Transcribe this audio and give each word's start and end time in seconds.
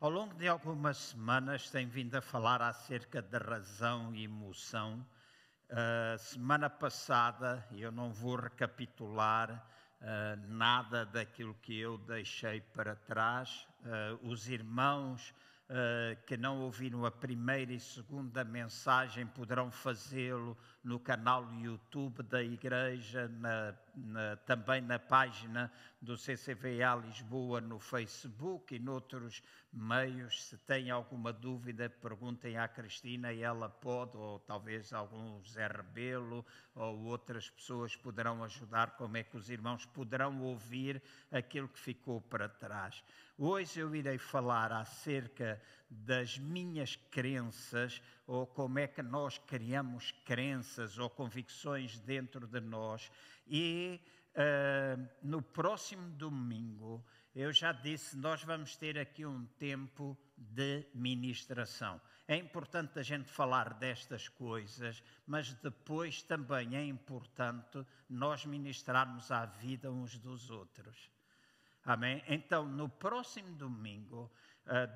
Ao 0.00 0.08
longo 0.08 0.32
de 0.36 0.46
algumas 0.46 0.96
semanas 0.96 1.70
tem 1.70 1.88
vindo 1.88 2.14
a 2.14 2.20
falar 2.20 2.62
acerca 2.62 3.20
de 3.20 3.36
razão 3.36 4.14
e 4.14 4.22
emoção. 4.22 5.04
Uh, 5.68 6.16
semana 6.16 6.70
passada, 6.70 7.66
eu 7.72 7.90
não 7.90 8.12
vou 8.12 8.36
recapitular 8.36 9.50
uh, 10.00 10.06
nada 10.46 11.04
daquilo 11.04 11.52
que 11.54 11.76
eu 11.76 11.98
deixei 11.98 12.60
para 12.60 12.94
trás. 12.94 13.66
Uh, 13.82 14.28
os 14.28 14.48
irmãos 14.48 15.34
que 16.26 16.34
não 16.34 16.62
ouviram 16.62 17.04
a 17.04 17.10
primeira 17.10 17.74
e 17.74 17.78
segunda 17.78 18.42
mensagem 18.42 19.26
poderão 19.26 19.70
fazê-lo 19.70 20.56
no 20.82 21.00
canal 21.00 21.52
YouTube 21.54 22.22
da 22.22 22.42
Igreja, 22.42 23.28
na, 23.28 23.74
na, 23.96 24.36
também 24.36 24.80
na 24.80 24.98
página 24.98 25.70
do 26.00 26.16
CCVA 26.16 26.94
Lisboa 27.04 27.60
no 27.60 27.80
Facebook 27.80 28.74
e 28.74 28.78
noutros 28.78 29.42
meios. 29.72 30.44
Se 30.44 30.56
têm 30.58 30.90
alguma 30.90 31.32
dúvida, 31.32 31.90
perguntem 31.90 32.56
à 32.56 32.68
Cristina 32.68 33.32
e 33.32 33.42
ela 33.42 33.68
pode, 33.68 34.16
ou 34.16 34.38
talvez 34.38 34.92
algum 34.92 35.42
Zé 35.44 35.66
Rebelo 35.66 36.46
ou 36.74 37.04
outras 37.04 37.50
pessoas 37.50 37.96
poderão 37.96 38.44
ajudar 38.44 38.92
como 38.92 39.16
é 39.16 39.24
que 39.24 39.36
os 39.36 39.50
irmãos 39.50 39.84
poderão 39.86 40.40
ouvir 40.42 41.02
aquilo 41.30 41.68
que 41.68 41.78
ficou 41.78 42.20
para 42.20 42.48
trás. 42.48 43.02
Hoje 43.36 43.80
eu 43.80 43.94
irei 43.94 44.18
falar 44.18 44.72
acerca 44.72 45.60
das 45.90 46.38
minhas 46.38 46.96
crenças 47.10 48.02
ou 48.26 48.46
como 48.46 48.78
é 48.78 48.86
que 48.86 49.02
nós 49.02 49.38
criamos 49.38 50.12
crenças 50.24 50.98
ou 50.98 51.08
convicções 51.08 51.98
dentro 52.00 52.46
de 52.46 52.60
nós. 52.60 53.10
E 53.46 54.00
uh, 54.34 55.08
no 55.22 55.40
próximo 55.40 56.10
domingo, 56.10 57.04
eu 57.34 57.52
já 57.52 57.72
disse, 57.72 58.16
nós 58.16 58.42
vamos 58.42 58.76
ter 58.76 58.98
aqui 58.98 59.24
um 59.24 59.46
tempo 59.58 60.18
de 60.36 60.86
ministração. 60.94 62.00
É 62.26 62.36
importante 62.36 62.98
a 62.98 63.02
gente 63.02 63.30
falar 63.30 63.74
destas 63.74 64.28
coisas, 64.28 65.02
mas 65.26 65.54
depois 65.54 66.22
também 66.22 66.76
é 66.76 66.84
importante 66.84 67.84
nós 68.08 68.44
ministrarmos 68.44 69.30
a 69.30 69.46
vida 69.46 69.90
uns 69.90 70.18
dos 70.18 70.50
outros. 70.50 71.10
Amém? 71.84 72.22
Então, 72.28 72.66
no 72.66 72.86
próximo 72.86 73.54
domingo, 73.54 74.30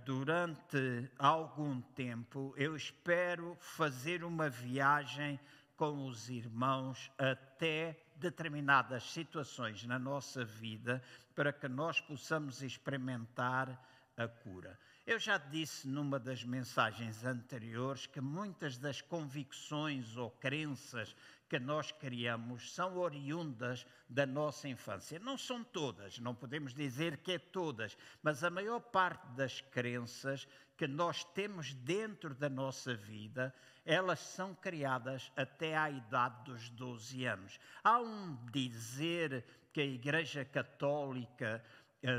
durante 0.05 1.11
algum 1.19 1.81
tempo, 1.81 2.55
eu 2.56 2.77
espero 2.77 3.56
fazer 3.61 4.25
uma 4.25 4.48
viagem 4.48 5.39
com 5.77 6.06
os 6.06 6.29
irmãos 6.29 7.11
até 7.19 7.98
determinadas 8.17 9.03
situações 9.12 9.84
na 9.84 9.98
nossa 9.98 10.45
vida 10.45 11.03
para 11.34 11.53
que 11.53 11.69
nós 11.69 12.01
possamos 12.01 12.62
experimentar 12.62 13.69
a 14.17 14.29
cura. 14.29 14.79
Eu 15.05 15.19
já 15.19 15.39
disse 15.39 15.89
numa 15.89 16.20
das 16.20 16.45
mensagens 16.45 17.25
anteriores 17.25 18.07
que 18.07 18.20
muitas 18.20 18.79
das 18.79 19.01
convicções 19.01 20.17
ou 20.17 20.31
crenças 20.31 21.17
que 21.53 21.58
nós 21.58 21.92
criamos 21.92 22.72
são 22.72 22.97
oriundas 22.97 23.86
da 24.08 24.25
nossa 24.25 24.67
infância. 24.69 25.19
Não 25.19 25.36
são 25.36 25.62
todas, 25.62 26.19
não 26.19 26.34
podemos 26.34 26.72
dizer 26.72 27.19
que 27.19 27.33
é 27.33 27.39
todas, 27.39 27.95
mas 28.22 28.42
a 28.42 28.48
maior 28.48 28.81
parte 28.81 29.27
das 29.33 29.61
crenças 29.61 30.48
que 30.78 30.86
nós 30.86 31.25
temos 31.25 31.75
dentro 31.75 32.34
da 32.34 32.48
nossa 32.48 32.95
vida, 32.95 33.55
elas 33.84 34.20
são 34.20 34.55
criadas 34.55 35.30
até 35.36 35.77
à 35.77 35.91
idade 35.91 36.42
dos 36.45 36.70
12 36.70 37.27
anos. 37.27 37.61
Há 37.84 38.00
um 38.00 38.34
dizer 38.50 39.45
que 39.75 39.83
a 39.83 39.84
Igreja 39.84 40.47
Católica 40.47 41.62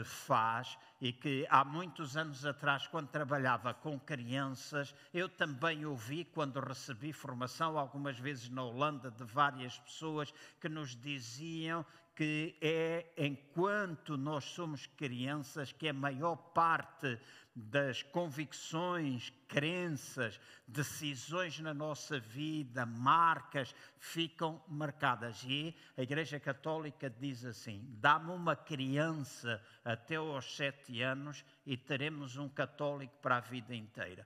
faz 0.06 0.78
e 1.02 1.12
que 1.12 1.45
há 1.50 1.66
muitos 1.66 2.16
anos 2.16 2.45
atrás, 2.45 2.88
quando 2.88 3.09
trabalhava 3.09 3.73
com 3.73 4.00
crianças, 4.00 4.95
eu 5.14 5.28
também 5.28 5.86
ouvi, 5.86 6.23
quando 6.23 6.59
recebi 6.59 7.12
formação, 7.12 7.78
algumas 7.78 8.17
vezes 8.17 8.50
na 8.50 8.64
Holanda, 8.64 9.11
de 9.11 9.23
várias 9.26 9.78
pessoas 9.80 10.33
que 10.61 10.70
nos 10.70 10.95
diziam 10.95 11.86
que 12.16 12.56
é 12.62 13.12
enquanto 13.18 14.18
nós 14.18 14.44
somos 14.44 14.86
crianças 14.86 15.72
que 15.72 15.90
a 15.90 15.94
maior 15.94 16.36
parte 16.36 17.20
das 17.56 18.02
convicções, 18.02 19.32
crenças, 19.48 20.40
decisões 20.68 21.60
na 21.60 21.74
nossa 21.74 22.20
vida, 22.20 22.86
marcas, 22.86 23.76
ficam 24.00 24.62
marcadas. 24.68 25.44
E 25.48 25.76
a 25.96 26.02
Igreja 26.02 26.40
Católica 26.40 27.10
diz 27.10 27.46
assim: 27.46 27.84
dá-me 28.00 28.32
uma 28.32 28.56
criança 28.56 29.62
até 29.84 30.16
aos 30.16 30.56
sete 30.56 31.02
anos 31.02 31.44
e 31.66 31.78
teremos 31.78 32.38
um 32.38 32.50
católico 32.50 33.14
para 33.22 33.38
a 33.38 33.42
vida 33.42 33.76
inteira. 33.76 34.26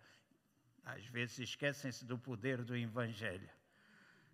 Às 0.85 1.05
vezes 1.05 1.39
esquecem-se 1.39 2.05
do 2.05 2.17
poder 2.17 2.63
do 2.63 2.75
Evangelho. 2.75 3.56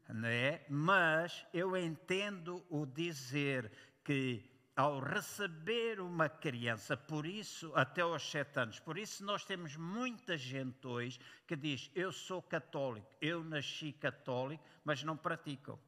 Não 0.10 0.28
é? 0.28 0.66
Mas 0.70 1.46
eu 1.54 1.76
entendo 1.78 2.66
o 2.70 2.86
dizer 2.86 3.72
que 4.04 4.44
ao 4.76 5.00
receber 5.00 6.00
uma 6.00 6.28
criança, 6.28 6.98
por 6.98 7.26
isso, 7.26 7.72
até 7.76 8.02
aos 8.02 8.30
sete 8.30 8.60
anos, 8.60 8.80
por 8.80 8.98
isso 8.98 9.24
nós 9.24 9.46
temos 9.46 9.76
muita 9.76 10.38
gente 10.38 10.86
hoje 10.88 11.20
que 11.48 11.56
diz: 11.56 11.92
Eu 11.94 12.12
sou 12.12 12.42
católico, 12.42 13.08
eu 13.22 13.44
nasci 13.44 13.94
católico, 13.94 14.64
mas 14.84 15.04
não 15.04 15.16
praticam. 15.16 15.80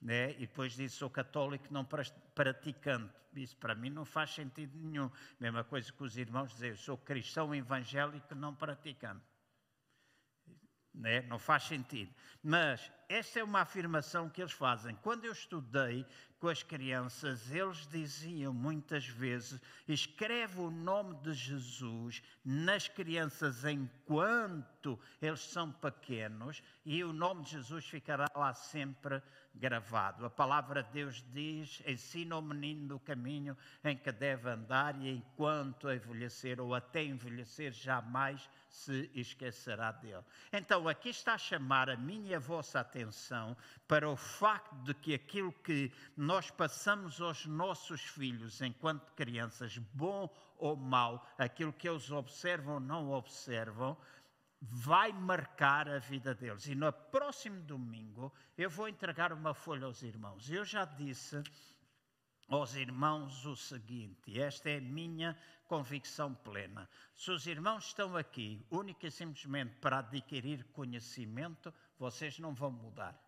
Né? 0.00 0.32
E 0.32 0.46
depois 0.46 0.74
diz: 0.74 0.92
Sou 0.92 1.10
católico, 1.10 1.66
não 1.70 1.84
praticante. 2.34 3.12
Isso 3.34 3.56
para 3.56 3.74
mim 3.74 3.90
não 3.90 4.04
faz 4.04 4.30
sentido 4.30 4.76
nenhum. 4.78 5.10
Mesma 5.38 5.62
coisa 5.62 5.92
que 5.92 6.02
os 6.02 6.16
irmãos 6.16 6.52
dizem: 6.52 6.70
Eu 6.70 6.76
sou 6.76 6.96
cristão 6.96 7.54
evangélico, 7.54 8.34
não 8.34 8.54
praticante. 8.54 9.29
Né? 11.00 11.22
Não 11.22 11.38
faz 11.38 11.62
sentido. 11.62 12.12
Mas 12.42 12.92
esta 13.08 13.40
é 13.40 13.44
uma 13.44 13.62
afirmação 13.62 14.28
que 14.28 14.40
eles 14.40 14.52
fazem. 14.52 14.94
Quando 15.02 15.24
eu 15.24 15.32
estudei 15.32 16.06
com 16.38 16.48
as 16.48 16.62
crianças, 16.62 17.50
eles 17.50 17.86
diziam 17.86 18.52
muitas 18.52 19.06
vezes: 19.06 19.60
escreve 19.88 20.60
o 20.60 20.70
nome 20.70 21.14
de 21.16 21.32
Jesus 21.32 22.22
nas 22.44 22.86
crianças 22.88 23.64
enquanto 23.64 24.98
eles 25.20 25.40
são 25.40 25.72
pequenos, 25.72 26.62
e 26.84 27.02
o 27.02 27.12
nome 27.12 27.44
de 27.44 27.52
Jesus 27.52 27.86
ficará 27.86 28.26
lá 28.34 28.54
sempre 28.54 29.22
gravado. 29.54 30.24
A 30.24 30.30
palavra 30.30 30.82
de 30.82 30.90
Deus 30.92 31.24
diz: 31.32 31.82
ensina 31.86 32.36
o 32.36 32.42
menino 32.42 32.88
do 32.88 32.98
caminho 32.98 33.56
em 33.84 33.96
que 33.96 34.12
deve 34.12 34.48
andar, 34.48 34.96
e 35.00 35.10
enquanto 35.10 35.90
envelhecer 35.90 36.60
ou 36.60 36.74
até 36.74 37.02
envelhecer, 37.02 37.72
jamais 37.72 38.48
se 38.70 39.10
esquecerá 39.14 39.90
dele. 39.90 40.24
Então, 40.52 40.88
aqui 40.88 41.08
está 41.08 41.34
a 41.34 41.38
chamar 41.38 41.90
a 41.90 41.96
minha 41.96 42.30
e 42.30 42.34
a 42.34 42.38
vossa 42.38 42.78
atenção 42.80 43.56
para 43.88 44.08
o 44.08 44.16
facto 44.16 44.74
de 44.84 44.94
que 44.94 45.12
aquilo 45.12 45.52
que 45.52 45.92
nós 46.16 46.50
passamos 46.50 47.20
aos 47.20 47.44
nossos 47.46 48.00
filhos 48.00 48.60
enquanto 48.62 49.12
crianças, 49.12 49.76
bom 49.92 50.30
ou 50.56 50.76
mau, 50.76 51.26
aquilo 51.36 51.72
que 51.72 51.88
eles 51.88 52.10
observam 52.10 52.74
ou 52.74 52.80
não 52.80 53.10
observam, 53.10 53.96
vai 54.60 55.12
marcar 55.12 55.88
a 55.88 55.98
vida 55.98 56.34
deles. 56.34 56.66
E 56.66 56.74
no 56.74 56.92
próximo 56.92 57.60
domingo 57.62 58.32
eu 58.56 58.70
vou 58.70 58.88
entregar 58.88 59.32
uma 59.32 59.52
folha 59.52 59.86
aos 59.86 60.02
irmãos. 60.02 60.48
Eu 60.48 60.64
já 60.64 60.84
disse 60.84 61.42
aos 62.50 62.74
irmãos 62.74 63.46
o 63.46 63.56
seguinte: 63.56 64.38
esta 64.38 64.68
é 64.68 64.76
a 64.76 64.82
minha 64.82 65.38
convicção 65.66 66.34
plena. 66.34 66.88
Se 67.14 67.30
os 67.30 67.46
irmãos 67.46 67.86
estão 67.86 68.16
aqui 68.16 68.62
única 68.70 69.06
e 69.06 69.10
simplesmente 69.10 69.76
para 69.76 70.00
adquirir 70.00 70.64
conhecimento, 70.72 71.72
vocês 71.98 72.38
não 72.38 72.52
vão 72.52 72.72
mudar. 72.72 73.18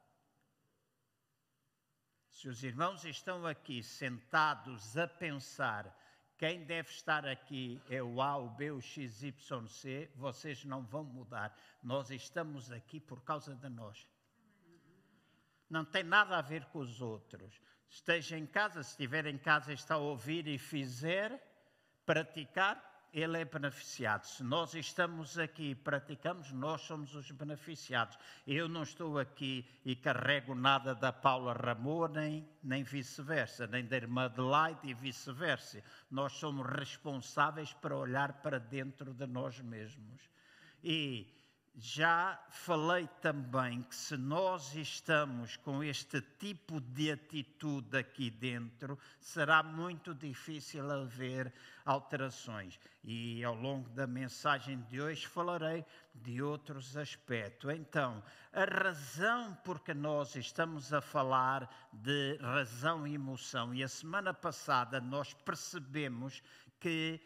Se 2.28 2.48
os 2.48 2.62
irmãos 2.64 3.04
estão 3.04 3.46
aqui 3.46 3.82
sentados 3.82 4.96
a 4.96 5.06
pensar 5.06 5.96
quem 6.42 6.64
deve 6.64 6.90
estar 6.90 7.24
aqui 7.24 7.80
é 7.88 8.02
o 8.02 8.20
A, 8.20 8.36
o 8.36 8.50
B, 8.50 8.72
o 8.72 8.80
X, 8.80 9.22
Y, 9.22 9.68
C, 9.68 10.10
vocês 10.16 10.64
não 10.64 10.82
vão 10.82 11.04
mudar. 11.04 11.56
Nós 11.80 12.10
estamos 12.10 12.72
aqui 12.72 12.98
por 12.98 13.22
causa 13.22 13.54
de 13.54 13.68
nós. 13.68 14.08
Não 15.70 15.84
tem 15.84 16.02
nada 16.02 16.36
a 16.36 16.42
ver 16.42 16.64
com 16.64 16.80
os 16.80 17.00
outros. 17.00 17.60
Esteja 17.92 18.38
em 18.38 18.46
casa, 18.46 18.82
se 18.82 18.92
estiver 18.92 19.26
em 19.26 19.36
casa 19.36 19.70
está 19.70 19.96
a 19.96 19.98
ouvir 19.98 20.46
e 20.46 20.56
fizer, 20.56 21.38
praticar, 22.06 22.82
ele 23.12 23.38
é 23.38 23.44
beneficiado. 23.44 24.24
Se 24.24 24.42
nós 24.42 24.72
estamos 24.72 25.38
aqui 25.38 25.72
e 25.72 25.74
praticamos, 25.74 26.50
nós 26.52 26.80
somos 26.80 27.14
os 27.14 27.30
beneficiados. 27.30 28.16
Eu 28.46 28.66
não 28.66 28.82
estou 28.82 29.18
aqui 29.18 29.68
e 29.84 29.94
carrego 29.94 30.54
nada 30.54 30.94
da 30.94 31.12
Paula 31.12 31.52
Ramon, 31.52 32.08
nem, 32.08 32.48
nem 32.62 32.82
vice-versa, 32.82 33.66
nem 33.66 33.84
da 33.84 33.96
irmã 33.96 34.24
Adelaide 34.24 34.88
e 34.88 34.94
vice-versa. 34.94 35.84
Nós 36.10 36.32
somos 36.32 36.66
responsáveis 36.66 37.74
para 37.74 37.94
olhar 37.94 38.40
para 38.40 38.58
dentro 38.58 39.12
de 39.12 39.26
nós 39.26 39.60
mesmos. 39.60 40.30
E 40.82 41.30
já 41.74 42.38
falei 42.50 43.08
também 43.20 43.82
que 43.82 43.94
se 43.94 44.16
nós 44.16 44.74
estamos 44.74 45.56
com 45.56 45.82
este 45.82 46.20
tipo 46.38 46.80
de 46.80 47.12
atitude 47.12 47.96
aqui 47.96 48.30
dentro, 48.30 48.98
será 49.18 49.62
muito 49.62 50.14
difícil 50.14 50.90
haver 50.90 51.52
alterações. 51.84 52.78
E 53.02 53.42
ao 53.42 53.54
longo 53.54 53.88
da 53.90 54.06
mensagem 54.06 54.80
de 54.82 55.00
hoje 55.00 55.26
falarei 55.26 55.84
de 56.14 56.42
outros 56.42 56.96
aspectos. 56.96 57.72
Então, 57.72 58.22
a 58.52 58.64
razão 58.64 59.54
por 59.64 59.80
que 59.80 59.94
nós 59.94 60.36
estamos 60.36 60.92
a 60.92 61.00
falar 61.00 61.68
de 61.92 62.36
razão 62.36 63.06
e 63.06 63.14
emoção, 63.14 63.74
e 63.74 63.82
a 63.82 63.88
semana 63.88 64.34
passada 64.34 65.00
nós 65.00 65.32
percebemos 65.32 66.42
que 66.78 67.20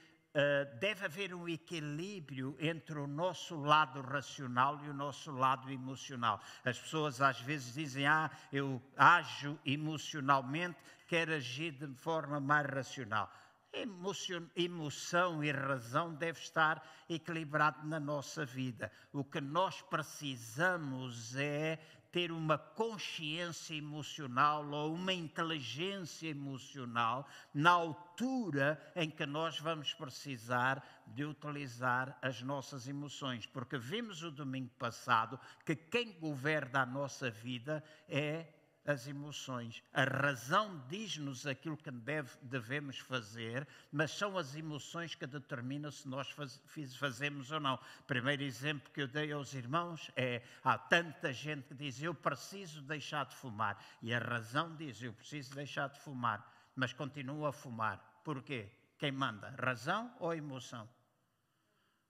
deve 0.78 1.04
haver 1.04 1.34
um 1.34 1.48
equilíbrio 1.48 2.56
entre 2.60 2.98
o 2.98 3.06
nosso 3.06 3.56
lado 3.56 4.00
racional 4.02 4.78
e 4.84 4.90
o 4.90 4.94
nosso 4.94 5.32
lado 5.32 5.70
emocional. 5.70 6.40
As 6.64 6.78
pessoas 6.78 7.20
às 7.20 7.40
vezes 7.40 7.74
dizem: 7.74 8.06
Ah, 8.06 8.30
eu 8.52 8.82
ajo 8.96 9.58
emocionalmente, 9.64 10.78
quero 11.06 11.32
agir 11.32 11.72
de 11.72 11.86
forma 11.94 12.38
mais 12.38 12.66
racional. 12.66 13.32
Emoção, 13.72 14.50
emoção 14.56 15.44
e 15.44 15.50
razão 15.50 16.14
deve 16.14 16.38
estar 16.38 16.82
equilibrado 17.10 17.86
na 17.86 18.00
nossa 18.00 18.44
vida. 18.44 18.90
O 19.12 19.22
que 19.22 19.40
nós 19.40 19.82
precisamos 19.82 21.36
é 21.36 21.78
ter 22.16 22.32
uma 22.32 22.56
consciência 22.56 23.74
emocional 23.74 24.66
ou 24.70 24.94
uma 24.94 25.12
inteligência 25.12 26.28
emocional 26.28 27.28
na 27.52 27.72
altura 27.72 28.80
em 28.96 29.10
que 29.10 29.26
nós 29.26 29.60
vamos 29.60 29.92
precisar 29.92 30.82
de 31.08 31.26
utilizar 31.26 32.16
as 32.22 32.40
nossas 32.40 32.88
emoções. 32.88 33.44
Porque 33.44 33.76
vimos 33.76 34.22
o 34.22 34.30
domingo 34.30 34.70
passado 34.78 35.38
que 35.62 35.76
quem 35.76 36.18
governa 36.18 36.80
a 36.80 36.86
nossa 36.86 37.30
vida 37.30 37.84
é 38.08 38.46
as 38.86 39.08
emoções. 39.08 39.82
A 39.92 40.04
razão 40.04 40.80
diz-nos 40.88 41.46
aquilo 41.46 41.76
que 41.76 41.90
deve, 41.90 42.30
devemos 42.42 42.98
fazer, 42.98 43.66
mas 43.90 44.12
são 44.12 44.38
as 44.38 44.54
emoções 44.54 45.14
que 45.14 45.26
determinam 45.26 45.90
se 45.90 46.08
nós 46.08 46.30
faz, 46.30 46.60
fazemos 46.96 47.50
ou 47.50 47.58
não. 47.58 47.78
Primeiro 48.06 48.42
exemplo 48.44 48.90
que 48.92 49.02
eu 49.02 49.08
dei 49.08 49.32
aos 49.32 49.52
irmãos 49.54 50.10
é: 50.14 50.42
há 50.62 50.78
tanta 50.78 51.32
gente 51.32 51.68
que 51.68 51.74
diz 51.74 52.00
eu 52.00 52.14
preciso 52.14 52.80
deixar 52.82 53.26
de 53.26 53.34
fumar, 53.34 53.84
e 54.00 54.14
a 54.14 54.18
razão 54.20 54.74
diz 54.76 55.02
eu 55.02 55.12
preciso 55.12 55.54
deixar 55.54 55.88
de 55.88 55.98
fumar, 56.00 56.48
mas 56.76 56.92
continua 56.92 57.48
a 57.48 57.52
fumar. 57.52 57.98
Porquê? 58.22 58.70
Quem 58.98 59.10
manda? 59.10 59.50
Razão 59.58 60.14
ou 60.20 60.32
emoção? 60.32 60.88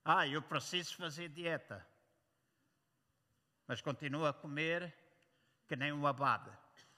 Ah, 0.05 0.25
eu 0.27 0.41
preciso 0.41 0.95
fazer 0.95 1.27
dieta, 1.29 1.85
mas 3.67 3.81
continua 3.81 4.29
a 4.29 4.33
comer 4.33 4.93
que 5.67 5.75
nem 5.75 5.91
um 5.91 6.07
abade 6.07 6.49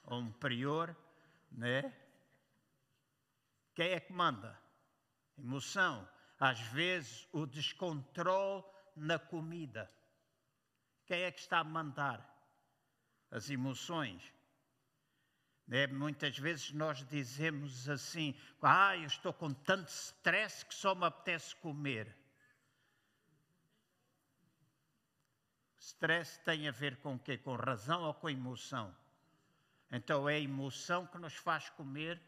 ou 0.04 0.20
um 0.20 0.32
prior, 0.32 0.96
né? 1.50 1.94
Quem 3.74 3.90
é 3.90 4.00
que 4.00 4.12
manda? 4.12 4.58
Emoção. 5.38 6.08
Às 6.38 6.60
vezes 6.60 7.28
o 7.32 7.46
descontrole 7.46 8.64
na 8.96 9.18
comida. 9.18 9.90
Quem 11.06 11.22
é 11.22 11.30
que 11.30 11.40
está 11.40 11.58
a 11.58 11.64
mandar? 11.64 12.26
As 13.30 13.50
emoções. 13.50 14.22
É, 15.70 15.86
muitas 15.86 16.36
vezes 16.36 16.72
nós 16.72 17.06
dizemos 17.06 17.88
assim: 17.88 18.34
Ah, 18.60 18.96
eu 18.96 19.06
estou 19.06 19.32
com 19.32 19.52
tanto 19.52 19.88
stress 19.88 20.64
que 20.64 20.74
só 20.74 20.94
me 20.94 21.06
apetece 21.06 21.54
comer. 21.56 22.16
Stress 25.78 26.38
tem 26.44 26.68
a 26.68 26.72
ver 26.72 26.96
com 26.96 27.14
o 27.14 27.18
quê? 27.18 27.38
Com 27.38 27.54
razão 27.54 28.02
ou 28.02 28.14
com 28.14 28.28
emoção? 28.28 28.94
Então 29.90 30.28
é 30.28 30.34
a 30.34 30.40
emoção 30.40 31.06
que 31.06 31.18
nos 31.18 31.34
faz 31.34 31.68
comer 31.70 32.20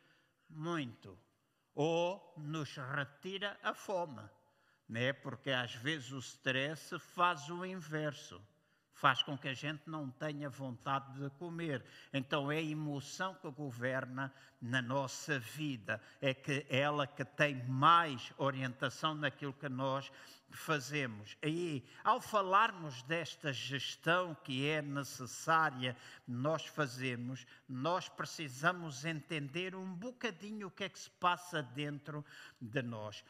muito 0.49 1.19
ou 1.75 2.35
nos 2.37 2.76
retira 2.76 3.59
a 3.62 3.73
fome, 3.73 4.23
né? 4.88 5.12
Porque 5.12 5.50
às 5.50 5.75
vezes 5.75 6.12
o 6.12 6.19
stress 6.19 6.99
faz 6.99 7.49
o 7.49 7.64
inverso 7.64 8.43
faz 9.03 9.21
com 9.21 9.37
que 9.37 9.49
a 9.49 9.55
gente 9.55 9.83
não 9.91 10.09
tenha 10.09 10.49
vontade 10.49 11.13
de 11.19 11.29
comer. 11.31 11.85
Então 12.13 12.53
é 12.53 12.59
a 12.59 12.63
emoção 12.63 13.35
que 13.35 13.51
governa 13.51 14.33
na 14.61 14.81
nossa 14.81 15.41
vida, 15.41 16.01
é 16.21 16.33
que 16.33 16.65
ela 16.71 17.05
que 17.05 17.25
tem 17.25 17.65
mais 17.67 18.33
orientação 18.39 19.13
naquilo 19.13 19.53
que 19.55 19.69
nós 19.69 20.09
fazemos. 20.53 21.37
E 21.43 21.83
ao 22.05 22.21
falarmos 22.21 23.03
desta 23.03 23.53
gestão 23.53 24.37
que 24.45 24.69
é 24.69 24.81
necessária 24.81 25.97
nós 26.25 26.65
fazemos, 26.65 27.45
nós 27.69 28.09
precisamos 28.09 29.05
entender 29.05 29.75
um 29.75 29.93
bocadinho 29.93 30.69
o 30.69 30.71
que 30.71 30.85
é 30.85 30.89
que 30.89 30.99
se 31.01 31.11
passa 31.11 31.61
dentro 31.61 32.25
de 32.61 32.83
nós. 32.83 33.25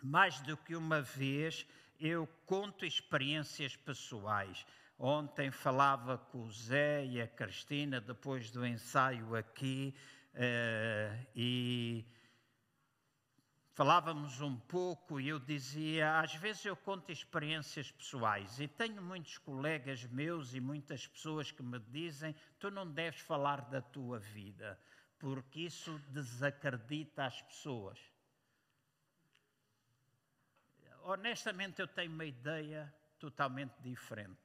Mais 0.00 0.40
do 0.42 0.56
que 0.56 0.76
uma 0.76 1.02
vez, 1.02 1.66
eu 2.00 2.26
conto 2.44 2.84
experiências 2.84 3.76
pessoais. 3.76 4.66
Ontem 4.98 5.50
falava 5.50 6.16
com 6.16 6.42
o 6.42 6.50
Zé 6.50 7.04
e 7.04 7.20
a 7.20 7.28
Cristina 7.28 8.00
depois 8.00 8.50
do 8.50 8.66
ensaio 8.66 9.34
aqui 9.36 9.94
uh, 10.34 11.26
e 11.34 12.04
falávamos 13.74 14.40
um 14.40 14.56
pouco 14.56 15.20
e 15.20 15.28
eu 15.28 15.38
dizia, 15.38 16.18
às 16.18 16.34
vezes 16.34 16.64
eu 16.64 16.74
conto 16.74 17.12
experiências 17.12 17.90
pessoais 17.90 18.58
e 18.58 18.66
tenho 18.66 19.02
muitos 19.02 19.36
colegas 19.36 20.02
meus 20.06 20.54
e 20.54 20.60
muitas 20.60 21.06
pessoas 21.06 21.50
que 21.50 21.62
me 21.62 21.78
dizem, 21.78 22.34
tu 22.58 22.70
não 22.70 22.90
deves 22.90 23.20
falar 23.20 23.60
da 23.68 23.82
tua 23.82 24.18
vida, 24.18 24.80
porque 25.18 25.60
isso 25.60 25.98
desacredita 26.08 27.26
as 27.26 27.42
pessoas 27.42 27.98
honestamente, 31.06 31.80
eu 31.80 31.86
tenho 31.86 32.12
uma 32.12 32.24
ideia 32.24 32.92
totalmente 33.18 33.74
diferente. 33.80 34.36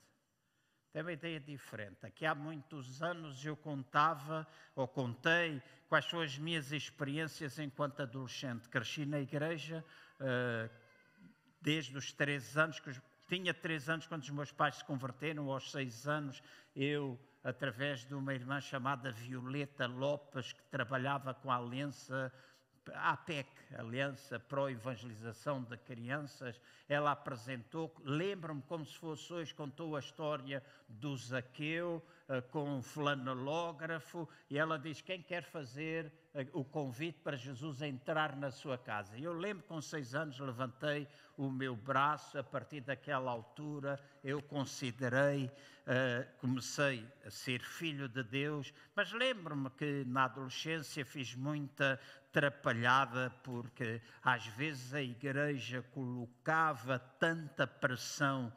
Tenho 0.94 1.06
uma 1.06 1.14
ideia 1.14 1.40
diferente. 1.40 2.06
Aqui 2.06 2.26
há 2.26 2.36
muitos 2.36 3.02
anos 3.02 3.44
eu 3.46 3.56
contava, 3.56 4.48
ou 4.76 4.88
contei, 4.88 5.62
quais 5.88 6.06
são 6.06 6.22
as 6.22 6.38
minhas 6.38 6.72
experiências 6.72 7.58
enquanto 7.60 8.02
adolescente. 8.02 8.70
Cresci 8.70 9.06
na 9.06 9.20
igreja 9.20 9.84
uh, 10.20 10.70
desde 11.62 11.98
os 11.98 12.12
três 12.12 12.58
anos, 12.58 12.80
que 12.80 12.92
tinha 13.28 13.54
três 13.54 13.90
anos 13.90 14.06
quando 14.06 14.22
os 14.22 14.30
meus 14.30 14.52
pais 14.52 14.76
se 14.76 14.86
converteram, 14.86 15.50
aos 15.50 15.72
seis 15.72 16.08
anos 16.08 16.44
eu, 16.76 17.20
através 17.44 18.06
de 18.06 18.14
uma 18.14 18.34
irmã 18.34 18.60
chamada 18.60 19.12
Violeta 19.12 19.88
Lopes, 19.88 20.54
que 20.54 20.64
trabalhava 20.64 21.34
com 21.34 21.50
a 21.50 21.56
Aliança 21.56 22.32
a 22.96 23.12
APEC, 23.12 23.50
Aliança 23.78 24.40
Pro 24.40 24.70
Evangelização 24.70 25.64
de 25.64 25.78
Crianças, 25.78 26.60
ela 26.88 27.12
apresentou, 27.12 27.94
lembro-me 28.04 28.62
como 28.64 28.86
se 28.86 28.98
fosse 28.98 29.32
hoje, 29.32 29.54
contou 29.54 29.96
a 29.96 30.00
história 30.00 30.64
do 30.90 31.16
Zaqueu 31.16 32.04
uh, 32.28 32.42
com 32.50 32.78
um 32.78 32.82
flanelógrafo, 32.82 34.28
e 34.50 34.58
ela 34.58 34.78
diz: 34.78 35.02
quem 35.02 35.22
quer 35.22 35.44
fazer 35.44 36.12
uh, 36.34 36.60
o 36.60 36.66
convite 36.66 37.20
para 37.24 37.38
Jesus 37.38 37.82
entrar 37.82 38.36
na 38.36 38.52
sua 38.52 38.78
casa? 38.78 39.18
E 39.18 39.24
eu 39.24 39.34
lembro 39.34 39.64
com 39.64 39.82
seis 39.82 40.14
anos 40.14 40.40
levantei 40.40 41.08
o 41.38 41.50
meu 41.50 41.76
braço, 41.76 42.38
a 42.38 42.44
partir 42.44 42.82
daquela 42.82 43.32
altura 43.32 44.00
eu 44.24 44.42
considerei, 44.42 45.46
uh, 45.46 46.40
comecei 46.40 47.08
a 47.26 47.32
ser 47.32 47.62
filho 47.62 48.10
de 48.10 48.22
Deus, 48.24 48.74
mas 48.96 49.12
lembro-me 49.14 49.70
que 49.72 50.04
na 50.06 50.26
adolescência 50.26 51.06
fiz 51.06 51.34
muita 51.36 52.00
atrapalhada 52.32 53.30
porque 53.44 54.02
às 54.24 54.46
vezes 54.48 54.94
a 54.94 55.02
igreja 55.02 55.84
colocava 55.94 56.98
tanta 56.98 57.68
pressão, 57.68 58.52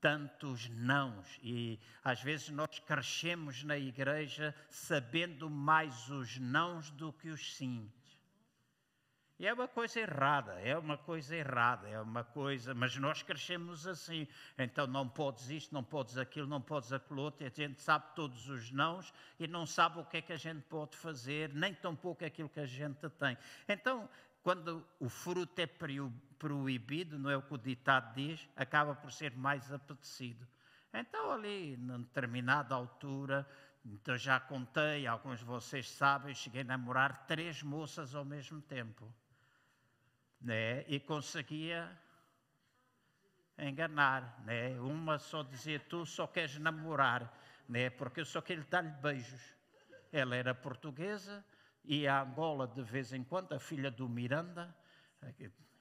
tantos 0.00 0.68
nãos, 0.68 1.38
e 1.40 1.78
às 2.02 2.20
vezes 2.20 2.48
nós 2.48 2.80
crescemos 2.80 3.62
na 3.62 3.78
igreja 3.78 4.52
sabendo 4.68 5.48
mais 5.48 6.10
os 6.10 6.36
nãos 6.38 6.90
do 6.90 7.12
que 7.12 7.28
os 7.28 7.54
sims. 7.54 8.01
E 9.38 9.46
é 9.46 9.52
uma 9.52 9.66
coisa 9.66 9.98
errada, 9.98 10.52
é 10.60 10.78
uma 10.78 10.96
coisa 10.96 11.34
errada, 11.34 11.88
é 11.88 12.00
uma 12.00 12.22
coisa, 12.22 12.74
mas 12.74 12.96
nós 12.96 13.22
crescemos 13.22 13.86
assim. 13.86 14.28
Então 14.56 14.86
não 14.86 15.08
podes 15.08 15.50
isto, 15.50 15.74
não 15.74 15.82
podes 15.82 16.16
aquilo, 16.16 16.46
não 16.46 16.60
podes 16.60 16.92
aquilo 16.92 17.22
outro, 17.22 17.42
e 17.42 17.46
a 17.46 17.50
gente 17.50 17.80
sabe 17.82 18.04
todos 18.14 18.48
os 18.48 18.70
nãos 18.70 19.12
e 19.40 19.48
não 19.48 19.66
sabe 19.66 19.98
o 19.98 20.04
que 20.04 20.18
é 20.18 20.22
que 20.22 20.32
a 20.32 20.36
gente 20.36 20.62
pode 20.62 20.96
fazer, 20.96 21.52
nem 21.54 21.74
tampouco 21.74 22.24
aquilo 22.24 22.48
que 22.48 22.60
a 22.60 22.66
gente 22.66 23.08
tem. 23.10 23.36
Então, 23.68 24.08
quando 24.44 24.86
o 25.00 25.08
fruto 25.08 25.60
é 25.60 25.66
proibido, 26.38 27.18
não 27.18 27.30
é 27.30 27.36
o 27.36 27.42
que 27.42 27.54
o 27.54 27.58
ditado 27.58 28.14
diz, 28.14 28.48
acaba 28.54 28.94
por 28.94 29.10
ser 29.10 29.34
mais 29.34 29.72
apetecido. 29.72 30.46
Então, 30.94 31.32
ali, 31.32 31.76
numa 31.78 31.98
determinada 31.98 32.74
altura, 32.74 33.48
então 33.84 34.16
já 34.16 34.38
contei, 34.38 35.06
alguns 35.06 35.40
de 35.40 35.44
vocês 35.44 35.90
sabem, 35.90 36.32
cheguei 36.32 36.60
a 36.60 36.64
namorar 36.64 37.26
três 37.26 37.60
moças 37.62 38.14
ao 38.14 38.24
mesmo 38.24 38.60
tempo 38.60 39.12
né? 40.42 40.84
e 40.88 41.00
conseguia. 41.00 41.90
enganar, 43.58 44.42
né? 44.44 44.78
Uma 44.80 45.18
só 45.18 45.42
dizia, 45.42 45.78
tu 45.78 46.04
só 46.04 46.26
queres 46.26 46.58
namorar, 46.58 47.32
né? 47.68 47.90
Porque 47.90 48.20
eu 48.20 48.24
só 48.24 48.40
quero 48.40 48.64
dar-lhe 48.68 48.90
beijos. 48.90 49.40
Ela 50.10 50.36
era 50.36 50.54
portuguesa, 50.54 51.44
ia 51.84 52.14
a 52.14 52.22
Angola 52.22 52.66
de 52.66 52.82
vez 52.82 53.12
em 53.12 53.24
quando, 53.24 53.52
a 53.52 53.60
filha 53.60 53.90
do 53.90 54.08
Miranda, 54.08 54.74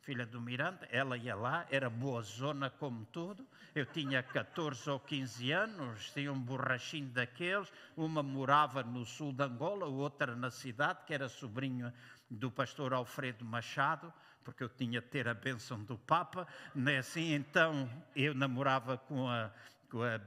filha 0.01 0.25
do 0.25 0.41
Miranda, 0.41 0.87
ela 0.91 1.15
ia 1.15 1.35
lá, 1.35 1.65
era 1.69 1.89
boa 1.89 2.21
zona 2.21 2.69
como 2.69 3.05
tudo. 3.05 3.47
Eu 3.73 3.85
tinha 3.85 4.23
14 4.23 4.89
ou 4.89 4.99
15 4.99 5.51
anos, 5.51 6.11
tinha 6.11 6.31
um 6.33 6.39
borrachinho 6.39 7.09
daqueles. 7.09 7.71
Uma 7.95 8.23
morava 8.23 8.83
no 8.83 9.05
sul 9.05 9.31
de 9.31 9.43
Angola, 9.43 9.85
outra 9.85 10.35
na 10.35 10.49
cidade, 10.49 11.05
que 11.05 11.13
era 11.13 11.29
sobrinho 11.29 11.93
do 12.29 12.49
pastor 12.49 12.93
Alfredo 12.93 13.45
Machado, 13.45 14.11
porque 14.43 14.63
eu 14.63 14.69
tinha 14.69 15.01
de 15.01 15.07
ter 15.07 15.27
a 15.27 15.33
bênção 15.33 15.83
do 15.83 15.97
Papa. 15.97 16.47
Né? 16.73 16.97
Assim, 16.97 17.33
então 17.33 17.89
eu 18.15 18.33
namorava 18.33 18.97
com 18.97 19.27
a, 19.27 19.51
com 19.89 20.03
a 20.03 20.19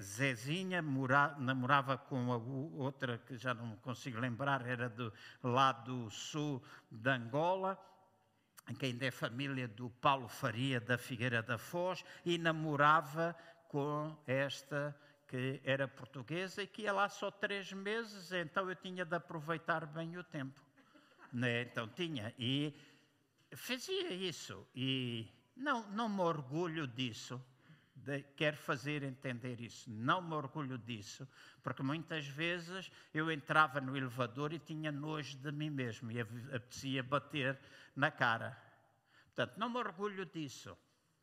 Zezinha, 0.00 0.82
mora, 0.82 1.34
namorava 1.38 1.96
com 1.96 2.32
a 2.32 2.36
outra 2.36 3.18
que 3.18 3.36
já 3.36 3.54
não 3.54 3.76
consigo 3.76 4.18
lembrar, 4.20 4.66
era 4.66 4.88
do 4.88 5.12
lado 5.42 6.10
sul 6.10 6.62
de 6.90 7.10
Angola 7.10 7.78
que 8.78 8.86
ainda 8.86 9.06
é 9.06 9.10
família 9.10 9.66
do 9.66 9.90
Paulo 9.90 10.28
Faria 10.28 10.80
da 10.80 10.96
Figueira 10.96 11.42
da 11.42 11.58
Foz, 11.58 12.04
e 12.24 12.38
namorava 12.38 13.36
com 13.68 14.16
esta 14.26 14.96
que 15.26 15.60
era 15.64 15.88
portuguesa 15.88 16.62
e 16.62 16.66
que 16.66 16.82
ia 16.82 16.92
lá 16.92 17.08
só 17.08 17.30
três 17.30 17.72
meses, 17.72 18.32
então 18.32 18.68
eu 18.68 18.76
tinha 18.76 19.02
de 19.02 19.16
aproveitar 19.16 19.86
bem 19.86 20.18
o 20.18 20.22
tempo. 20.22 20.60
Né? 21.32 21.62
Então 21.62 21.88
tinha, 21.88 22.34
e 22.38 22.74
fazia 23.54 24.12
isso, 24.12 24.66
e 24.74 25.28
não, 25.56 25.88
não 25.90 26.08
me 26.08 26.20
orgulho 26.20 26.86
disso, 26.86 27.40
de, 27.94 28.22
quero 28.36 28.56
fazer 28.56 29.02
entender 29.02 29.60
isso. 29.60 29.90
Não 29.90 30.20
me 30.20 30.34
orgulho 30.34 30.78
disso, 30.78 31.28
porque 31.62 31.82
muitas 31.82 32.26
vezes 32.26 32.90
eu 33.14 33.30
entrava 33.30 33.80
no 33.80 33.96
elevador 33.96 34.52
e 34.52 34.58
tinha 34.58 34.90
nojo 34.90 35.36
de 35.38 35.52
mim 35.52 35.70
mesmo 35.70 36.10
e 36.10 36.20
apetecia 36.20 37.02
bater 37.02 37.58
na 37.94 38.10
cara. 38.10 38.56
Portanto, 39.26 39.56
não 39.58 39.70
me 39.70 39.78
orgulho 39.78 40.26
disso. 40.26 40.76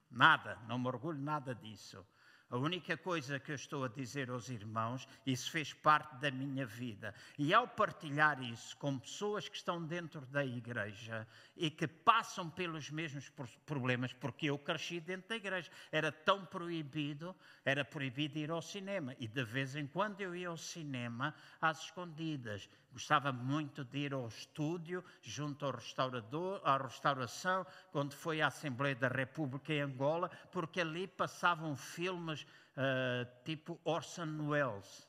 Nada, 0.10 0.58
não 0.68 0.80
me 0.80 0.88
orgulho 0.88 1.20
nada 1.20 1.54
disso. 1.54 2.06
A 2.52 2.58
única 2.58 2.98
coisa 2.98 3.40
que 3.40 3.52
eu 3.52 3.56
estou 3.56 3.84
a 3.84 3.88
dizer 3.88 4.32
aos 4.32 4.50
irmãos, 4.50 5.08
isso 5.24 5.52
fez 5.52 5.72
parte 5.72 6.16
da 6.16 6.32
minha 6.32 6.66
vida. 6.66 7.14
E 7.38 7.54
ao 7.54 7.68
partilhar 7.68 8.42
isso 8.42 8.76
com 8.78 8.98
pessoas 8.98 9.48
que 9.48 9.56
estão 9.56 9.86
dentro 9.86 10.22
da 10.26 10.44
igreja 10.44 11.28
e 11.56 11.70
que 11.70 11.88
passam 11.88 12.50
pelos 12.50 12.90
mesmos 12.90 13.32
problemas, 13.68 14.14
porque 14.14 14.48
eu 14.48 14.58
cresci 14.58 15.00
dentro 15.00 15.30
da 15.30 15.36
igreja, 15.36 15.70
era 15.92 16.12
tão 16.12 16.44
proibido, 16.44 17.36
era 17.64 17.86
proibido 17.86 18.40
ir 18.40 18.50
ao 18.50 18.64
cinema. 18.64 19.16
E 19.20 19.28
de 19.28 19.44
vez 19.44 19.76
em 19.76 19.86
quando 19.86 20.20
eu 20.22 20.36
ia 20.36 20.50
ao 20.50 20.58
cinema 20.58 21.36
às 21.62 21.84
escondidas. 21.84 22.68
Gostava 22.92 23.32
muito 23.32 23.84
de 23.84 24.00
ir 24.00 24.14
ao 24.14 24.28
estúdio, 24.28 25.04
junto 25.22 25.64
ao 25.64 25.74
restaurador, 25.74 26.60
à 26.64 26.76
restauração, 26.78 27.64
quando 27.92 28.14
foi 28.14 28.42
à 28.42 28.48
Assembleia 28.48 28.96
da 28.96 29.08
República 29.08 29.72
em 29.72 29.82
Angola, 29.82 30.30
porque 30.52 30.82
ali 30.82 31.08
passavam 31.08 31.76
filmes 31.76 32.39
uh, 32.42 33.44
tipo 33.44 33.80
Orson 33.84 34.48
Welles. 34.48 35.08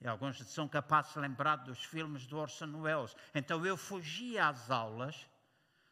E 0.00 0.06
alguns 0.06 0.38
são 0.48 0.68
capazes 0.68 1.12
de 1.12 1.20
lembrar 1.20 1.56
dos 1.56 1.84
filmes 1.84 2.26
do 2.26 2.38
Orson 2.38 2.80
Welles. 2.80 3.14
Então 3.34 3.64
eu 3.64 3.76
fugia 3.76 4.48
às 4.48 4.70
aulas, 4.70 5.28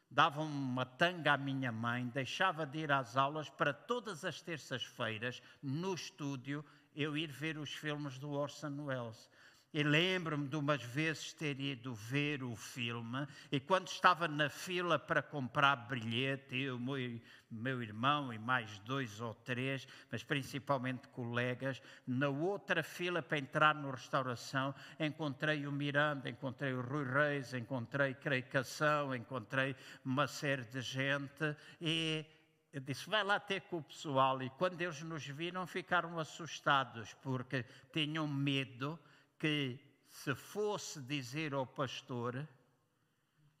dava 0.09 0.41
uma 0.41 0.85
tanga 0.85 1.33
à 1.33 1.37
minha 1.37 1.71
mãe, 1.71 2.07
deixava 2.07 2.65
de 2.65 2.79
ir 2.79 2.91
às 2.91 3.15
aulas 3.15 3.49
para 3.49 3.73
todas 3.73 4.25
as 4.25 4.41
terças-feiras, 4.41 5.41
no 5.63 5.93
estúdio, 5.93 6.65
eu 6.93 7.15
ir 7.15 7.31
ver 7.31 7.57
os 7.57 7.73
filmes 7.73 8.17
do 8.17 8.31
Orson 8.31 8.75
Welles. 8.81 9.29
E 9.73 9.83
lembro-me 9.83 10.49
de 10.49 10.57
umas 10.57 10.83
vezes 10.83 11.31
ter 11.31 11.57
ido 11.59 11.93
ver 11.93 12.43
o 12.43 12.57
filme, 12.57 13.25
e 13.49 13.57
quando 13.57 13.87
estava 13.87 14.27
na 14.27 14.49
fila 14.49 14.99
para 14.99 15.21
comprar 15.21 15.87
bilhete, 15.87 16.57
eu, 16.57 16.77
meu, 16.77 17.81
irmão 17.81 18.33
e 18.33 18.37
mais 18.37 18.79
dois 18.79 19.21
ou 19.21 19.33
três, 19.33 19.87
mas 20.11 20.23
principalmente 20.23 21.07
colegas, 21.07 21.81
na 22.05 22.27
outra 22.27 22.83
fila 22.83 23.21
para 23.21 23.37
entrar 23.37 23.73
na 23.73 23.91
restauração, 23.91 24.75
encontrei 24.99 25.65
o 25.65 25.71
Miranda, 25.71 26.29
encontrei 26.29 26.73
o 26.73 26.81
Rui 26.81 27.05
Reis, 27.05 27.53
encontrei 27.53 28.13
Creicação, 28.13 29.15
encontrei 29.15 29.73
uma 30.03 30.27
série 30.27 30.65
de 30.65 30.81
gente, 30.81 31.55
e 31.79 32.25
eu 32.73 32.81
disse, 32.81 33.09
vai 33.09 33.23
lá 33.23 33.39
ter 33.39 33.61
com 33.61 33.77
o 33.77 33.83
pessoal. 33.83 34.41
E 34.41 34.49
quando 34.51 34.81
eles 34.81 35.01
nos 35.01 35.25
viram, 35.25 35.67
ficaram 35.67 36.17
assustados, 36.19 37.13
porque 37.21 37.65
tinham 37.91 38.27
medo 38.27 38.97
que 39.41 39.79
se 40.07 40.35
fosse 40.35 41.01
dizer 41.01 41.51
ao 41.51 41.65
pastor, 41.65 42.47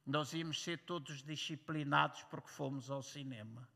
nós 0.05 0.31
íamos 0.31 0.61
ser 0.61 0.77
todos 0.85 1.23
disciplinados 1.23 2.21
porque 2.25 2.49
fomos 2.49 2.91
ao 2.91 3.01
cinema. 3.01 3.67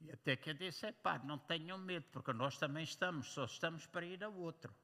E 0.00 0.10
até 0.10 0.34
que 0.34 0.50
eu 0.50 0.54
disse: 0.54 0.86
é 0.86 0.90
pá, 0.90 1.20
não 1.20 1.38
tenham 1.38 1.78
medo, 1.78 2.06
porque 2.10 2.32
nós 2.32 2.58
também 2.58 2.82
estamos, 2.82 3.28
só 3.28 3.44
estamos 3.44 3.86
para 3.86 4.04
ir 4.04 4.24
a 4.24 4.28
outro. 4.28 4.74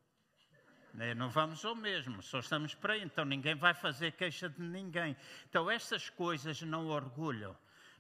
Né, 0.95 1.13
não 1.13 1.29
vamos 1.29 1.65
ao 1.65 1.75
mesmo, 1.75 2.23
só 2.23 2.39
estamos 2.39 2.77
para 2.77 2.97
ir, 2.97 3.03
então 3.03 3.25
ninguém 3.25 3.57
vai 3.57 3.75
fazer 3.75 4.13
queixa 4.13 4.49
de 4.49 4.63
ninguém. 4.63 5.17
Então, 5.49 5.69
estas 5.69 6.09
coisas 6.09 6.63
não 6.63 6.87
orgulham, 6.87 7.57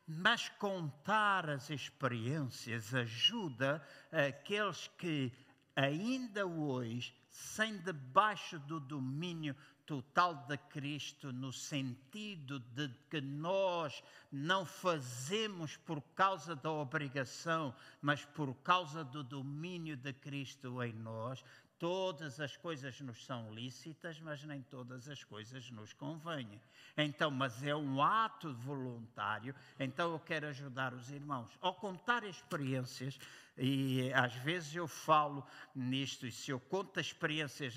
mas 0.07 0.49
contar 0.49 1.51
as 1.51 1.71
experiências 1.71 2.95
ajuda 2.95 3.85
aqueles 4.13 4.87
que 4.97 5.33
ainda 5.79 6.45
hoje, 6.45 7.15
sem 7.31 7.79
debaixo 7.79 8.59
do 8.59 8.81
domínio 8.81 9.55
total 9.87 10.35
de 10.49 10.59
Cristo, 10.59 11.33
no 11.33 11.53
sentido 11.53 12.59
de 12.59 12.89
que 13.09 13.21
nós 13.21 14.03
não 14.31 14.67
fazemos 14.67 15.77
por 15.77 16.03
causa 16.17 16.57
da 16.57 16.71
obrigação, 16.71 17.73
mas 18.03 18.25
por 18.25 18.53
causa 18.57 19.05
do 19.05 19.23
domínio 19.23 19.97
de 19.97 20.13
Cristo 20.13 20.83
em 20.83 20.93
nós, 20.93 21.45
Todas 21.79 22.41
as 22.41 22.57
coisas 22.57 23.01
nos 23.01 23.25
são 23.25 23.55
lícitas, 23.55 24.19
mas 24.21 24.43
nem 24.43 24.63
todas 24.63 25.09
as 25.09 25.23
coisas 25.23 25.71
nos 25.71 25.93
convêm. 25.93 26.61
Então, 26.97 27.31
mas 27.31 27.63
é 27.63 27.75
um 27.75 28.03
ato 28.03 28.53
voluntário, 28.53 29.55
então 29.79 30.11
eu 30.11 30.19
quero 30.19 30.49
ajudar 30.49 30.93
os 30.93 31.09
irmãos. 31.11 31.57
Ao 31.61 31.73
contar 31.73 32.25
experiências, 32.25 33.19
e 33.57 34.13
às 34.13 34.35
vezes 34.35 34.75
eu 34.75 34.89
falo 34.89 35.47
nisto, 35.75 36.27
e 36.27 36.33
se 36.33 36.51
eu 36.51 36.59
conto 36.59 36.99
as 36.99 37.13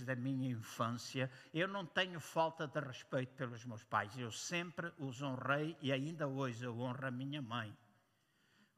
da 0.02 0.16
minha 0.16 0.50
infância, 0.50 1.30
eu 1.54 1.68
não 1.68 1.86
tenho 1.86 2.20
falta 2.20 2.68
de 2.68 2.80
respeito 2.80 3.34
pelos 3.36 3.66
meus 3.66 3.84
pais. 3.84 4.18
Eu 4.18 4.32
sempre 4.32 4.92
os 4.98 5.22
honrei 5.22 5.78
e 5.82 5.92
ainda 5.92 6.28
hoje 6.28 6.64
eu 6.64 6.80
honro 6.80 7.06
a 7.06 7.12
minha 7.12 7.42
mãe. 7.42 7.76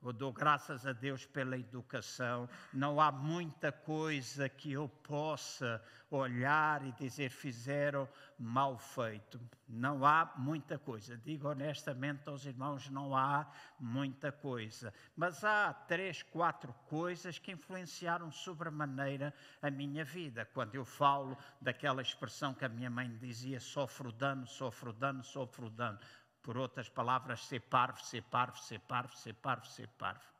Eu 0.03 0.11
dou 0.11 0.33
graças 0.33 0.85
a 0.85 0.91
Deus 0.91 1.25
pela 1.25 1.57
educação. 1.57 2.49
Não 2.73 2.99
há 2.99 3.09
muita 3.09 3.71
coisa 3.71 4.49
que 4.49 4.73
eu 4.73 4.89
possa 4.89 5.81
olhar 6.11 6.85
e 6.85 6.91
dizer 6.91 7.29
fizeram 7.29 8.07
mal 8.37 8.77
feito. 8.77 9.39
Não 9.67 10.05
há 10.05 10.31
muita 10.35 10.77
coisa. 10.77 11.17
Digo 11.17 11.47
honestamente 11.47 12.27
aos 12.27 12.45
irmãos, 12.45 12.89
não 12.89 13.15
há 13.15 13.49
muita 13.79 14.31
coisa. 14.31 14.93
Mas 15.15 15.43
há 15.43 15.73
três, 15.73 16.21
quatro 16.21 16.73
coisas 16.87 17.39
que 17.39 17.53
influenciaram 17.53 18.29
sobremaneira 18.29 19.33
a 19.61 19.71
minha 19.71 20.03
vida. 20.03 20.45
Quando 20.53 20.75
eu 20.75 20.83
falo 20.83 21.37
daquela 21.61 22.01
expressão 22.01 22.53
que 22.53 22.65
a 22.65 22.69
minha 22.69 22.89
mãe 22.89 23.09
dizia: 23.17 23.59
sofro 23.59 24.11
dano, 24.11 24.45
sofro 24.45 24.91
dano, 24.91 25.23
sofro 25.23 25.69
dano. 25.69 25.97
Por 26.43 26.57
outras 26.57 26.89
palavras, 26.89 27.45
ser 27.45 27.61
parvo, 27.61 28.03
ser 28.03 28.21
parvo, 28.23 28.57
ser 28.57 28.79
parvo, 28.81 29.15
ser 29.15 29.33
parvo, 29.33 29.65
ser 29.65 29.87
parvo. 29.87 30.33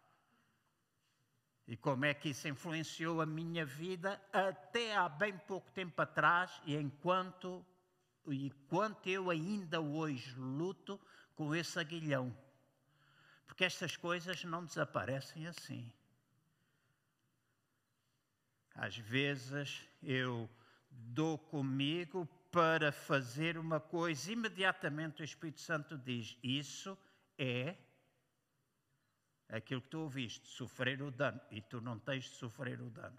E 1.66 1.78
como 1.78 2.04
é 2.04 2.14
que 2.14 2.30
isso 2.30 2.48
influenciou 2.48 3.22
a 3.22 3.26
minha 3.26 3.66
vida 3.66 4.22
até 4.34 4.96
há 4.98 5.08
bem 5.08 5.38
pouco 5.38 5.72
tempo 5.72 6.02
atrás 6.02 6.62
e 6.66 6.76
enquanto, 6.76 7.66
enquanto 8.28 9.08
eu 9.08 9.30
ainda 9.30 9.80
hoje 9.80 10.36
luto 10.38 11.00
com 11.36 11.56
esse 11.56 11.80
aguilhão. 11.80 12.36
Porque 13.48 13.64
estas 13.64 13.96
coisas 13.96 14.44
não 14.44 14.66
desaparecem 14.66 15.48
assim. 15.48 15.90
Às 18.76 18.98
vezes 18.98 19.88
eu 20.02 20.50
dou 20.90 21.38
comigo 21.38 22.28
para 22.54 22.92
fazer 22.92 23.58
uma 23.58 23.80
coisa, 23.80 24.32
imediatamente 24.32 25.24
o 25.24 25.26
Espírito 25.26 25.60
Santo 25.60 25.98
diz: 25.98 26.38
Isso 26.44 26.96
é 27.36 27.76
aquilo 29.50 29.82
que 29.82 29.90
tu 29.90 30.02
ouviste, 30.02 30.48
sofrer 30.48 31.02
o 31.02 31.10
dano, 31.10 31.42
e 31.50 31.62
tu 31.62 31.82
não 31.82 31.98
tens 31.98 32.26
de 32.26 32.36
sofrer 32.36 32.80
o 32.80 32.92
dano. 32.92 33.18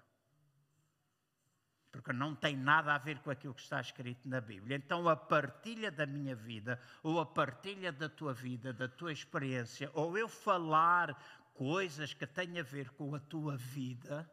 porque 1.90 2.12
não 2.12 2.34
tem 2.34 2.56
nada 2.56 2.94
a 2.94 2.98
ver 2.98 3.18
com 3.20 3.30
aquilo 3.30 3.54
que 3.54 3.62
está 3.62 3.80
escrito 3.80 4.28
na 4.28 4.40
Bíblia. 4.40 4.76
Então, 4.76 5.08
a 5.08 5.16
partilha 5.16 5.90
da 5.90 6.06
minha 6.06 6.34
vida, 6.34 6.80
ou 7.02 7.20
a 7.20 7.26
partilha 7.26 7.92
da 7.92 8.08
tua 8.08 8.32
vida, 8.32 8.72
da 8.72 8.88
tua 8.88 9.12
experiência, 9.12 9.90
ou 9.94 10.16
eu 10.18 10.28
falar 10.28 11.16
coisas 11.54 12.12
que 12.12 12.26
têm 12.26 12.58
a 12.58 12.64
ver 12.64 12.90
com 12.90 13.14
a 13.14 13.20
tua 13.20 13.56
vida, 13.56 14.28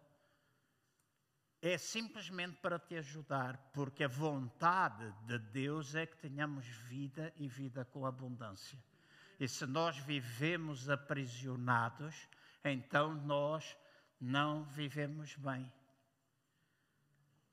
é 1.62 1.78
simplesmente 1.78 2.58
para 2.58 2.80
te 2.80 2.96
ajudar, 2.96 3.58
porque 3.74 4.04
a 4.04 4.08
vontade 4.08 5.14
de 5.26 5.38
Deus 5.38 5.94
é 5.96 6.06
que 6.06 6.18
tenhamos 6.18 6.66
vida 6.66 7.32
e 7.38 7.48
vida 7.48 7.86
com 7.86 8.06
abundância. 8.06 8.78
E 9.40 9.48
se 9.48 9.66
nós 9.66 9.98
vivemos 9.98 10.90
aprisionados, 10.90 12.28
então 12.64 13.14
nós 13.14 13.78
não 14.20 14.64
vivemos 14.64 15.36
bem 15.36 15.72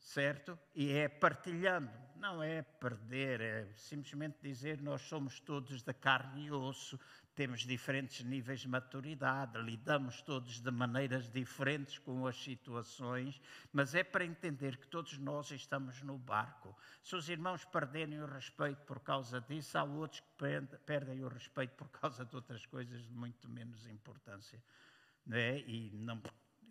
certo? 0.09 0.59
E 0.75 0.91
é 0.93 1.09
partilhando, 1.09 1.91
não 2.17 2.43
é 2.43 2.63
perder, 2.63 3.41
é 3.41 3.69
simplesmente 3.75 4.39
dizer 4.43 4.81
nós 4.81 5.03
somos 5.03 5.39
todos 5.41 5.83
da 5.83 5.93
carne 5.93 6.47
e 6.47 6.51
osso, 6.51 6.99
temos 7.39 7.61
diferentes 7.61 8.25
níveis 8.25 8.63
de 8.63 8.69
maturidade, 8.69 9.57
lidamos 9.63 10.21
todos 10.23 10.59
de 10.59 10.73
maneiras 10.73 11.31
diferentes 11.31 11.97
com 11.97 12.27
as 12.27 12.35
situações, 12.35 13.41
mas 13.73 13.95
é 13.95 14.03
para 14.03 14.25
entender 14.25 14.77
que 14.77 14.89
todos 14.89 15.17
nós 15.19 15.49
estamos 15.53 16.03
no 16.03 16.19
barco. 16.19 16.77
Se 17.01 17.15
os 17.15 17.29
irmãos 17.29 17.65
perderem 17.65 18.21
o 18.21 18.27
respeito 18.27 18.83
por 18.83 18.99
causa 18.99 19.41
disso, 19.41 19.79
há 19.79 19.85
outros 19.85 20.19
que 20.19 20.45
perdem 20.85 21.23
o 21.23 21.29
respeito 21.29 21.77
por 21.77 21.89
causa 21.91 22.25
de 22.25 22.35
outras 22.35 22.67
coisas 22.67 23.05
de 23.07 23.13
muito 23.13 23.49
menos 23.49 23.87
importância. 23.87 24.61
Não 25.25 25.37
é? 25.37 25.61
E 25.61 25.93
não, 25.95 26.21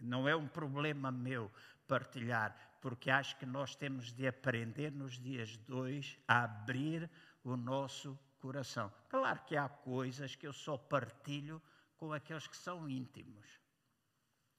não 0.01 0.27
é 0.27 0.35
um 0.35 0.49
problema 0.49 1.09
meu 1.09 1.49
partilhar, 1.87 2.53
porque 2.81 3.09
acho 3.09 3.37
que 3.37 3.45
nós 3.45 3.73
temos 3.73 4.11
de 4.11 4.27
aprender 4.27 4.91
nos 4.91 5.17
dias 5.17 5.55
dois 5.59 6.19
a 6.27 6.43
abrir 6.43 7.09
o 7.41 7.55
nosso 7.55 8.19
coração. 8.47 8.89
Claro 9.09 9.41
que 9.45 9.57
há 9.57 9.67
coisas 9.67 10.33
que 10.33 10.47
eu 10.47 10.53
só 10.53 10.77
partilho 10.77 11.61
com 11.97 12.13
aqueles 12.13 12.47
que 12.47 12.55
são 12.55 12.87
íntimos. 12.87 13.45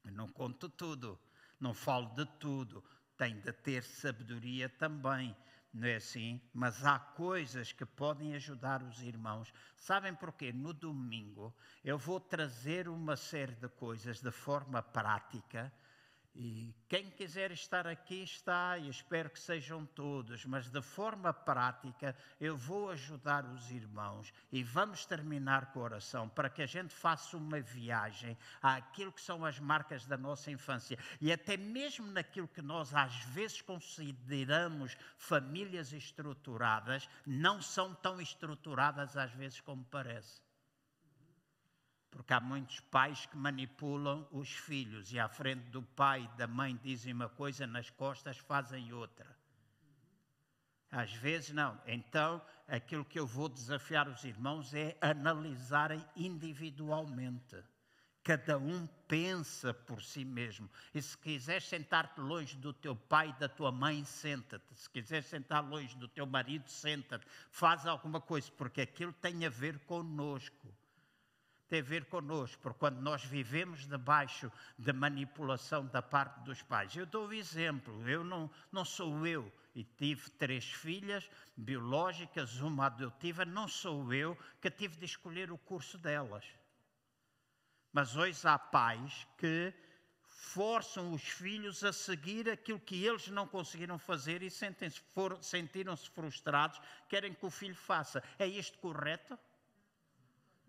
Eu 0.03 0.11
não 0.11 0.27
conto 0.27 0.69
tudo, 0.69 1.19
não 1.59 1.73
falo 1.73 2.13
de 2.13 2.23
tudo, 2.37 2.83
tem 3.17 3.39
de 3.39 3.51
ter 3.51 3.81
sabedoria 3.81 4.69
também, 4.69 5.35
não 5.73 5.87
é 5.87 5.95
assim? 5.95 6.39
Mas 6.53 6.85
há 6.85 6.99
coisas 6.99 7.71
que 7.71 7.83
podem 7.83 8.35
ajudar 8.35 8.83
os 8.83 9.01
irmãos. 9.01 9.51
Sabem 9.75 10.13
porquê? 10.13 10.53
No 10.53 10.71
domingo 10.71 11.51
eu 11.83 11.97
vou 11.97 12.19
trazer 12.19 12.87
uma 12.87 13.17
série 13.17 13.55
de 13.55 13.69
coisas 13.69 14.21
de 14.21 14.29
forma 14.29 14.83
prática 14.83 15.73
e 16.35 16.73
quem 16.87 17.09
quiser 17.09 17.51
estar 17.51 17.87
aqui 17.87 18.23
está, 18.23 18.77
e 18.77 18.89
espero 18.89 19.29
que 19.29 19.39
sejam 19.39 19.85
todos, 19.85 20.45
mas 20.45 20.69
de 20.69 20.81
forma 20.81 21.33
prática 21.33 22.15
eu 22.39 22.55
vou 22.55 22.89
ajudar 22.91 23.45
os 23.45 23.69
irmãos 23.71 24.31
e 24.51 24.63
vamos 24.63 25.05
terminar 25.05 25.73
com 25.73 25.79
oração 25.79 26.29
para 26.29 26.49
que 26.49 26.61
a 26.61 26.65
gente 26.65 26.93
faça 26.93 27.35
uma 27.35 27.59
viagem 27.59 28.37
àquilo 28.61 29.11
que 29.11 29.21
são 29.21 29.43
as 29.43 29.59
marcas 29.59 30.05
da 30.05 30.17
nossa 30.17 30.51
infância 30.51 30.97
e 31.19 31.31
até 31.31 31.57
mesmo 31.57 32.07
naquilo 32.07 32.47
que 32.47 32.61
nós 32.61 32.93
às 32.93 33.15
vezes 33.25 33.61
consideramos 33.61 34.95
famílias 35.17 35.91
estruturadas, 35.91 37.09
não 37.25 37.61
são 37.61 37.93
tão 37.95 38.21
estruturadas 38.21 39.17
às 39.17 39.31
vezes 39.31 39.59
como 39.59 39.83
parece. 39.85 40.48
Porque 42.11 42.33
há 42.33 42.39
muitos 42.39 42.79
pais 42.79 43.25
que 43.25 43.37
manipulam 43.37 44.27
os 44.31 44.49
filhos 44.51 45.11
e 45.11 45.19
à 45.19 45.29
frente 45.29 45.63
do 45.69 45.83
pai 45.83 46.23
e 46.23 46.37
da 46.37 46.47
mãe 46.47 46.75
dizem 46.75 47.13
uma 47.13 47.29
coisa, 47.29 47.67
nas 47.67 47.89
costas 47.89 48.37
fazem 48.37 48.91
outra. 48.91 49.37
Às 50.91 51.13
vezes 51.13 51.51
não. 51.51 51.79
Então, 51.85 52.41
aquilo 52.67 53.05
que 53.05 53.19
eu 53.19 53.27
vou 53.27 53.47
desafiar 53.47 54.07
os 54.07 54.23
irmãos 54.23 54.73
é 54.73 54.97
analisarem 54.99 56.03
individualmente. 56.15 57.63
Cada 58.23 58.57
um 58.57 58.87
pensa 59.07 59.73
por 59.73 60.01
si 60.01 60.25
mesmo. 60.25 60.69
E 60.93 61.01
se 61.01 61.17
quiseres 61.17 61.67
sentar-te 61.67 62.19
longe 62.19 62.57
do 62.57 62.73
teu 62.73 62.95
pai 62.95 63.29
e 63.29 63.39
da 63.39 63.47
tua 63.47 63.71
mãe, 63.71 64.03
senta-te. 64.03 64.75
Se 64.75 64.89
quiseres 64.89 65.27
sentar 65.27 65.63
longe 65.63 65.95
do 65.95 66.07
teu 66.07 66.25
marido, 66.25 66.69
senta-te. 66.69 67.25
Faz 67.51 67.85
alguma 67.85 68.19
coisa, 68.19 68.51
porque 68.57 68.81
aquilo 68.81 69.13
tem 69.13 69.45
a 69.45 69.49
ver 69.49 69.79
conosco 69.79 70.73
tem 71.69 71.81
a 71.81 71.83
ver 71.83 72.05
connosco, 72.05 72.61
porque 72.61 72.79
quando 72.79 72.99
nós 72.99 73.23
vivemos 73.23 73.85
debaixo 73.85 74.51
da 74.77 74.91
manipulação 74.91 75.85
da 75.85 76.01
parte 76.01 76.39
dos 76.41 76.61
pais. 76.63 76.95
Eu 76.95 77.05
dou 77.05 77.27
o 77.27 77.33
exemplo, 77.33 78.09
eu 78.09 78.23
não, 78.23 78.49
não 78.71 78.83
sou 78.83 79.25
eu, 79.25 79.51
e 79.75 79.83
tive 79.83 80.29
três 80.31 80.65
filhas 80.65 81.29
biológicas, 81.55 82.59
uma 82.59 82.87
adotiva, 82.87 83.45
não 83.45 83.67
sou 83.67 84.11
eu 84.11 84.37
que 84.59 84.71
tive 84.71 84.97
de 84.97 85.05
escolher 85.05 85.51
o 85.51 85.57
curso 85.57 85.97
delas. 85.97 86.43
Mas 87.93 88.15
hoje 88.15 88.47
há 88.47 88.57
pais 88.57 89.27
que 89.37 89.73
forçam 90.23 91.13
os 91.13 91.21
filhos 91.21 91.83
a 91.83 91.93
seguir 91.93 92.49
aquilo 92.49 92.79
que 92.79 93.05
eles 93.05 93.27
não 93.27 93.47
conseguiram 93.47 93.99
fazer 93.99 94.41
e 94.41 94.49
sentiram-se 94.49 96.09
frustrados, 96.09 96.81
querem 97.07 97.33
que 97.33 97.45
o 97.45 97.49
filho 97.51 97.75
faça. 97.75 98.23
É 98.39 98.47
isto 98.47 98.77
correto? 98.79 99.37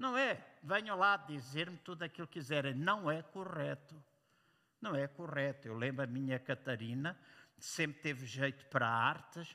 Não 0.01 0.17
é. 0.17 0.43
Venham 0.63 0.97
lá 0.97 1.19
dizer-me 1.19 1.77
tudo 1.77 2.03
aquilo 2.03 2.27
que 2.27 2.41
quiserem. 2.41 2.73
Não 2.73 3.11
é 3.11 3.23
correto. 3.23 4.03
Não 4.81 4.97
é 4.97 5.07
correto. 5.07 5.69
Eu 5.69 5.77
lembro 5.77 6.03
a 6.03 6.07
minha 6.07 6.39
Catarina, 6.39 7.15
sempre 7.59 8.01
teve 8.01 8.25
jeito 8.25 8.65
para 8.69 8.89
artes, 8.89 9.55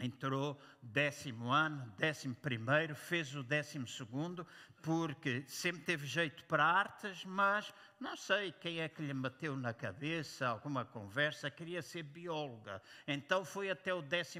entrou 0.00 0.60
décimo 0.82 1.52
ano, 1.52 1.94
décimo 1.96 2.34
primeiro, 2.34 2.96
fez 2.96 3.36
o 3.36 3.44
décimo 3.44 3.86
segundo, 3.86 4.44
porque 4.86 5.42
sempre 5.48 5.82
teve 5.82 6.06
jeito 6.06 6.44
para 6.44 6.64
artes, 6.64 7.24
mas 7.24 7.74
não 7.98 8.16
sei 8.16 8.52
quem 8.52 8.80
é 8.80 8.88
que 8.88 9.02
lhe 9.02 9.12
meteu 9.12 9.56
na 9.56 9.74
cabeça 9.74 10.46
alguma 10.46 10.84
conversa, 10.84 11.50
queria 11.50 11.82
ser 11.82 12.04
bióloga. 12.04 12.80
Então 13.04 13.44
foi 13.44 13.68
até 13.68 13.92
o 13.92 14.00
12 14.00 14.38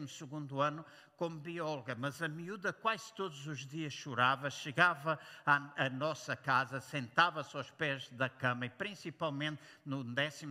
ano 0.60 0.84
como 1.16 1.40
bióloga, 1.40 1.96
mas 1.98 2.20
a 2.20 2.28
miúda 2.28 2.72
quase 2.72 3.12
todos 3.14 3.46
os 3.46 3.66
dias 3.66 3.92
chorava, 3.92 4.50
chegava 4.50 5.18
à, 5.44 5.86
à 5.86 5.88
nossa 5.88 6.36
casa, 6.36 6.78
sentava-se 6.78 7.56
aos 7.56 7.70
pés 7.70 8.08
da 8.10 8.28
cama 8.28 8.66
e 8.66 8.70
principalmente 8.70 9.60
no 9.84 10.04
12 10.04 10.46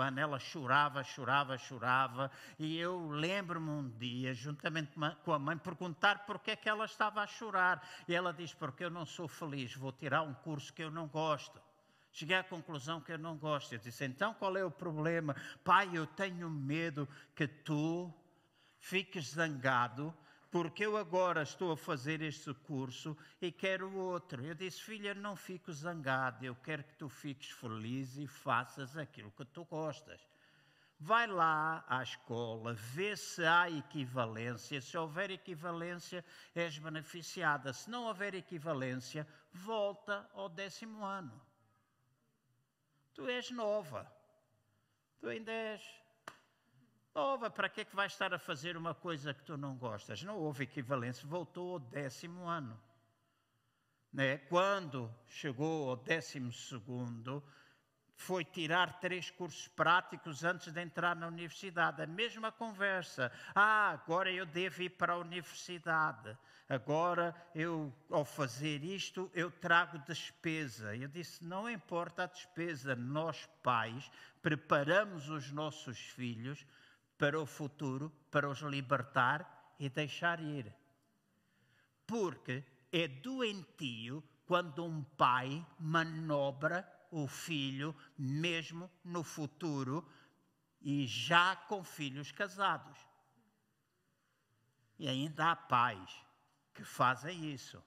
ano 0.00 0.18
ela 0.18 0.38
chorava, 0.38 1.04
chorava, 1.04 1.58
chorava 1.58 2.30
e 2.58 2.78
eu 2.78 3.08
lembro-me 3.10 3.68
um 3.68 3.88
dia, 3.98 4.32
juntamente 4.32 4.92
com 5.22 5.32
a 5.32 5.38
mãe, 5.38 5.58
perguntar 5.58 6.24
porque 6.24 6.52
é 6.52 6.56
que 6.56 6.68
ela 6.68 6.86
estava 6.86 7.20
a 7.20 7.26
chorar 7.26 7.86
e 8.08 8.14
ela 8.14 8.32
diz, 8.32 8.54
porque 8.54 8.82
eu 8.84 8.90
não 8.90 9.04
sou 9.04 9.27
feliz, 9.28 9.74
vou 9.74 9.92
tirar 9.92 10.22
um 10.22 10.34
curso 10.34 10.72
que 10.72 10.82
eu 10.82 10.90
não 10.90 11.06
gosto. 11.06 11.60
Cheguei 12.10 12.36
à 12.36 12.42
conclusão 12.42 13.00
que 13.00 13.12
eu 13.12 13.18
não 13.18 13.36
gosto. 13.36 13.72
Eu 13.74 13.78
disse: 13.78 14.04
então 14.04 14.34
qual 14.34 14.56
é 14.56 14.64
o 14.64 14.70
problema? 14.70 15.36
Pai, 15.62 15.90
eu 15.92 16.06
tenho 16.06 16.50
medo 16.50 17.08
que 17.34 17.46
tu 17.46 18.12
fiques 18.80 19.30
zangado 19.30 20.14
porque 20.50 20.86
eu 20.86 20.96
agora 20.96 21.42
estou 21.42 21.72
a 21.72 21.76
fazer 21.76 22.22
este 22.22 22.54
curso 22.54 23.16
e 23.40 23.52
quero 23.52 23.94
outro. 23.96 24.42
Eu 24.44 24.54
disse, 24.54 24.80
filha, 24.80 25.14
não 25.14 25.36
fico 25.36 25.72
zangado, 25.72 26.44
eu 26.44 26.54
quero 26.54 26.82
que 26.84 26.94
tu 26.94 27.08
fiques 27.08 27.50
feliz 27.50 28.16
e 28.16 28.26
faças 28.26 28.96
aquilo 28.96 29.30
que 29.32 29.44
tu 29.44 29.64
gostas. 29.64 30.20
Vai 31.00 31.28
lá 31.28 31.84
à 31.86 32.02
escola, 32.02 32.74
vê 32.74 33.16
se 33.16 33.44
há 33.44 33.70
equivalência. 33.70 34.80
Se 34.80 34.98
houver 34.98 35.30
equivalência, 35.30 36.24
és 36.52 36.76
beneficiada. 36.78 37.72
Se 37.72 37.88
não 37.88 38.06
houver 38.06 38.34
equivalência, 38.34 39.26
volta 39.52 40.28
ao 40.34 40.48
décimo 40.48 41.04
ano. 41.04 41.40
Tu 43.14 43.28
és 43.28 43.50
nova. 43.52 44.10
Tu 45.20 45.28
ainda 45.28 45.52
és 45.52 45.82
nova. 47.14 47.48
Para 47.48 47.68
que 47.68 47.82
é 47.82 47.84
que 47.84 47.94
vais 47.94 48.12
estar 48.12 48.34
a 48.34 48.38
fazer 48.38 48.76
uma 48.76 48.94
coisa 48.94 49.32
que 49.32 49.44
tu 49.44 49.56
não 49.56 49.76
gostas? 49.76 50.20
Não 50.24 50.36
houve 50.36 50.64
equivalência. 50.64 51.26
Voltou 51.28 51.74
ao 51.74 51.78
décimo 51.78 52.48
ano. 52.48 52.80
Né? 54.12 54.38
Quando 54.38 55.14
chegou 55.26 55.90
ao 55.90 55.96
décimo 55.96 56.52
segundo, 56.52 57.42
foi 58.18 58.44
tirar 58.44 59.00
três 59.00 59.30
cursos 59.30 59.66
práticos 59.68 60.44
antes 60.44 60.70
de 60.70 60.82
entrar 60.82 61.16
na 61.16 61.26
universidade. 61.26 62.02
A 62.02 62.06
mesma 62.06 62.52
conversa. 62.52 63.32
Ah, 63.54 63.90
agora 63.90 64.30
eu 64.30 64.44
devo 64.44 64.82
ir 64.82 64.90
para 64.90 65.14
a 65.14 65.18
universidade 65.18 66.36
agora 66.68 67.34
eu, 67.54 67.92
ao 68.10 68.24
fazer 68.24 68.84
isto, 68.84 69.30
eu 69.34 69.50
trago 69.50 69.98
despesa. 70.00 70.94
Eu 70.94 71.08
disse: 71.08 71.44
não 71.44 71.68
importa 71.68 72.24
a 72.24 72.26
despesa, 72.26 72.94
nós 72.94 73.48
pais 73.62 74.10
preparamos 74.42 75.28
os 75.28 75.50
nossos 75.50 75.98
filhos 75.98 76.66
para 77.16 77.40
o 77.40 77.46
futuro, 77.46 78.12
para 78.30 78.48
os 78.48 78.60
libertar 78.60 79.74
e 79.78 79.88
deixar 79.88 80.40
ir. 80.40 80.72
Porque 82.06 82.62
é 82.92 83.08
doentio 83.08 84.22
quando 84.46 84.84
um 84.84 85.02
pai 85.02 85.66
manobra 85.78 86.86
o 87.10 87.26
filho, 87.26 87.94
mesmo 88.16 88.90
no 89.04 89.22
futuro, 89.22 90.06
e 90.80 91.06
já 91.06 91.56
com 91.56 91.82
filhos 91.82 92.30
casados. 92.32 92.98
E 94.98 95.08
ainda 95.08 95.52
há 95.52 95.56
pais 95.56 96.24
que 96.74 96.84
fazem 96.84 97.52
isso 97.52 97.82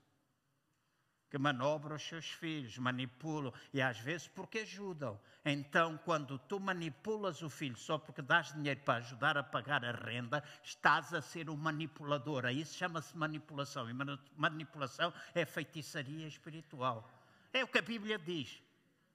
que 1.32 1.38
manobram 1.38 1.96
os 1.96 2.04
seus 2.04 2.30
filhos, 2.30 2.78
manipulam, 2.78 3.54
e 3.74 3.82
às 3.82 3.98
vezes 3.98 4.28
porque 4.28 4.60
ajudam. 4.60 5.18
Então, 5.46 5.98
quando 6.04 6.38
tu 6.38 6.60
manipulas 6.60 7.42
o 7.42 7.50
filho 7.50 7.78
só 7.78 7.98
porque 7.98 8.22
dás 8.22 8.54
dinheiro 8.54 8.82
para 8.82 8.96
ajudar 8.96 9.38
a 9.38 9.44
pagar 9.44 9.84
a 9.86 9.94
renda, 9.94 10.44
estás 10.62 11.14
a 11.14 11.22
ser 11.22 11.50
um 11.50 11.56
manipulador. 11.56 12.46
Isso 12.48 12.78
chama-se 12.78 13.18
manipulação. 13.18 13.90
E 13.90 13.94
manipulação 14.36 15.14
é 15.34 15.46
feitiçaria 15.46 16.28
espiritual. 16.28 17.10
É 17.54 17.64
o 17.64 17.68
que 17.68 17.80
a 17.80 17.82
Bíblia 17.82 18.20
diz. 18.20 18.62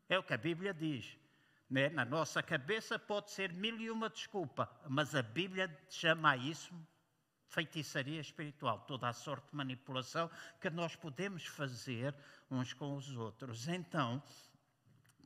É 0.09 0.19
o 0.19 0.23
que 0.23 0.35
a 0.35 0.39
Bíblia 0.39 0.73
diz. 0.73 1.19
Né? 1.69 1.89
Na 1.89 2.05
nossa 2.05 2.43
cabeça 2.43 2.99
pode 2.99 3.31
ser 3.31 3.53
mil 3.53 3.79
e 3.81 3.91
uma 3.91 4.09
desculpa, 4.09 4.71
mas 4.89 5.15
a 5.15 5.23
Bíblia 5.23 5.69
chama 5.89 6.31
a 6.31 6.37
isso 6.37 6.73
feitiçaria 7.49 8.21
espiritual, 8.21 8.81
toda 8.81 9.09
a 9.09 9.13
sorte 9.13 9.49
de 9.51 9.57
manipulação 9.57 10.31
que 10.61 10.69
nós 10.69 10.95
podemos 10.95 11.47
fazer 11.47 12.15
uns 12.51 12.73
com 12.73 12.95
os 12.97 13.17
outros. 13.17 13.69
Então, 13.69 14.23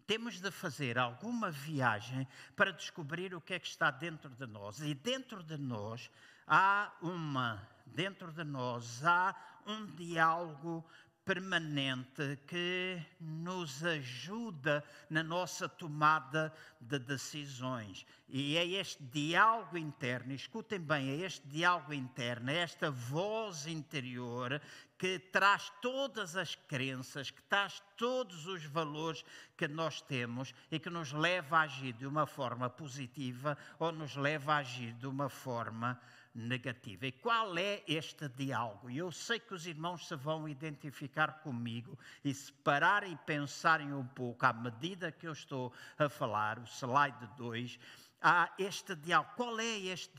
temos 0.07 0.41
de 0.41 0.51
fazer 0.51 0.99
alguma 0.99 1.51
viagem 1.51 2.27
para 2.57 2.73
descobrir 2.73 3.35
o 3.35 3.41
que 3.41 3.55
é 3.55 3.59
que 3.59 3.67
está 3.67 3.91
dentro 3.91 4.31
de 4.31 4.47
nós. 4.47 4.81
E 4.81 4.95
dentro 4.95 5.43
de 5.43 5.57
nós 5.57 6.11
há 6.47 6.93
uma, 7.01 7.69
dentro 7.87 8.33
de 8.33 8.45
nós 8.45 9.05
há 9.05 9.35
um 9.67 9.87
diálogo 9.87 10.85
permanente 11.25 12.39
que 12.47 13.01
nos 13.21 13.85
ajuda 13.85 14.83
na 15.09 15.23
nossa 15.23 15.69
tomada 15.69 16.53
de 16.81 16.99
decisões. 16.99 18.07
E 18.29 18.57
é 18.57 18.67
este 18.67 19.03
diálogo 19.03 19.77
interno, 19.77 20.33
escutem 20.33 20.81
bem, 20.81 21.11
é 21.11 21.27
este 21.27 21.47
diálogo 21.49 21.93
interno, 21.93 22.51
é 22.51 22.57
esta 22.57 22.91
voz 22.91 23.67
interior 23.67 24.61
que 24.99 25.19
traz 25.19 25.73
todas 25.81 26.37
as 26.37 26.55
crenças, 26.55 27.31
que 27.31 27.43
traz 27.45 27.83
todos 27.97 28.47
os 28.47 28.65
valores 28.65 29.25
que 29.57 29.67
nós 29.67 30.01
temos 30.01 30.55
e 30.71 30.79
que 30.79 30.91
nos 30.91 31.13
leva 31.13 31.59
a 31.59 31.63
agir 31.63 31.93
de 31.95 32.07
uma 32.07 32.27
forma 32.27 32.69
positiva 32.69 33.57
ou 33.79 33.93
nos 33.93 34.17
leva 34.17 34.55
a 34.55 34.59
agir 34.59 34.93
de 34.95 35.07
uma 35.07 35.29
forma 35.29 35.91
negativa. 35.91 36.20
E 36.33 37.13
qual 37.13 37.59
é 37.59 37.83
este 37.89 38.29
diálogo? 38.29 38.89
Eu 38.89 39.11
sei 39.11 39.41
que 39.41 39.53
os 39.53 39.67
irmãos 39.67 40.07
se 40.07 40.15
vão 40.15 40.49
identificar 40.49 41.41
comigo 41.43 41.99
e 42.25 42.33
se 42.33 42.53
pararem 42.53 43.13
e 43.13 43.17
pensarem 43.17 43.93
um 43.93 44.07
pouco 44.07 44.47
à 44.47 44.53
medida 44.53 45.11
que 45.11 45.27
eu 45.27 45.33
estou 45.33 45.73
a 45.99 46.09
falar, 46.09 46.59
o 46.61 46.65
slide 46.65 47.27
2, 47.37 47.79
há 48.23 48.53
este 48.59 48.95
diálogo. 48.95 49.33
Qual 49.35 49.59
é 49.59 49.79
este 49.79 50.15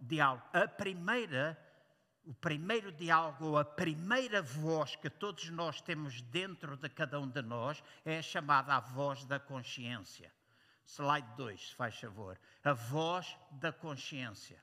diálogo? 0.00 0.44
A 0.52 0.68
primeira 0.68 1.58
o 2.26 2.34
primeiro 2.34 2.90
diálogo, 2.90 3.56
a 3.56 3.64
primeira 3.64 4.42
voz 4.42 4.96
que 4.96 5.08
todos 5.08 5.48
nós 5.50 5.80
temos 5.80 6.20
dentro 6.22 6.76
de 6.76 6.88
cada 6.88 7.20
um 7.20 7.28
de 7.28 7.40
nós 7.40 7.80
é 8.04 8.20
chamada 8.20 8.74
a 8.74 8.80
voz 8.80 9.24
da 9.24 9.38
consciência. 9.38 10.34
Slide 10.84 11.28
2, 11.36 11.68
se 11.68 11.74
faz 11.76 11.96
favor. 11.98 12.36
A 12.64 12.72
voz 12.72 13.38
da 13.52 13.72
consciência. 13.72 14.60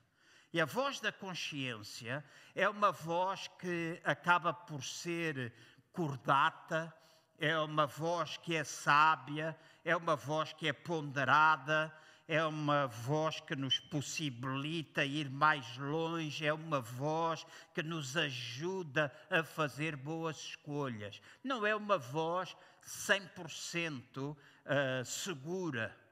E 0.53 0.61
a 0.61 0.65
voz 0.65 0.99
da 0.99 1.11
consciência 1.11 2.23
é 2.53 2.69
uma 2.69 2.91
voz 2.91 3.49
que 3.57 3.99
acaba 4.03 4.53
por 4.53 4.83
ser 4.83 5.51
cordata, 5.91 6.95
é 7.39 7.57
uma 7.57 7.87
voz 7.87 8.37
que 8.37 8.55
é 8.55 8.63
sábia, 8.63 9.57
é 9.83 9.95
uma 9.97 10.15
voz 10.15 10.53
que 10.53 10.67
é 10.67 10.71
ponderada, 10.71 11.91
é 12.27 12.45
uma 12.45 12.85
voz 12.85 13.39
que 13.39 13.55
nos 13.55 13.79
possibilita 13.79 15.03
ir 15.03 15.27
mais 15.27 15.75
longe, 15.75 16.45
é 16.45 16.53
uma 16.53 16.79
voz 16.79 17.43
que 17.73 17.81
nos 17.81 18.15
ajuda 18.15 19.11
a 19.31 19.43
fazer 19.43 19.95
boas 19.95 20.37
escolhas. 20.37 21.19
Não 21.43 21.65
é 21.65 21.75
uma 21.75 21.97
voz 21.97 22.55
100% 22.85 24.29
uh, 24.29 24.37
segura 25.03 26.02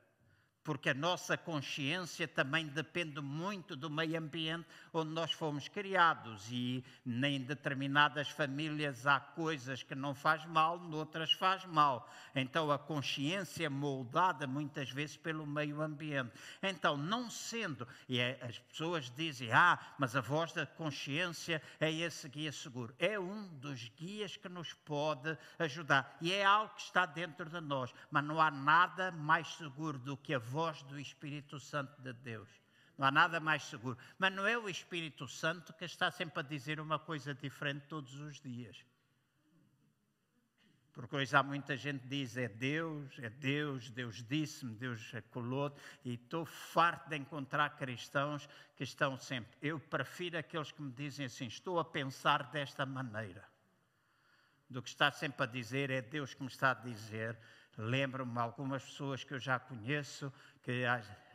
porque 0.63 0.89
a 0.89 0.93
nossa 0.93 1.37
consciência 1.37 2.27
também 2.27 2.67
depende 2.67 3.19
muito 3.21 3.75
do 3.75 3.89
meio 3.89 4.17
ambiente 4.17 4.67
onde 4.93 5.11
nós 5.11 5.31
fomos 5.31 5.67
criados 5.67 6.47
e 6.51 6.83
em 7.05 7.41
determinadas 7.41 8.29
famílias 8.29 9.07
há 9.07 9.19
coisas 9.19 9.81
que 9.83 9.95
não 9.95 10.13
faz 10.13 10.45
mal, 10.45 10.79
noutras 10.79 11.31
faz 11.31 11.65
mal. 11.65 12.09
Então 12.35 12.71
a 12.71 12.77
consciência 12.77 13.65
é 13.65 13.69
moldada 13.69 14.45
muitas 14.45 14.89
vezes 14.89 15.17
pelo 15.17 15.45
meio 15.45 15.81
ambiente. 15.81 16.31
Então, 16.61 16.95
não 16.97 17.29
sendo, 17.29 17.87
e 18.07 18.19
é, 18.19 18.39
as 18.41 18.57
pessoas 18.59 19.09
dizem, 19.11 19.51
ah, 19.51 19.79
mas 19.97 20.15
a 20.15 20.21
voz 20.21 20.51
da 20.53 20.65
consciência 20.65 21.61
é 21.79 21.91
esse 21.91 22.27
guia 22.29 22.51
seguro. 22.51 22.93
É 22.99 23.19
um 23.19 23.47
dos 23.47 23.89
guias 23.97 24.37
que 24.37 24.49
nos 24.49 24.73
pode 24.73 25.37
ajudar 25.57 26.17
e 26.21 26.31
é 26.31 26.43
algo 26.43 26.73
que 26.75 26.81
está 26.81 27.05
dentro 27.05 27.49
de 27.49 27.61
nós, 27.61 27.93
mas 28.09 28.23
não 28.23 28.39
há 28.39 28.51
nada 28.51 29.11
mais 29.11 29.47
seguro 29.55 29.97
do 29.97 30.17
que 30.17 30.33
a 30.33 30.39
voz 30.51 30.83
do 30.83 30.99
Espírito 30.99 31.59
Santo 31.59 32.01
de 32.01 32.11
Deus. 32.11 32.49
Não 32.97 33.07
há 33.07 33.11
nada 33.11 33.39
mais 33.39 33.63
seguro. 33.63 33.97
Mas 34.19 34.33
não 34.33 34.45
é 34.45 34.57
o 34.57 34.69
Espírito 34.69 35.27
Santo 35.27 35.73
que 35.73 35.85
está 35.85 36.11
sempre 36.11 36.41
a 36.41 36.43
dizer 36.43 36.79
uma 36.79 36.99
coisa 36.99 37.33
diferente 37.33 37.85
todos 37.87 38.13
os 38.19 38.39
dias. 38.39 38.85
Porque 40.93 41.15
hoje 41.15 41.33
há 41.33 41.41
muita 41.41 41.77
gente 41.77 42.01
que 42.01 42.07
diz 42.09 42.35
é 42.35 42.49
Deus, 42.49 43.17
é 43.19 43.29
Deus, 43.29 43.89
Deus 43.91 44.21
disse-me, 44.27 44.75
Deus 44.75 45.13
colou 45.31 45.73
e 46.03 46.15
estou 46.15 46.45
farto 46.45 47.07
de 47.09 47.15
encontrar 47.15 47.77
cristãos 47.77 48.47
que 48.75 48.83
estão 48.83 49.17
sempre. 49.17 49.57
Eu 49.61 49.79
prefiro 49.79 50.37
aqueles 50.37 50.69
que 50.71 50.81
me 50.81 50.91
dizem 50.91 51.27
assim: 51.27 51.45
estou 51.45 51.79
a 51.79 51.85
pensar 51.85 52.51
desta 52.51 52.85
maneira, 52.85 53.47
do 54.69 54.81
que 54.81 54.89
está 54.89 55.09
sempre 55.11 55.43
a 55.43 55.45
dizer 55.45 55.89
é 55.89 56.01
Deus 56.01 56.33
que 56.33 56.43
me 56.43 56.49
está 56.49 56.71
a 56.71 56.73
dizer 56.75 57.39
Lembro-me 57.77 58.37
algumas 58.37 58.83
pessoas 58.83 59.23
que 59.23 59.33
eu 59.33 59.39
já 59.39 59.57
conheço, 59.57 60.31
que 60.61 60.83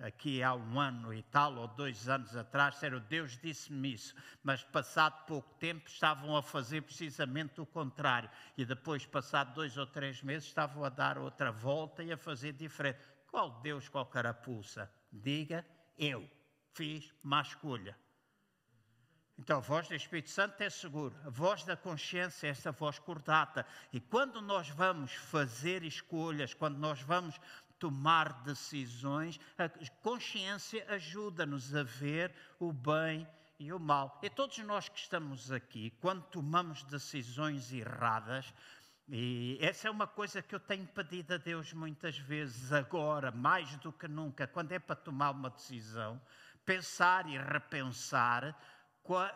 aqui 0.01 0.43
há 0.43 0.55
um 0.55 0.79
ano 0.79 1.13
e 1.13 1.23
tal, 1.23 1.57
ou 1.57 1.67
dois 1.69 2.09
anos 2.09 2.37
atrás, 2.37 2.75
disseram 2.75 3.01
Deus 3.01 3.39
disse-me 3.39 3.95
isso, 3.95 4.15
mas 4.43 4.63
passado 4.63 5.25
pouco 5.27 5.55
tempo 5.55 5.89
estavam 5.89 6.37
a 6.37 6.43
fazer 6.43 6.83
precisamente 6.83 7.61
o 7.61 7.67
contrário. 7.67 8.31
E 8.57 8.65
depois, 8.65 9.07
passado 9.07 9.55
dois 9.55 9.77
ou 9.77 9.87
três 9.87 10.23
meses, 10.23 10.47
estavam 10.47 10.85
a 10.85 10.89
dar 10.89 11.19
outra 11.19 11.51
volta 11.51 12.03
e 12.05 12.13
a 12.13 12.17
fazer 12.17 12.53
diferente. 12.53 12.99
Qual 13.31 13.61
Deus, 13.61 13.89
qual 13.89 14.07
carapuça? 14.07 14.91
Diga, 15.11 15.65
eu 15.99 16.29
fiz 16.75 17.13
má 17.23 17.41
escolha. 17.41 17.97
Então, 19.39 19.59
a 19.59 19.61
voz 19.61 19.87
do 19.87 19.95
Espírito 19.95 20.31
Santo 20.31 20.61
é 20.63 20.71
seguro. 20.71 21.15
A 21.25 21.31
voz 21.31 21.63
da 21.63 21.77
consciência 21.77 22.47
é 22.47 22.51
essa 22.51 22.73
voz 22.73 22.99
cordata. 22.99 23.67
E 23.93 24.01
quando 24.01 24.41
nós 24.41 24.69
vamos 24.71 25.13
fazer 25.13 25.83
escolhas, 25.83 26.55
quando 26.55 26.79
nós 26.79 27.03
vamos 27.03 27.39
tomar 27.79 28.43
decisões, 28.43 29.39
a 29.59 29.69
consciência 30.03 30.87
ajuda-nos 30.89 31.75
a 31.75 31.83
ver 31.83 32.35
o 32.59 32.73
bem 32.73 33.29
e 33.59 33.73
o 33.73 33.79
mal. 33.79 34.19
E 34.23 34.31
todos 34.31 34.57
nós 34.59 34.89
que 34.89 34.99
estamos 34.99 35.53
aqui, 35.53 35.91
quando 36.01 36.23
tomamos 36.25 36.83
decisões 36.85 37.73
erradas, 37.73 38.53
e 39.09 39.59
essa 39.61 39.89
é 39.89 39.91
uma 39.91 40.07
coisa 40.07 40.43
que 40.43 40.55
eu 40.55 40.61
tenho 40.61 40.87
pedido 40.87 41.35
a 41.35 41.37
Deus 41.37 41.73
muitas 41.73 42.19
vezes, 42.19 42.73
agora, 42.73 43.31
mais 43.31 43.77
do 43.77 43.93
que 43.93 44.09
nunca, 44.09 44.47
quando 44.47 44.73
é 44.73 44.79
para 44.79 44.97
tomar 44.97 45.31
uma 45.31 45.51
decisão, 45.51 46.21
pensar 46.65 47.29
e 47.29 47.39
repensar 47.39 48.57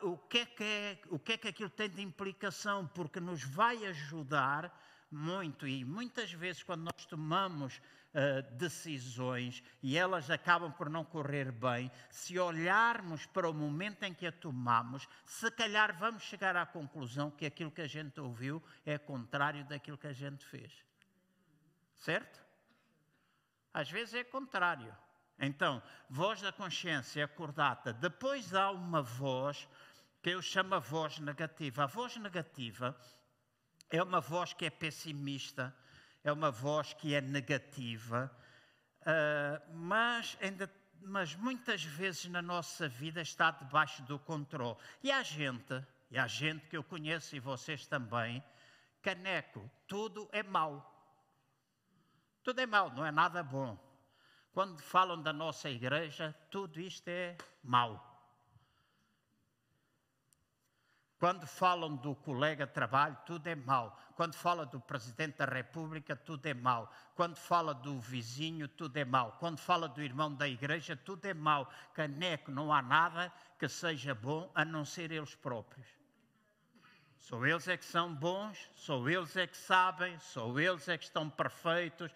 o 0.02 0.16
que, 0.16 0.38
é 0.38 0.46
que 0.46 0.64
é, 0.64 0.98
o 1.08 1.18
que 1.18 1.32
é 1.32 1.36
que 1.36 1.48
aquilo 1.48 1.70
tem 1.70 1.88
de 1.88 2.02
implicação, 2.02 2.86
porque 2.88 3.20
nos 3.20 3.42
vai 3.44 3.84
ajudar 3.86 4.72
muito 5.10 5.66
e 5.66 5.84
muitas 5.84 6.32
vezes 6.32 6.62
quando 6.62 6.82
nós 6.82 7.04
tomamos 7.06 7.80
uh, 8.14 8.42
decisões 8.56 9.62
e 9.82 9.96
elas 9.96 10.30
acabam 10.30 10.72
por 10.72 10.88
não 10.88 11.04
correr 11.04 11.50
bem, 11.50 11.90
se 12.10 12.38
olharmos 12.38 13.26
para 13.26 13.48
o 13.48 13.54
momento 13.54 14.04
em 14.04 14.14
que 14.14 14.26
a 14.26 14.32
tomamos, 14.32 15.08
se 15.24 15.50
calhar 15.50 15.96
vamos 15.98 16.22
chegar 16.22 16.56
à 16.56 16.64
conclusão 16.64 17.30
que 17.30 17.46
aquilo 17.46 17.70
que 17.70 17.82
a 17.82 17.88
gente 17.88 18.20
ouviu 18.20 18.62
é 18.86 18.98
contrário 18.98 19.64
daquilo 19.64 19.98
que 19.98 20.06
a 20.06 20.12
gente 20.12 20.44
fez. 20.46 20.72
Certo? 21.96 22.40
Às 23.74 23.90
vezes 23.90 24.14
é 24.14 24.24
contrário. 24.24 24.94
Então, 25.40 25.82
voz 26.08 26.42
da 26.42 26.52
consciência 26.52 27.24
acordada. 27.24 27.94
Depois 27.94 28.54
há 28.54 28.70
uma 28.70 29.00
voz 29.00 29.66
que 30.22 30.28
eu 30.28 30.42
chamo 30.42 30.74
a 30.74 30.78
voz 30.78 31.18
negativa. 31.18 31.84
A 31.84 31.86
voz 31.86 32.16
negativa 32.18 32.94
é 33.88 34.02
uma 34.02 34.20
voz 34.20 34.52
que 34.52 34.66
é 34.66 34.70
pessimista, 34.70 35.74
é 36.22 36.30
uma 36.30 36.50
voz 36.50 36.92
que 36.92 37.14
é 37.14 37.22
negativa, 37.22 38.30
uh, 39.00 39.74
mas, 39.74 40.36
ainda, 40.42 40.70
mas 41.00 41.34
muitas 41.34 41.82
vezes 41.82 42.26
na 42.26 42.42
nossa 42.42 42.86
vida 42.86 43.22
está 43.22 43.50
debaixo 43.50 44.02
do 44.02 44.18
controle. 44.18 44.76
E 45.02 45.10
há 45.10 45.22
gente, 45.22 45.82
e 46.10 46.18
há 46.18 46.26
gente 46.26 46.66
que 46.66 46.76
eu 46.76 46.84
conheço 46.84 47.34
e 47.34 47.40
vocês 47.40 47.86
também, 47.86 48.44
caneco, 49.00 49.68
tudo 49.88 50.28
é 50.32 50.42
mau. 50.42 50.86
Tudo 52.42 52.60
é 52.60 52.66
mau, 52.66 52.90
não 52.92 53.06
é 53.06 53.10
nada 53.10 53.42
bom. 53.42 53.89
Quando 54.52 54.80
falam 54.80 55.22
da 55.22 55.32
nossa 55.32 55.70
igreja, 55.70 56.34
tudo 56.50 56.80
isto 56.80 57.08
é 57.08 57.36
mau. 57.62 58.10
Quando 61.20 61.46
falam 61.46 61.96
do 61.96 62.14
colega 62.14 62.66
de 62.66 62.72
trabalho, 62.72 63.16
tudo 63.26 63.46
é 63.46 63.54
mau. 63.54 63.94
Quando 64.16 64.34
fala 64.34 64.64
do 64.64 64.80
presidente 64.80 65.36
da 65.36 65.44
República, 65.44 66.16
tudo 66.16 66.46
é 66.46 66.54
mau. 66.54 66.90
Quando 67.14 67.36
fala 67.36 67.74
do 67.74 68.00
vizinho, 68.00 68.66
tudo 68.66 68.96
é 68.96 69.04
mau. 69.04 69.36
Quando 69.38 69.58
fala 69.58 69.86
do 69.86 70.02
irmão 70.02 70.34
da 70.34 70.48
igreja, 70.48 70.96
tudo 70.96 71.26
é 71.26 71.34
mau. 71.34 71.70
Caneco, 71.92 72.50
não 72.50 72.72
há 72.72 72.80
nada 72.80 73.30
que 73.58 73.68
seja 73.68 74.14
bom 74.14 74.50
a 74.54 74.64
não 74.64 74.82
ser 74.82 75.12
eles 75.12 75.34
próprios. 75.34 75.86
Só 77.18 77.44
eles 77.44 77.68
é 77.68 77.76
que 77.76 77.84
são 77.84 78.14
bons, 78.14 78.70
só 78.74 79.06
eles 79.06 79.36
é 79.36 79.46
que 79.46 79.56
sabem, 79.58 80.18
só 80.20 80.58
eles 80.58 80.88
é 80.88 80.96
que 80.96 81.04
estão 81.04 81.28
perfeitos, 81.28 82.10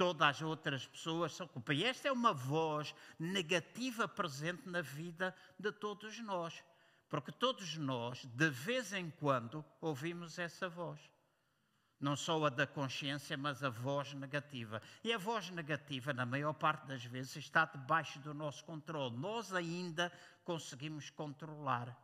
todas 0.00 0.28
as 0.28 0.40
outras 0.40 0.86
pessoas 0.86 1.34
são 1.34 1.46
culpa. 1.46 1.74
E 1.74 1.84
esta 1.84 2.08
é 2.08 2.12
uma 2.12 2.32
voz 2.32 2.94
negativa 3.18 4.08
presente 4.08 4.66
na 4.66 4.80
vida 4.80 5.36
de 5.58 5.70
todos 5.70 6.18
nós. 6.20 6.64
Porque 7.06 7.30
todos 7.30 7.76
nós, 7.76 8.24
de 8.24 8.48
vez 8.48 8.94
em 8.94 9.10
quando, 9.10 9.62
ouvimos 9.78 10.38
essa 10.38 10.70
voz. 10.70 10.98
Não 12.00 12.16
só 12.16 12.42
a 12.46 12.48
da 12.48 12.66
consciência, 12.66 13.36
mas 13.36 13.62
a 13.62 13.68
voz 13.68 14.14
negativa. 14.14 14.80
E 15.04 15.12
a 15.12 15.18
voz 15.18 15.50
negativa, 15.50 16.14
na 16.14 16.24
maior 16.24 16.54
parte 16.54 16.86
das 16.86 17.04
vezes, 17.04 17.36
está 17.36 17.66
debaixo 17.66 18.18
do 18.20 18.32
nosso 18.32 18.64
controle. 18.64 19.14
Nós 19.18 19.52
ainda 19.52 20.10
conseguimos 20.44 21.10
controlar. 21.10 21.94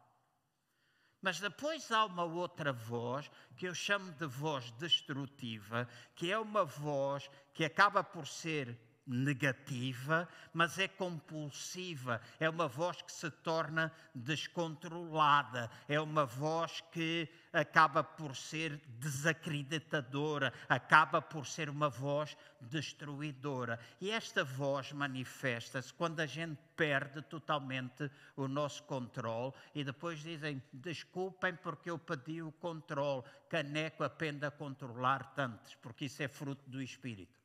Mas 1.21 1.41
depois 1.41 1.91
há 1.91 2.05
uma 2.05 2.25
outra 2.25 2.73
voz 2.73 3.31
que 3.57 3.67
eu 3.67 3.75
chamo 3.75 4.13
de 4.13 4.27
voz 4.27 4.71
destrutiva, 4.73 5.89
que 6.15 6.31
é 6.31 6.39
uma 6.39 6.65
voz 6.65 7.31
que 7.53 7.65
acaba 7.65 8.05
por 8.05 8.27
ser 8.27 8.79
negativa, 9.07 10.29
mas 10.53 10.79
é 10.79 10.89
compulsiva, 10.89 12.21
é 12.41 12.51
uma 12.51 12.67
voz 12.67 13.01
que 13.01 13.13
se 13.13 13.31
torna 13.31 13.93
descontrolada, 14.15 15.71
é 15.89 16.01
uma 16.01 16.27
voz 16.27 16.83
que 16.91 17.29
acaba 17.53 18.03
por 18.03 18.35
ser 18.35 18.81
desacreditadora, 18.99 20.53
acaba 20.69 21.23
por 21.23 21.47
ser 21.47 21.69
uma 21.69 21.89
voz 21.89 22.37
destruidora. 22.61 23.79
E 24.01 24.11
esta 24.11 24.43
voz 24.43 24.93
manifesta-se 24.93 25.95
quando 25.95 26.21
a 26.21 26.27
gente 26.27 26.59
perde 26.75 27.23
totalmente 27.23 28.11
o 28.35 28.49
nosso 28.49 28.83
controle 28.83 29.53
e 29.75 29.85
depois 29.85 30.19
dizem: 30.21 30.61
desculpem 30.73 31.55
porque 31.55 31.91
eu 31.91 31.99
pedi 31.99 32.43
o 32.43 32.53
controle, 32.53 33.23
caneco 33.49 34.03
aprenda 34.03 34.49
a 34.49 34.51
controlar 34.51 35.35
tantos, 35.35 35.75
porque 35.77 36.07
isso 36.07 36.23
é 36.23 36.29
fruto 36.29 36.69
do 36.69 36.83
Espírito 36.83 37.36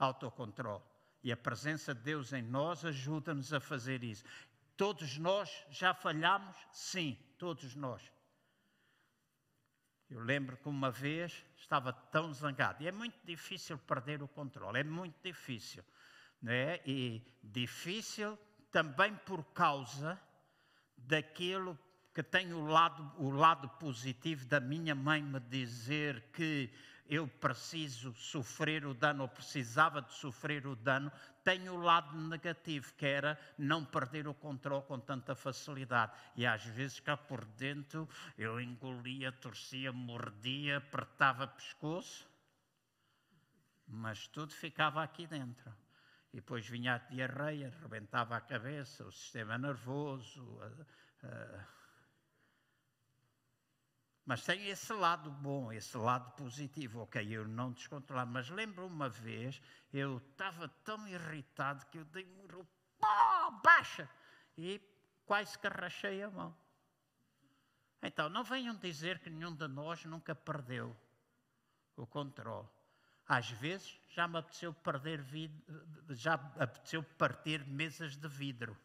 autocontrole. 0.00 0.82
E 1.22 1.30
a 1.30 1.36
presença 1.36 1.94
de 1.94 2.00
Deus 2.00 2.32
em 2.32 2.42
nós 2.42 2.84
ajuda-nos 2.84 3.52
a 3.52 3.60
fazer 3.60 4.02
isso. 4.02 4.24
Todos 4.76 5.18
nós 5.18 5.50
já 5.70 5.92
falhamos? 5.92 6.56
Sim, 6.72 7.16
todos 7.38 7.74
nós. 7.74 8.02
Eu 10.08 10.20
lembro 10.20 10.56
que 10.56 10.68
uma 10.68 10.90
vez 10.90 11.44
estava 11.56 11.92
tão 11.92 12.32
zangado. 12.32 12.82
E 12.82 12.88
é 12.88 12.92
muito 12.92 13.18
difícil 13.24 13.78
perder 13.78 14.22
o 14.22 14.28
controle, 14.28 14.80
é 14.80 14.84
muito 14.84 15.22
difícil. 15.22 15.84
Né? 16.42 16.80
E 16.86 17.22
difícil 17.42 18.38
também 18.72 19.14
por 19.14 19.44
causa 19.52 20.20
daquilo 20.96 21.78
que 22.14 22.22
tem 22.22 22.52
o 22.52 22.66
lado, 22.66 23.12
o 23.18 23.30
lado 23.30 23.68
positivo 23.68 24.46
da 24.46 24.58
minha 24.58 24.94
mãe 24.94 25.22
me 25.22 25.38
dizer 25.38 26.30
que 26.32 26.72
eu 27.10 27.26
preciso 27.26 28.14
sofrer 28.14 28.86
o 28.86 28.94
dano, 28.94 29.24
ou 29.24 29.28
precisava 29.28 30.00
de 30.00 30.12
sofrer 30.12 30.64
o 30.64 30.76
dano, 30.76 31.10
tem 31.42 31.68
o 31.68 31.76
lado 31.76 32.16
negativo, 32.16 32.94
que 32.94 33.04
era 33.04 33.36
não 33.58 33.84
perder 33.84 34.28
o 34.28 34.34
controle 34.34 34.84
com 34.84 35.00
tanta 35.00 35.34
facilidade. 35.34 36.12
E 36.36 36.46
às 36.46 36.64
vezes 36.64 37.00
cá 37.00 37.16
por 37.16 37.44
dentro 37.44 38.08
eu 38.38 38.60
engolia, 38.60 39.32
torcia, 39.32 39.90
mordia, 39.90 40.76
apertava 40.76 41.48
pescoço, 41.48 42.30
mas 43.88 44.28
tudo 44.28 44.52
ficava 44.54 45.02
aqui 45.02 45.26
dentro. 45.26 45.74
E 46.32 46.36
depois 46.36 46.64
vinha 46.68 46.94
a 46.94 46.98
diarreia, 46.98 47.74
rebentava 47.82 48.36
a 48.36 48.40
cabeça, 48.40 49.04
o 49.04 49.10
sistema 49.10 49.58
nervoso. 49.58 50.60
Mas 54.24 54.44
tem 54.44 54.68
esse 54.68 54.92
lado 54.92 55.30
bom, 55.30 55.72
esse 55.72 55.96
lado 55.96 56.30
positivo. 56.32 57.00
Ok, 57.00 57.26
eu 57.30 57.48
não 57.48 57.72
descontrolar. 57.72 58.26
Mas 58.26 58.48
lembro 58.50 58.86
uma 58.86 59.08
vez, 59.08 59.60
eu 59.92 60.18
estava 60.18 60.68
tão 60.84 61.08
irritado 61.08 61.86
que 61.86 61.98
eu 61.98 62.04
dei 62.04 62.24
um 62.24 62.64
pá, 62.98 63.50
baixa! 63.62 64.08
E 64.56 64.80
quase 65.24 65.58
que 65.58 65.68
rachei 65.68 66.22
a 66.22 66.30
mão. 66.30 66.56
Então, 68.02 68.28
não 68.28 68.44
venham 68.44 68.74
dizer 68.76 69.18
que 69.18 69.30
nenhum 69.30 69.54
de 69.54 69.68
nós 69.68 70.04
nunca 70.04 70.34
perdeu 70.34 70.96
o 71.96 72.06
controle. 72.06 72.68
Às 73.26 73.50
vezes 73.50 74.00
já 74.08 74.26
me 74.26 74.38
apeteceu 74.38 74.72
perder 74.74 75.24
já 76.08 76.34
apeteceu 76.34 77.02
partir 77.02 77.64
mesas 77.66 78.16
de 78.16 78.26
vidro. 78.28 78.76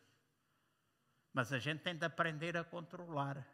Mas 1.34 1.52
a 1.52 1.60
gente 1.60 1.82
tem 1.82 1.96
de 1.96 2.06
aprender 2.06 2.56
a 2.56 2.64
controlar 2.64 3.46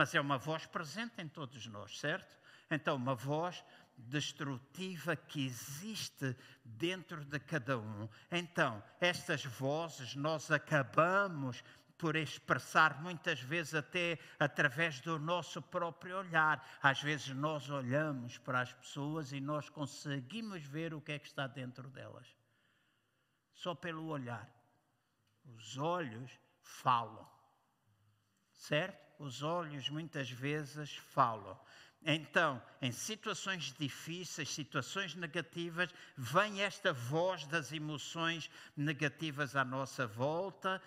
mas 0.00 0.14
é 0.14 0.20
uma 0.20 0.38
voz 0.38 0.64
presente 0.64 1.20
em 1.20 1.28
todos 1.28 1.66
nós, 1.66 2.00
certo? 2.00 2.34
Então, 2.70 2.96
uma 2.96 3.14
voz 3.14 3.62
destrutiva 3.98 5.14
que 5.14 5.44
existe 5.44 6.34
dentro 6.64 7.22
de 7.22 7.38
cada 7.38 7.78
um. 7.78 8.08
Então, 8.32 8.82
estas 8.98 9.44
vozes 9.44 10.16
nós 10.16 10.50
acabamos 10.50 11.62
por 11.98 12.16
expressar 12.16 13.02
muitas 13.02 13.40
vezes 13.40 13.74
até 13.74 14.18
através 14.38 15.02
do 15.02 15.18
nosso 15.18 15.60
próprio 15.60 16.16
olhar. 16.16 16.66
Às 16.82 17.02
vezes 17.02 17.28
nós 17.36 17.68
olhamos 17.68 18.38
para 18.38 18.62
as 18.62 18.72
pessoas 18.72 19.32
e 19.32 19.38
nós 19.38 19.68
conseguimos 19.68 20.64
ver 20.64 20.94
o 20.94 21.00
que 21.02 21.12
é 21.12 21.18
que 21.18 21.26
está 21.26 21.46
dentro 21.46 21.90
delas. 21.90 22.26
Só 23.52 23.74
pelo 23.74 24.06
olhar. 24.06 24.50
Os 25.44 25.76
olhos 25.76 26.32
falam. 26.62 27.28
Certo? 28.54 29.09
Os 29.20 29.42
olhos 29.42 29.88
muitas 29.90 30.30
vezes 30.30 30.96
falam. 30.96 31.58
Então, 32.02 32.60
em 32.80 32.90
situações 32.90 33.74
difíceis, 33.78 34.48
situações 34.48 35.14
negativas, 35.14 35.90
vem 36.16 36.62
esta 36.62 36.94
voz 36.94 37.46
das 37.46 37.72
emoções 37.72 38.50
negativas 38.74 39.54
à 39.54 39.62
nossa 39.62 40.06
volta, 40.06 40.80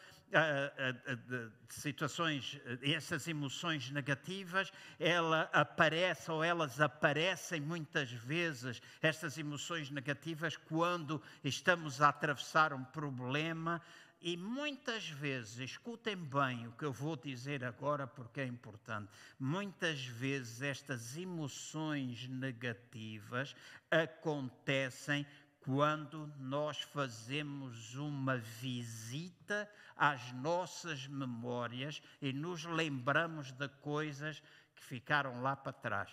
situações, 1.69 2.59
essas 2.81 3.27
emoções 3.27 3.91
negativas, 3.91 4.73
ela 4.99 5.47
aparece 5.53 6.31
ou 6.31 6.43
elas 6.43 6.81
aparecem 6.81 7.61
muitas 7.61 8.09
vezes, 8.11 8.81
estas 8.99 9.37
emoções 9.37 9.91
negativas, 9.91 10.57
quando 10.57 11.21
estamos 11.43 12.01
a 12.01 12.09
atravessar 12.09 12.73
um 12.73 12.83
problema, 12.83 13.79
e 14.23 14.37
muitas 14.37 15.09
vezes, 15.09 15.59
escutem 15.59 16.15
bem 16.15 16.65
o 16.65 16.71
que 16.71 16.85
eu 16.85 16.93
vou 16.93 17.17
dizer 17.17 17.61
agora 17.61 18.07
porque 18.07 18.39
é 18.39 18.45
importante. 18.45 19.11
Muitas 19.37 20.05
vezes 20.05 20.61
estas 20.61 21.17
emoções 21.17 22.25
negativas 22.29 23.53
acontecem 23.91 25.27
quando 25.59 26.25
nós 26.39 26.81
fazemos 26.83 27.95
uma 27.95 28.37
visita 28.37 29.69
às 29.93 30.31
nossas 30.31 31.05
memórias 31.05 32.01
e 32.21 32.31
nos 32.31 32.63
lembramos 32.63 33.51
de 33.51 33.67
coisas 33.81 34.41
que 34.73 34.83
ficaram 34.85 35.41
lá 35.41 35.53
para 35.53 35.73
trás. 35.73 36.09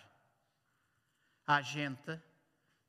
Há 1.46 1.62
gente 1.62 2.20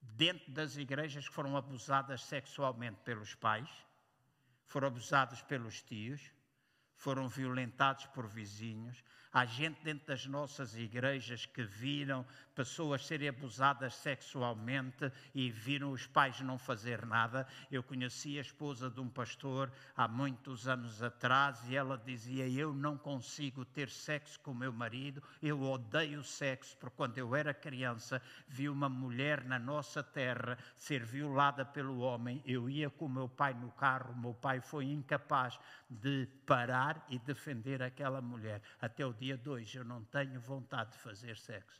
dentro 0.01 0.51
das 0.51 0.77
igrejas 0.77 1.29
que 1.29 1.35
foram 1.35 1.55
abusadas 1.55 2.23
sexualmente 2.23 2.99
pelos 3.03 3.35
pais 3.35 3.69
foram 4.71 4.87
abusados 4.87 5.41
pelos 5.41 5.81
tios, 5.81 6.31
foram 6.95 7.27
violentados 7.27 8.05
por 8.07 8.25
vizinhos. 8.25 9.03
Há 9.33 9.45
gente 9.45 9.81
dentro 9.81 10.07
das 10.07 10.25
nossas 10.25 10.75
igrejas 10.75 11.45
que 11.45 11.63
viram 11.63 12.25
pessoas 12.53 13.05
serem 13.05 13.29
abusadas 13.29 13.95
sexualmente 13.95 15.09
e 15.33 15.49
viram 15.49 15.91
os 15.91 16.05
pais 16.05 16.41
não 16.41 16.57
fazer 16.57 17.05
nada. 17.05 17.47
Eu 17.71 17.81
conheci 17.81 18.37
a 18.37 18.41
esposa 18.41 18.89
de 18.89 18.99
um 18.99 19.07
pastor 19.07 19.71
há 19.95 20.05
muitos 20.05 20.67
anos 20.67 21.01
atrás 21.01 21.65
e 21.69 21.75
ela 21.77 21.97
dizia: 21.97 22.47
Eu 22.47 22.73
não 22.73 22.97
consigo 22.97 23.63
ter 23.63 23.89
sexo 23.89 24.39
com 24.41 24.53
meu 24.53 24.73
marido, 24.73 25.23
eu 25.41 25.61
odeio 25.61 26.23
sexo, 26.23 26.75
porque 26.77 26.97
quando 26.97 27.17
eu 27.17 27.33
era 27.33 27.53
criança 27.53 28.21
vi 28.47 28.67
uma 28.67 28.89
mulher 28.89 29.45
na 29.45 29.57
nossa 29.57 30.03
terra 30.03 30.57
ser 30.75 31.05
violada 31.05 31.63
pelo 31.63 31.99
homem. 31.99 32.43
Eu 32.45 32.69
ia 32.69 32.89
com 32.89 33.07
meu 33.07 33.29
pai 33.29 33.53
no 33.53 33.71
carro, 33.71 34.13
meu 34.15 34.33
pai 34.33 34.59
foi 34.59 34.85
incapaz 34.85 35.57
de 35.89 36.27
parar 36.45 37.05
e 37.09 37.17
defender 37.17 37.81
aquela 37.81 38.21
mulher. 38.21 38.61
Até 38.81 39.05
o 39.05 39.13
dia 39.21 39.37
2 39.37 39.75
eu 39.75 39.85
não 39.85 40.03
tenho 40.05 40.41
vontade 40.41 40.93
de 40.93 40.97
fazer 40.97 41.37
sexo. 41.37 41.79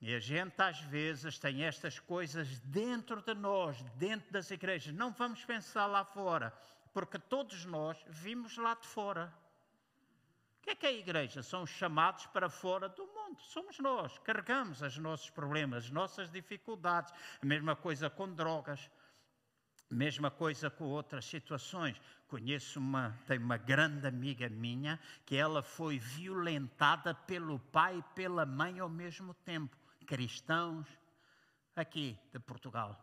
E 0.00 0.12
a 0.12 0.18
gente 0.18 0.60
às 0.60 0.80
vezes 0.80 1.38
tem 1.38 1.62
estas 1.64 2.00
coisas 2.00 2.58
dentro 2.60 3.22
de 3.22 3.32
nós, 3.34 3.80
dentro 3.94 4.32
das 4.32 4.50
igrejas. 4.50 4.92
Não 4.92 5.12
vamos 5.12 5.44
pensar 5.44 5.86
lá 5.86 6.04
fora, 6.04 6.52
porque 6.92 7.16
todos 7.16 7.64
nós 7.64 7.96
vimos 8.08 8.56
lá 8.56 8.74
de 8.74 8.88
fora. 8.88 9.32
O 10.58 10.62
que 10.62 10.70
é 10.70 10.74
que 10.74 10.86
é 10.86 10.90
a 10.90 10.92
igreja? 10.92 11.44
São 11.44 11.62
os 11.62 11.70
chamados 11.70 12.26
para 12.26 12.50
fora 12.50 12.88
do 12.88 13.06
mundo. 13.06 13.40
Somos 13.40 13.78
nós. 13.78 14.18
Carregamos 14.18 14.82
os 14.82 14.98
nossos 14.98 15.30
problemas, 15.30 15.84
as 15.84 15.90
nossas 15.90 16.28
dificuldades. 16.28 17.14
A 17.40 17.46
mesma 17.46 17.76
coisa 17.76 18.10
com 18.10 18.32
drogas. 18.32 18.90
Mesma 19.90 20.30
coisa 20.30 20.68
com 20.68 20.84
outras 20.84 21.24
situações. 21.24 22.00
Conheço 22.26 22.78
uma, 22.78 23.18
tenho 23.26 23.42
uma 23.42 23.56
grande 23.56 24.06
amiga 24.06 24.48
minha 24.48 25.00
que 25.24 25.34
ela 25.34 25.62
foi 25.62 25.98
violentada 25.98 27.14
pelo 27.14 27.58
pai 27.58 27.98
e 27.98 28.14
pela 28.14 28.44
mãe 28.44 28.78
ao 28.80 28.88
mesmo 28.88 29.32
tempo, 29.32 29.76
cristãos, 30.06 30.86
aqui 31.74 32.18
de 32.32 32.38
Portugal. 32.38 33.02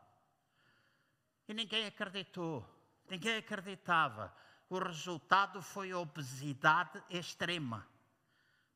E 1.47 1.53
ninguém 1.53 1.87
acreditou, 1.87 2.63
ninguém 3.09 3.37
acreditava. 3.37 4.31
O 4.69 4.77
resultado 4.77 5.61
foi 5.61 5.93
obesidade 5.93 7.01
extrema 7.09 7.87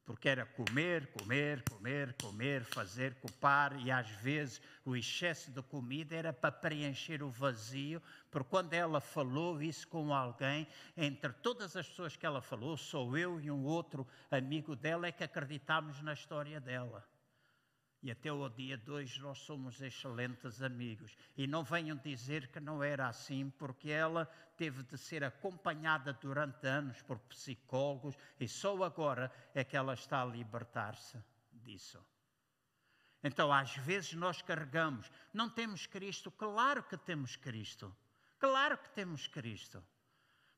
porque 0.06 0.28
era 0.28 0.46
comer, 0.46 1.08
comer, 1.08 1.64
comer, 1.70 2.16
comer, 2.22 2.64
fazer, 2.64 3.14
culpar, 3.16 3.80
e 3.80 3.92
às 3.92 4.10
vezes 4.10 4.62
o 4.84 4.96
excesso 4.96 5.52
de 5.52 5.62
comida 5.62 6.16
era 6.16 6.34
para 6.34 6.52
preencher 6.52 7.22
o 7.22 7.30
vazio, 7.30 8.02
porque 8.32 8.50
quando 8.50 8.74
ela 8.74 9.00
falou 9.00 9.62
isso 9.62 9.88
com 9.88 10.14
alguém, 10.14 10.68
entre 10.98 11.32
todas 11.34 11.76
as 11.76 11.88
pessoas 11.88 12.16
que 12.16 12.26
ela 12.26 12.42
falou, 12.42 12.76
sou 12.78 13.18
eu 13.18 13.40
e 13.40 13.52
um 13.52 13.64
outro 13.66 14.08
amigo 14.32 14.76
dela 14.76 15.08
é 15.08 15.12
que 15.12 15.24
acreditámos 15.24 16.02
na 16.02 16.14
história 16.14 16.60
dela. 16.60 17.06
E 18.02 18.10
até 18.10 18.32
o 18.32 18.48
dia 18.48 18.78
2 18.78 19.18
nós 19.20 19.40
somos 19.40 19.82
excelentes 19.82 20.62
amigos. 20.62 21.18
E 21.36 21.46
não 21.46 21.64
venham 21.64 21.98
dizer 21.98 22.48
que 22.48 22.60
não 22.60 22.82
era 22.82 23.08
assim, 23.08 23.50
porque 23.58 23.90
ela 23.90 24.26
teve 24.56 24.84
de 24.84 24.98
ser 24.98 25.24
acompanhada 25.24 26.14
durante 26.14 26.66
anos 26.66 27.02
por 27.02 27.20
psicólogos 27.20 28.16
e 28.40 28.48
só 28.48 28.84
agora 28.84 29.32
é 29.54 29.64
que 29.64 29.76
ela 29.76 29.94
está 29.94 30.22
a 30.22 30.26
libertar-se 30.26 31.18
disso. 31.52 32.00
Então, 33.22 33.52
às 33.52 33.76
vezes 33.76 34.14
nós 34.14 34.42
carregamos, 34.42 35.12
não 35.34 35.50
temos 35.50 35.86
Cristo? 35.86 36.32
Claro 36.32 36.84
que 36.84 36.98
temos 36.98 37.36
Cristo. 37.36 37.94
Claro 38.40 38.78
que 38.78 38.90
temos 38.92 39.28
Cristo. 39.28 39.84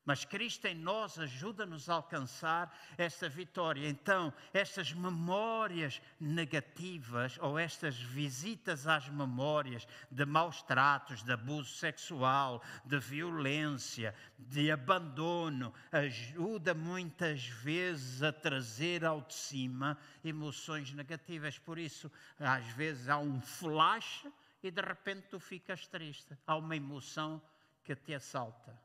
Mas 0.04 0.24
Cristo 0.24 0.66
em 0.66 0.74
nós 0.74 1.16
ajuda-nos 1.16 1.88
a 1.88 1.94
alcançar 1.94 2.76
esta 2.98 3.28
vitória. 3.28 3.88
Então, 3.88 4.32
estas 4.52 4.92
memórias 4.92 6.02
negativas 6.18 7.38
ou 7.40 7.56
estas 7.56 7.96
visitas 7.96 8.88
às 8.88 9.08
memórias 9.08 9.86
de 10.10 10.24
maus 10.24 10.60
tratos, 10.62 11.22
de 11.22 11.32
abuso 11.32 11.72
sexual, 11.76 12.60
de 12.84 12.98
violência, 12.98 14.12
de 14.36 14.72
abandono, 14.72 15.72
ajuda 15.92 16.74
muitas 16.74 17.46
vezes 17.46 18.24
a 18.24 18.32
trazer 18.32 19.04
ao 19.04 19.20
de 19.20 19.34
cima 19.34 19.96
emoções 20.24 20.92
negativas. 20.92 21.58
Por 21.58 21.78
isso, 21.78 22.10
às 22.40 22.66
vezes 22.72 23.08
há 23.08 23.18
um 23.18 23.40
flash 23.40 24.26
e 24.62 24.70
de 24.70 24.82
repente 24.82 25.28
tu 25.30 25.38
ficas 25.38 25.86
triste. 25.86 26.36
Há 26.44 26.56
uma 26.56 26.74
emoção 26.74 27.40
que 27.84 27.94
te 27.94 28.14
assalta. 28.14 28.76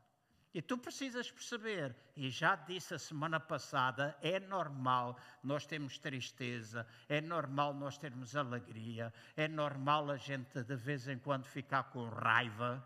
E 0.57 0.61
tu 0.63 0.75
precisas 0.75 1.29
perceber, 1.29 1.95
e 2.15 2.31
já 2.31 2.55
disse 2.55 2.91
a 2.95 2.97
semana 2.97 3.39
passada, 3.39 4.17
é 4.23 4.39
normal 4.39 5.15
nós 5.43 5.67
termos 5.67 5.99
tristeza, 5.99 6.87
é 7.07 7.21
normal 7.21 7.75
nós 7.75 7.95
termos 7.95 8.35
alegria, 8.35 9.13
é 9.35 9.47
normal 9.47 10.09
a 10.09 10.17
gente 10.17 10.63
de 10.63 10.75
vez 10.75 11.07
em 11.07 11.19
quando 11.19 11.45
ficar 11.45 11.83
com 11.91 12.09
raiva. 12.09 12.83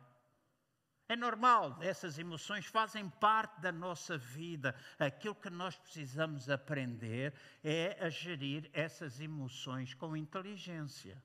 É 1.08 1.16
normal, 1.16 1.78
essas 1.80 2.20
emoções 2.20 2.66
fazem 2.66 3.08
parte 3.08 3.62
da 3.62 3.72
nossa 3.72 4.18
vida. 4.18 4.76
Aquilo 5.00 5.36
que 5.36 5.50
nós 5.50 5.78
precisamos 5.78 6.50
aprender 6.50 7.34
é 7.64 7.98
a 8.02 8.10
gerir 8.10 8.70
essas 8.74 9.22
emoções 9.22 9.94
com 9.94 10.18
inteligência 10.18 11.24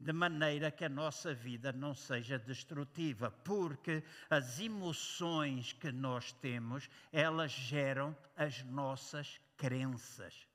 de 0.00 0.12
maneira 0.12 0.70
que 0.70 0.84
a 0.84 0.88
nossa 0.88 1.34
vida 1.34 1.72
não 1.72 1.94
seja 1.94 2.38
destrutiva, 2.38 3.30
porque 3.30 4.02
as 4.30 4.60
emoções 4.60 5.72
que 5.72 5.90
nós 5.90 6.32
temos, 6.32 6.88
elas 7.12 7.50
geram 7.50 8.16
as 8.36 8.62
nossas 8.62 9.40
crenças. 9.56 10.46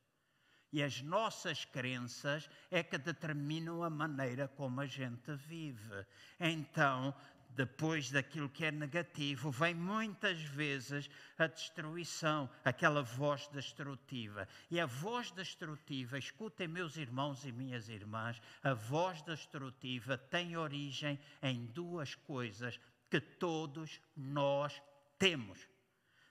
E 0.71 0.81
as 0.81 1.03
nossas 1.03 1.65
crenças 1.65 2.49
é 2.71 2.81
que 2.81 2.97
determinam 2.97 3.83
a 3.83 3.91
maneira 3.91 4.47
como 4.47 4.81
a 4.81 4.87
gente 4.87 5.31
vive. 5.35 6.03
Então, 6.39 7.13
depois 7.55 8.11
daquilo 8.11 8.49
que 8.49 8.65
é 8.65 8.71
negativo, 8.71 9.51
vem 9.51 9.73
muitas 9.73 10.41
vezes 10.41 11.09
a 11.37 11.47
destruição, 11.47 12.49
aquela 12.63 13.01
voz 13.01 13.47
destrutiva. 13.47 14.47
E 14.69 14.79
a 14.79 14.85
voz 14.85 15.31
destrutiva, 15.31 16.17
escutem 16.17 16.67
meus 16.67 16.97
irmãos 16.97 17.45
e 17.45 17.51
minhas 17.51 17.89
irmãs, 17.89 18.41
a 18.63 18.73
voz 18.73 19.21
destrutiva 19.21 20.17
tem 20.17 20.57
origem 20.57 21.19
em 21.41 21.65
duas 21.67 22.15
coisas 22.15 22.79
que 23.09 23.21
todos 23.21 24.01
nós 24.15 24.81
temos. 25.19 25.67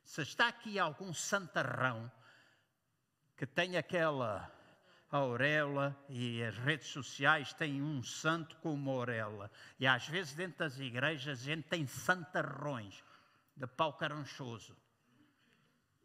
Se 0.04 0.22
está 0.22 0.48
aqui 0.48 0.78
algum 0.78 1.14
santarrão 1.14 2.10
que 3.36 3.46
tem 3.46 3.76
aquela 3.76 4.50
a 5.12 5.18
auréola 5.18 5.94
e 6.08 6.42
as 6.42 6.56
redes 6.56 6.88
sociais 6.88 7.52
têm 7.52 7.82
um 7.82 8.02
santo 8.02 8.56
com 8.56 8.72
uma 8.72 8.92
auréola. 8.92 9.50
E 9.78 9.86
às 9.86 10.08
vezes 10.08 10.32
dentro 10.32 10.60
das 10.60 10.80
igrejas 10.80 11.42
a 11.42 11.44
gente 11.44 11.64
tem 11.64 11.86
santarrões 11.86 13.04
de 13.54 13.66
pau 13.66 13.92
caranchoso. 13.92 14.74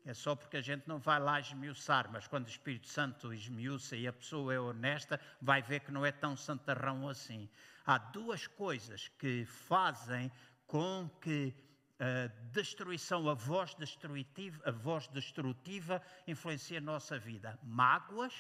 É 0.06 0.14
só 0.14 0.36
porque 0.36 0.58
a 0.58 0.62
gente 0.62 0.88
não 0.88 1.00
vai 1.00 1.20
lá 1.22 1.40
esmiuçar, 1.40 2.10
mas 2.12 2.28
quando 2.28 2.48
o 2.48 2.50
Espírito 2.50 2.88
Santo 2.88 3.34
esmiuça 3.34 3.96
e 3.96 4.06
a 4.06 4.14
pessoa 4.14 4.54
é 4.54 4.60
honesta, 4.60 5.20
vai 5.42 5.62
ver 5.62 5.80
que 5.80 5.92
não 5.92 6.06
é 6.06 6.12
tão 6.12 6.36
santarrão 6.36 7.08
assim. 7.08 7.50
Há 7.86 7.98
duas 7.98 8.46
coisas 8.46 9.08
que 9.18 9.46
fazem 9.46 10.30
com 10.66 11.10
que 11.22 11.54
a 11.98 12.28
destruição, 12.52 13.30
a 13.30 13.34
voz 13.34 13.74
destrutiva, 13.76 14.62
a 14.66 14.72
voz 14.72 15.08
destrutiva 15.08 16.02
influencia 16.28 16.78
a 16.78 16.82
nossa 16.82 17.18
vida. 17.18 17.58
Mágoas 17.64 18.34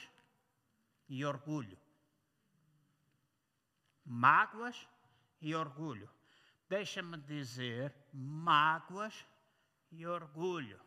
e 1.08 1.26
orgulho. 1.26 1.78
Mágoas 4.06 4.88
e 5.42 5.54
orgulho. 5.56 6.10
Deixa-me 6.70 7.18
dizer, 7.18 7.94
mágoas 8.14 9.26
e 9.92 10.06
orgulho 10.06 10.80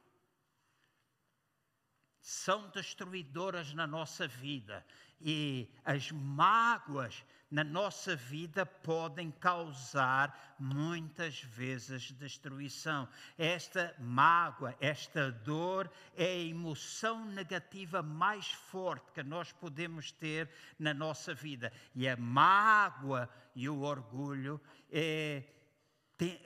são 2.20 2.68
destruidoras 2.70 3.72
na 3.72 3.86
nossa 3.86 4.28
vida 4.28 4.86
e 5.20 5.68
as 5.84 6.12
mágoas 6.12 7.24
na 7.50 7.64
nossa 7.64 8.14
vida 8.14 8.64
podem 8.64 9.30
causar 9.32 10.54
muitas 10.58 11.40
vezes 11.42 12.12
destruição. 12.12 13.08
Esta 13.36 13.94
mágoa, 13.98 14.76
esta 14.80 15.32
dor 15.32 15.90
é 16.14 16.26
a 16.26 16.44
emoção 16.44 17.24
negativa 17.24 18.02
mais 18.02 18.50
forte 18.52 19.10
que 19.12 19.22
nós 19.22 19.50
podemos 19.52 20.12
ter 20.12 20.48
na 20.78 20.94
nossa 20.94 21.34
vida. 21.34 21.72
E 21.94 22.08
a 22.08 22.16
mágoa 22.16 23.28
e 23.54 23.68
o 23.68 23.80
orgulho 23.80 24.60
é 24.90 25.42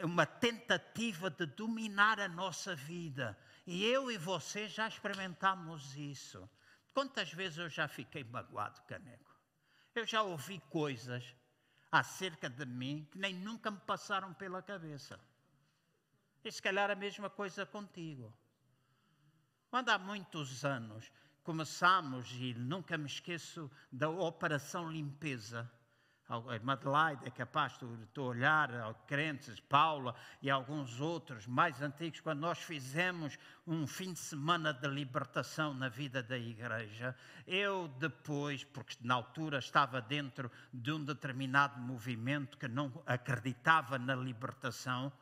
uma 0.02 0.24
tentativa 0.24 1.28
de 1.28 1.44
dominar 1.46 2.18
a 2.18 2.28
nossa 2.28 2.74
vida. 2.74 3.36
E 3.66 3.84
eu 3.84 4.10
e 4.10 4.16
você 4.16 4.68
já 4.68 4.88
experimentamos 4.88 5.96
isso. 5.96 6.48
Quantas 6.94 7.32
vezes 7.32 7.58
eu 7.58 7.68
já 7.68 7.88
fiquei 7.88 8.22
magoado, 8.22 8.80
Caneco? 8.82 9.33
Eu 9.94 10.04
já 10.04 10.22
ouvi 10.22 10.60
coisas 10.70 11.34
acerca 11.90 12.50
de 12.50 12.66
mim 12.66 13.06
que 13.10 13.18
nem 13.18 13.32
nunca 13.32 13.70
me 13.70 13.78
passaram 13.78 14.34
pela 14.34 14.60
cabeça. 14.60 15.20
E 16.42 16.50
se 16.50 16.60
calhar 16.60 16.90
a 16.90 16.96
mesma 16.96 17.30
coisa 17.30 17.64
contigo. 17.64 18.36
Quando 19.70 19.90
há 19.90 19.98
muitos 19.98 20.64
anos 20.64 21.10
começamos, 21.42 22.32
e 22.32 22.54
nunca 22.54 22.98
me 22.98 23.06
esqueço 23.06 23.70
da 23.92 24.08
Operação 24.08 24.90
Limpeza, 24.90 25.70
Adelaide 26.26 27.26
é 27.26 27.30
capaz 27.30 27.76
de 27.78 28.20
olhar, 28.20 28.70
crentes, 29.06 29.60
Paula 29.60 30.14
e 30.40 30.50
alguns 30.50 30.98
outros 30.98 31.46
mais 31.46 31.82
antigos, 31.82 32.20
quando 32.20 32.40
nós 32.40 32.58
fizemos 32.58 33.38
um 33.66 33.86
fim 33.86 34.12
de 34.12 34.18
semana 34.18 34.72
de 34.72 34.88
libertação 34.88 35.74
na 35.74 35.88
vida 35.88 36.22
da 36.22 36.38
igreja, 36.38 37.14
eu 37.46 37.88
depois, 37.98 38.64
porque 38.64 38.96
na 39.02 39.14
altura 39.14 39.58
estava 39.58 40.00
dentro 40.00 40.50
de 40.72 40.92
um 40.92 41.04
determinado 41.04 41.78
movimento 41.78 42.56
que 42.56 42.68
não 42.68 43.02
acreditava 43.06 43.98
na 43.98 44.14
libertação, 44.14 45.12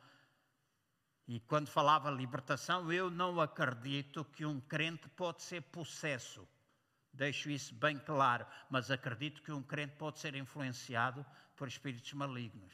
e 1.27 1.39
quando 1.41 1.67
falava 1.67 2.11
libertação, 2.11 2.91
eu 2.91 3.09
não 3.09 3.39
acredito 3.41 4.25
que 4.25 4.45
um 4.45 4.59
crente 4.59 5.07
pode 5.09 5.41
ser 5.41 5.61
possesso 5.61 6.47
Deixo 7.13 7.49
isso 7.49 7.75
bem 7.75 7.99
claro, 7.99 8.45
mas 8.69 8.89
acredito 8.89 9.43
que 9.43 9.51
um 9.51 9.61
crente 9.61 9.95
pode 9.97 10.19
ser 10.19 10.35
influenciado 10.35 11.23
por 11.55 11.67
espíritos 11.67 12.11
malignos. 12.13 12.73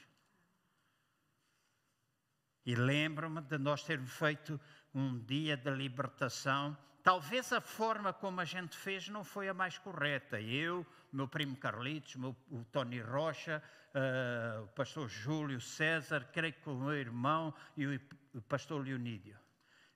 E 2.66 2.74
lembro-me 2.74 3.42
de 3.42 3.58
nós 3.58 3.84
termos 3.84 4.12
feito 4.14 4.60
um 4.94 5.20
dia 5.20 5.58
de 5.58 5.70
libertação. 5.72 6.78
Talvez 7.04 7.52
a 7.52 7.60
forma 7.60 8.14
como 8.14 8.40
a 8.40 8.46
gente 8.46 8.78
fez 8.78 9.10
não 9.10 9.24
foi 9.24 9.50
a 9.50 9.54
mais 9.54 9.78
correta. 9.78 10.40
Eu, 10.40 10.86
meu 11.12 11.28
primo 11.28 11.58
Carlitos, 11.58 12.16
meu, 12.16 12.36
o 12.50 12.64
Tony 12.66 13.02
Rocha, 13.02 13.62
uh, 13.94 14.64
o 14.64 14.68
pastor 14.68 15.10
Júlio 15.10 15.60
César, 15.60 16.30
creio 16.32 16.54
que 16.54 16.70
o 16.70 16.76
meu 16.76 16.94
irmão 16.94 17.54
e 17.76 17.88
o, 18.34 18.42
pastor 18.44 18.86
Leonídio. 18.86 19.38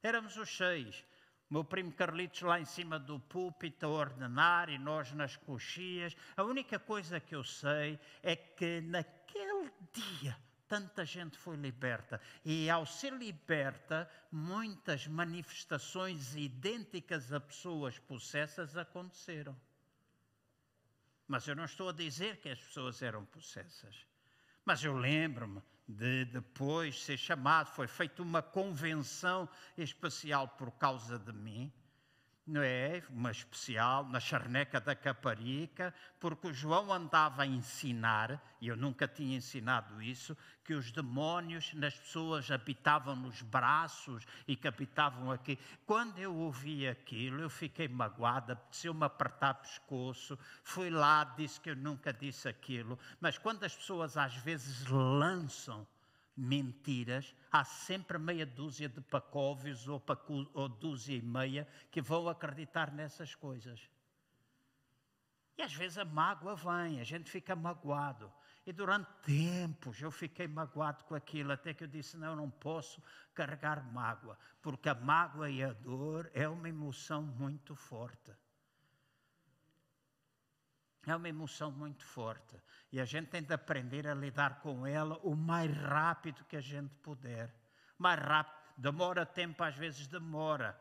Éramos 0.01 0.35
os 0.37 0.55
seis 0.55 1.05
meu 1.53 1.63
primo 1.63 1.91
Carlitos 1.91 2.41
lá 2.41 2.59
em 2.59 2.65
cima 2.65 2.97
do 2.97 3.19
púlpito 3.19 3.85
a 3.85 3.89
ordenar 3.89 4.71
e 4.71 4.79
nós 4.79 5.13
nas 5.13 5.37
coxias. 5.37 6.15
A 6.35 6.41
única 6.41 6.79
coisa 6.79 7.19
que 7.19 7.35
eu 7.35 7.43
sei 7.43 7.99
é 8.23 8.35
que 8.35 8.81
naquele 8.81 9.71
dia 9.93 10.35
tanta 10.67 11.05
gente 11.05 11.37
foi 11.37 11.55
liberta. 11.55 12.19
E 12.43 12.71
ao 12.71 12.87
ser 12.87 13.13
liberta, 13.13 14.09
muitas 14.31 15.05
manifestações 15.05 16.35
idênticas 16.35 17.31
a 17.31 17.39
pessoas 17.39 17.99
possessas 17.99 18.75
aconteceram. 18.75 19.55
Mas 21.27 21.47
eu 21.47 21.55
não 21.55 21.65
estou 21.65 21.89
a 21.89 21.93
dizer 21.93 22.37
que 22.37 22.49
as 22.49 22.59
pessoas 22.59 23.03
eram 23.03 23.25
possessas. 23.25 24.07
Mas 24.65 24.83
eu 24.83 24.97
lembro-me 24.97 25.61
de 25.93 26.25
depois 26.25 27.01
ser 27.03 27.17
chamado, 27.17 27.67
foi 27.67 27.87
feita 27.87 28.21
uma 28.21 28.41
convenção 28.41 29.47
especial 29.77 30.47
por 30.47 30.71
causa 30.71 31.19
de 31.19 31.31
mim 31.31 31.71
não 32.45 32.61
é? 32.61 33.01
Uma 33.09 33.31
especial 33.31 34.05
na 34.05 34.19
charneca 34.19 34.79
da 34.79 34.95
Caparica, 34.95 35.93
porque 36.19 36.47
o 36.47 36.53
João 36.53 36.91
andava 36.91 37.43
a 37.43 37.45
ensinar, 37.45 38.41
e 38.59 38.67
eu 38.67 38.75
nunca 38.75 39.07
tinha 39.07 39.37
ensinado 39.37 40.01
isso, 40.01 40.37
que 40.63 40.73
os 40.73 40.91
demónios 40.91 41.73
nas 41.73 41.95
pessoas 41.95 42.51
habitavam 42.51 43.15
nos 43.15 43.41
braços 43.41 44.25
e 44.47 44.55
que 44.55 44.67
habitavam 44.67 45.31
aqui. 45.31 45.57
Quando 45.85 46.19
eu 46.19 46.35
ouvi 46.35 46.87
aquilo, 46.87 47.41
eu 47.41 47.49
fiquei 47.49 47.87
magoada, 47.87 48.53
apeteceu-me 48.53 49.05
apertar 49.05 49.55
pescoço, 49.55 50.37
fui 50.63 50.89
lá, 50.89 51.23
disse 51.23 51.59
que 51.59 51.69
eu 51.69 51.75
nunca 51.75 52.11
disse 52.11 52.47
aquilo, 52.47 52.99
mas 53.21 53.37
quando 53.37 53.63
as 53.63 53.75
pessoas 53.75 54.17
às 54.17 54.35
vezes 54.35 54.85
lançam 54.87 55.87
mentiras, 56.35 57.35
há 57.51 57.63
sempre 57.63 58.17
meia 58.17 58.45
dúzia 58.45 58.89
de 58.89 59.01
pacóvios 59.01 59.87
ou, 59.87 59.99
pacu, 59.99 60.49
ou 60.53 60.67
dúzia 60.67 61.15
e 61.15 61.21
meia 61.21 61.67
que 61.91 62.01
vão 62.01 62.27
acreditar 62.27 62.91
nessas 62.91 63.35
coisas. 63.35 63.89
E 65.57 65.61
às 65.61 65.73
vezes 65.73 65.97
a 65.97 66.05
mágoa 66.05 66.55
vem, 66.55 66.99
a 66.99 67.03
gente 67.03 67.29
fica 67.29 67.55
magoado. 67.55 68.31
E 68.65 68.71
durante 68.71 69.09
tempos 69.23 70.01
eu 70.01 70.09
fiquei 70.09 70.47
magoado 70.47 71.03
com 71.03 71.15
aquilo, 71.15 71.51
até 71.51 71.73
que 71.73 71.83
eu 71.83 71.87
disse: 71.87 72.17
não, 72.17 72.29
eu 72.29 72.35
não 72.35 72.49
posso 72.49 73.03
carregar 73.33 73.83
mágoa, 73.91 74.37
porque 74.61 74.87
a 74.87 74.95
mágoa 74.95 75.49
e 75.49 75.61
a 75.61 75.73
dor 75.73 76.31
é 76.33 76.47
uma 76.47 76.69
emoção 76.69 77.21
muito 77.21 77.75
forte. 77.75 78.31
É 81.05 81.15
uma 81.15 81.27
emoção 81.27 81.71
muito 81.71 82.05
forte 82.05 82.55
e 82.91 82.99
a 82.99 83.05
gente 83.05 83.29
tem 83.29 83.41
de 83.41 83.53
aprender 83.53 84.07
a 84.07 84.13
lidar 84.13 84.61
com 84.61 84.85
ela 84.85 85.19
o 85.23 85.35
mais 85.35 85.75
rápido 85.75 86.45
que 86.45 86.55
a 86.55 86.61
gente 86.61 86.93
puder. 87.01 87.53
Mais 87.97 88.19
rápido, 88.19 88.55
demora 88.77 89.25
tempo, 89.25 89.63
às 89.63 89.75
vezes 89.75 90.07
demora, 90.07 90.79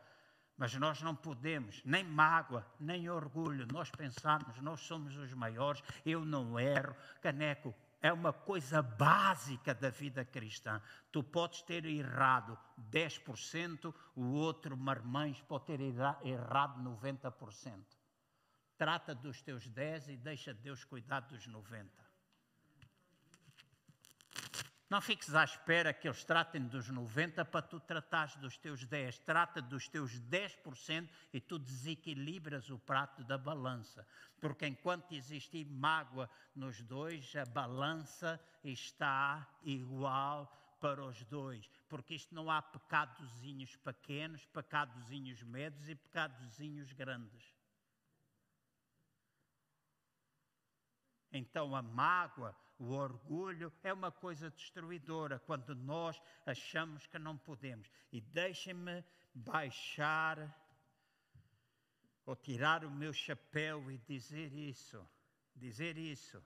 mas 0.55 0.73
nós 0.75 1.01
não 1.01 1.15
podemos, 1.15 1.81
nem 1.83 2.03
mágoa, 2.03 2.65
nem 2.79 3.09
orgulho, 3.09 3.67
nós 3.71 3.89
pensarmos, 3.89 4.59
nós 4.59 4.79
somos 4.81 5.17
os 5.17 5.33
maiores, 5.33 5.83
eu 6.05 6.23
não 6.23 6.59
erro, 6.59 6.95
caneco. 7.21 7.73
É 7.99 8.11
uma 8.13 8.31
coisa 8.31 8.81
básica 8.81 9.73
da 9.73 9.89
vida 9.89 10.23
cristã. 10.23 10.81
Tu 11.11 11.23
podes 11.23 11.61
ter 11.63 11.85
errado 11.85 12.57
10%, 12.91 13.93
o 14.15 14.33
outro 14.33 14.77
marmães 14.77 15.41
pode 15.41 15.65
ter 15.65 15.79
errado 15.81 16.81
90%. 16.81 18.02
Trata 18.83 19.15
dos 19.15 19.41
teus 19.41 19.65
10 19.65 20.09
e 20.09 20.17
deixa 20.17 20.53
Deus 20.53 20.83
cuidar 20.83 21.21
dos 21.21 21.47
90. 21.47 21.89
Não 24.89 24.99
fiques 24.99 25.33
à 25.33 25.45
espera 25.45 25.93
que 25.93 26.05
eles 26.05 26.25
tratem 26.25 26.67
dos 26.67 26.89
90 26.89 27.45
para 27.45 27.61
tu 27.61 27.79
tratares 27.79 28.35
dos 28.35 28.57
teus 28.57 28.83
10. 28.83 29.19
Trata 29.19 29.61
dos 29.61 29.87
teus 29.87 30.19
10% 30.19 31.09
e 31.31 31.39
tu 31.39 31.57
desequilibras 31.57 32.69
o 32.69 32.77
prato 32.77 33.23
da 33.23 33.37
balança. 33.37 34.05
Porque 34.41 34.67
enquanto 34.67 35.13
existir 35.13 35.63
mágoa 35.65 36.29
nos 36.53 36.81
dois, 36.81 37.33
a 37.37 37.45
balança 37.45 38.37
está 38.65 39.47
igual 39.63 40.75
para 40.81 41.05
os 41.05 41.23
dois. 41.23 41.71
Porque 41.87 42.15
isto 42.15 42.35
não 42.35 42.51
há 42.51 42.61
pecadozinhos 42.61 43.77
pequenos, 43.77 44.45
pecadozinhos 44.47 45.41
médios 45.41 45.87
e 45.87 45.95
pecadozinhos 45.95 46.91
grandes. 46.91 47.62
Então 51.33 51.75
a 51.75 51.81
mágoa, 51.81 52.55
o 52.77 52.91
orgulho 52.91 53.73
é 53.81 53.91
uma 53.91 54.11
coisa 54.11 54.51
destruidora 54.51 55.39
quando 55.39 55.75
nós 55.75 56.21
achamos 56.45 57.07
que 57.07 57.17
não 57.17 57.35
podemos. 57.35 57.89
E 58.11 58.21
deixem-me 58.21 59.03
baixar 59.33 60.37
ou 62.23 62.35
tirar 62.35 62.85
o 62.85 62.91
meu 62.91 63.11
chapéu 63.11 63.91
e 63.91 63.97
dizer 63.97 64.53
isso. 64.53 65.03
Dizer 65.55 65.97
isso. 65.97 66.43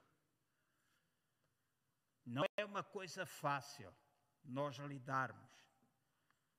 Não 2.25 2.45
é 2.55 2.63
uma 2.63 2.83
coisa 2.83 3.25
fácil 3.25 3.93
nós 4.43 4.77
lidarmos. 4.77 5.51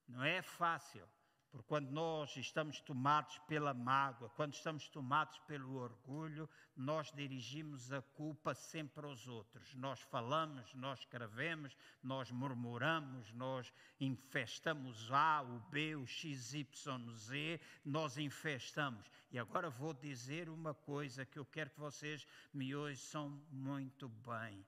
Não 0.07 0.23
é 0.23 0.43
fácil. 0.43 1.09
Porque 1.51 1.67
quando 1.67 1.91
nós 1.91 2.37
estamos 2.37 2.79
tomados 2.81 3.39
pela 3.47 3.73
mágoa, 3.73 4.29
quando 4.31 4.53
estamos 4.53 4.87
tomados 4.89 5.39
pelo 5.41 5.77
orgulho, 5.77 6.49
nós 6.77 7.11
dirigimos 7.13 7.91
a 7.91 8.03
culpa 8.03 8.55
sempre 8.55 9.07
aos 9.07 9.27
outros. 9.27 9.75
Nós 9.75 10.01
falamos, 10.01 10.75
nós 10.75 10.99
escrevemos, 11.01 11.75
nós 12.03 12.31
murmuramos, 12.31 13.33
nós 13.33 13.73
infestamos 13.99 15.11
A, 15.11 15.41
o 15.43 15.59
B, 15.71 15.97
o 15.97 16.07
X, 16.07 16.53
Y, 16.53 17.15
Z, 17.15 17.61
nós 17.83 18.19
infestamos. 18.19 19.11
E 19.31 19.39
agora 19.39 19.71
vou 19.71 19.95
dizer 19.95 20.51
uma 20.51 20.75
coisa 20.75 21.25
que 21.25 21.39
eu 21.39 21.47
quero 21.47 21.71
que 21.71 21.81
vocês 21.81 22.27
me 22.53 22.75
ouçam 22.75 23.31
muito 23.51 24.07
bem. 24.07 24.67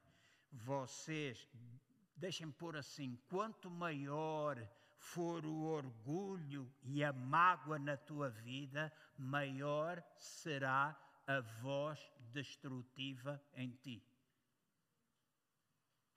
Vocês, 0.51 1.47
deixem 2.17 2.51
por 2.51 2.75
assim, 2.75 3.19
quanto 3.29 3.71
maior 3.71 4.67
for 5.01 5.45
o 5.47 5.63
orgulho 5.65 6.71
e 6.83 7.03
a 7.03 7.13
mágoa 7.13 7.79
na 7.79 7.97
tua 7.97 8.29
vida, 8.29 8.93
maior 9.17 10.05
será 10.19 10.95
a 11.27 11.41
voz 11.41 11.99
destrutiva 12.33 13.43
em 13.55 13.71
ti. 13.71 14.05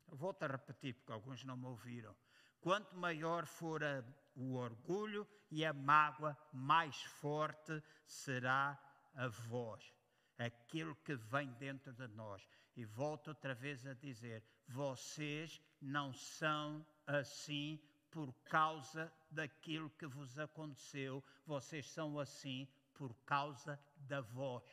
Volto 0.08 0.44
a 0.44 0.48
repetir, 0.48 0.94
porque 0.96 1.14
alguns 1.14 1.44
não 1.46 1.56
me 1.56 1.66
ouviram. 1.66 2.14
Quanto 2.60 2.96
maior 2.96 3.46
for 3.46 3.84
a, 3.84 4.04
o 4.36 4.56
orgulho 4.56 5.28
e 5.50 5.66
a 5.66 5.74
mágoa, 5.74 6.38
mais 6.52 7.02
forte 7.04 7.82
será 8.06 8.78
a 9.16 9.28
voz, 9.28 9.94
aquilo 10.38 10.96
que 10.98 11.16
vem 11.16 11.52
dentro 11.54 11.94
de 11.94 12.08
nós. 12.10 12.46
E 12.76 12.84
volto 12.86 13.30
outra 13.30 13.56
vez 13.56 13.86
a 13.86 13.94
dizer: 13.94 14.44
vocês 14.68 15.62
não 15.82 16.14
são 16.14 16.86
assim 17.08 17.82
por 18.14 18.32
causa 18.44 19.12
daquilo 19.32 19.90
que 19.90 20.06
vos 20.06 20.38
aconteceu, 20.38 21.24
vocês 21.48 21.90
são 21.90 22.20
assim 22.20 22.68
por 22.94 23.12
causa 23.26 23.84
da 23.96 24.22
voz. 24.22 24.64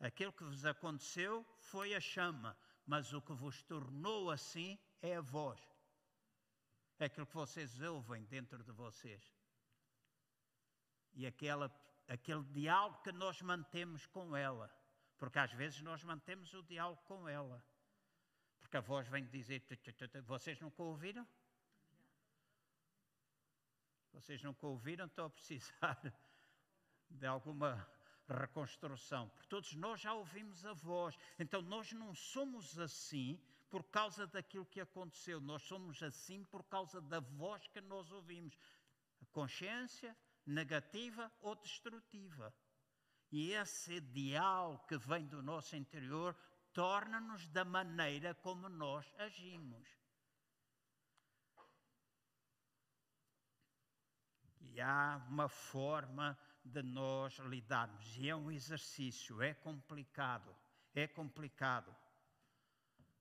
Aquilo 0.00 0.32
que 0.32 0.42
vos 0.42 0.64
aconteceu 0.66 1.46
foi 1.56 1.94
a 1.94 2.00
chama, 2.00 2.58
mas 2.84 3.12
o 3.12 3.22
que 3.22 3.32
vos 3.32 3.62
tornou 3.62 4.28
assim 4.28 4.76
é 5.00 5.14
a 5.14 5.20
voz. 5.20 5.60
É 6.98 7.04
aquilo 7.04 7.26
que 7.26 7.34
vocês 7.34 7.80
ouvem 7.80 8.24
dentro 8.24 8.62
de 8.64 8.72
vocês. 8.72 9.22
E 11.12 11.28
aquela, 11.28 11.72
aquele 12.08 12.42
diálogo 12.46 13.00
que 13.02 13.12
nós 13.12 13.40
mantemos 13.40 14.04
com 14.06 14.36
ela. 14.36 14.68
Porque 15.16 15.38
às 15.38 15.52
vezes 15.52 15.80
nós 15.80 16.02
mantemos 16.02 16.52
o 16.54 16.62
diálogo 16.64 17.00
com 17.02 17.28
ela 17.28 17.64
que 18.74 18.78
a 18.78 18.80
voz 18.80 19.06
vem 19.06 19.24
dizer: 19.26 19.62
Vocês 20.26 20.58
nunca 20.58 20.82
ouviram? 20.82 21.24
Vocês 24.12 24.42
nunca 24.42 24.66
ouviram? 24.66 25.06
Estão 25.06 25.26
a 25.26 25.30
precisar 25.30 25.96
de 27.08 27.24
alguma 27.24 27.88
reconstrução. 28.28 29.28
Porque 29.28 29.46
todos 29.46 29.76
nós 29.76 30.00
já 30.00 30.12
ouvimos 30.12 30.66
a 30.66 30.72
voz. 30.72 31.16
Então 31.38 31.62
nós 31.62 31.92
não 31.92 32.16
somos 32.16 32.76
assim 32.76 33.40
por 33.70 33.84
causa 33.84 34.26
daquilo 34.26 34.66
que 34.66 34.80
aconteceu. 34.80 35.40
Nós 35.40 35.62
somos 35.62 36.02
assim 36.02 36.42
por 36.42 36.64
causa 36.64 37.00
da 37.00 37.20
voz 37.20 37.68
que 37.68 37.80
nós 37.80 38.10
ouvimos. 38.10 38.58
A 39.22 39.26
consciência, 39.26 40.16
negativa 40.44 41.30
ou 41.40 41.54
destrutiva. 41.54 42.52
E 43.30 43.52
esse 43.52 43.94
ideal 43.94 44.84
que 44.88 44.98
vem 44.98 45.24
do 45.28 45.44
nosso 45.44 45.76
interior 45.76 46.36
torna-nos 46.74 47.46
da 47.46 47.64
maneira 47.64 48.34
como 48.34 48.68
nós 48.68 49.14
agimos. 49.18 49.88
E 54.60 54.80
há 54.80 55.24
uma 55.28 55.48
forma 55.48 56.36
de 56.64 56.82
nós 56.82 57.38
lidarmos, 57.38 58.16
e 58.16 58.28
é 58.28 58.34
um 58.34 58.50
exercício, 58.50 59.40
é 59.40 59.54
complicado, 59.54 60.54
é 60.94 61.06
complicado. 61.06 61.94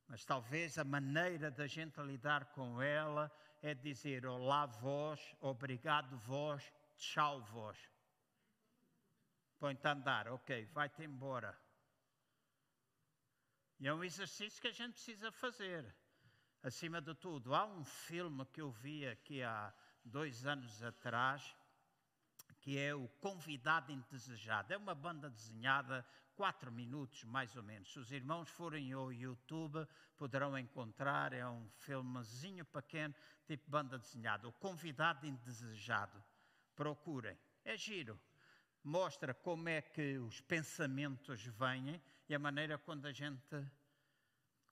Mas 0.08 0.26
talvez 0.26 0.78
a 0.80 0.84
maneira 0.84 1.52
da 1.52 1.68
gente 1.68 2.02
lidar 2.02 2.46
com 2.54 2.82
ela 2.82 3.32
é 3.62 3.74
dizer 3.74 4.26
olá 4.26 4.66
vós, 4.66 5.36
obrigado 5.40 6.18
vós, 6.20 6.74
tchau 6.98 7.42
vós. 7.42 7.78
Põe-te 9.60 9.88
a 9.88 9.92
andar, 9.92 10.28
ok, 10.28 10.66
vai-te 10.74 11.04
embora. 11.04 11.63
E 13.84 13.88
é 13.90 13.94
um 13.94 14.02
exercício 14.02 14.62
que 14.62 14.70
a 14.70 14.72
gente 14.72 14.94
precisa 14.94 15.30
fazer. 15.30 15.94
Acima 16.64 17.02
de 17.02 17.14
tudo, 17.16 17.54
há 17.54 17.66
um 17.66 17.84
filme 17.84 18.46
que 18.46 18.62
eu 18.62 18.72
vi 18.72 19.06
aqui 19.06 19.44
há 19.44 19.74
dois 20.06 20.46
anos 20.46 20.82
atrás, 20.82 21.54
que 22.62 22.80
é 22.80 22.96
o 22.96 23.10
Convidado 23.20 23.92
Indesejado. 23.92 24.72
É 24.72 24.78
uma 24.78 24.96
banda 24.96 25.30
desenhada, 25.30 26.08
quatro 26.34 26.72
minutos 26.72 27.26
mais 27.26 27.58
ou 27.58 27.64
menos. 27.64 27.92
Se 27.92 28.00
os 28.00 28.10
irmãos 28.10 28.48
forem 28.48 28.94
ao 28.94 29.12
YouTube, 29.12 29.86
poderão 30.16 30.58
encontrar. 30.58 31.34
É 31.34 31.46
um 31.46 31.70
filmezinho 31.80 32.64
pequeno, 32.64 33.14
tipo 33.46 33.70
banda 33.70 34.00
desenhada. 34.00 34.48
O 34.48 34.54
Convidado 34.54 35.28
Indesejado. 35.28 36.24
Procurem. 36.74 37.38
É 37.66 37.76
giro 37.76 38.18
mostra 38.84 39.34
como 39.34 39.70
é 39.70 39.82
que 39.82 40.18
os 40.18 40.42
pensamentos 40.42 41.46
vêm 41.46 42.02
e 42.28 42.36
a 42.36 42.40
maneira 42.40 42.78
quando 42.78 43.06
a 43.06 43.12
gente 43.12 43.66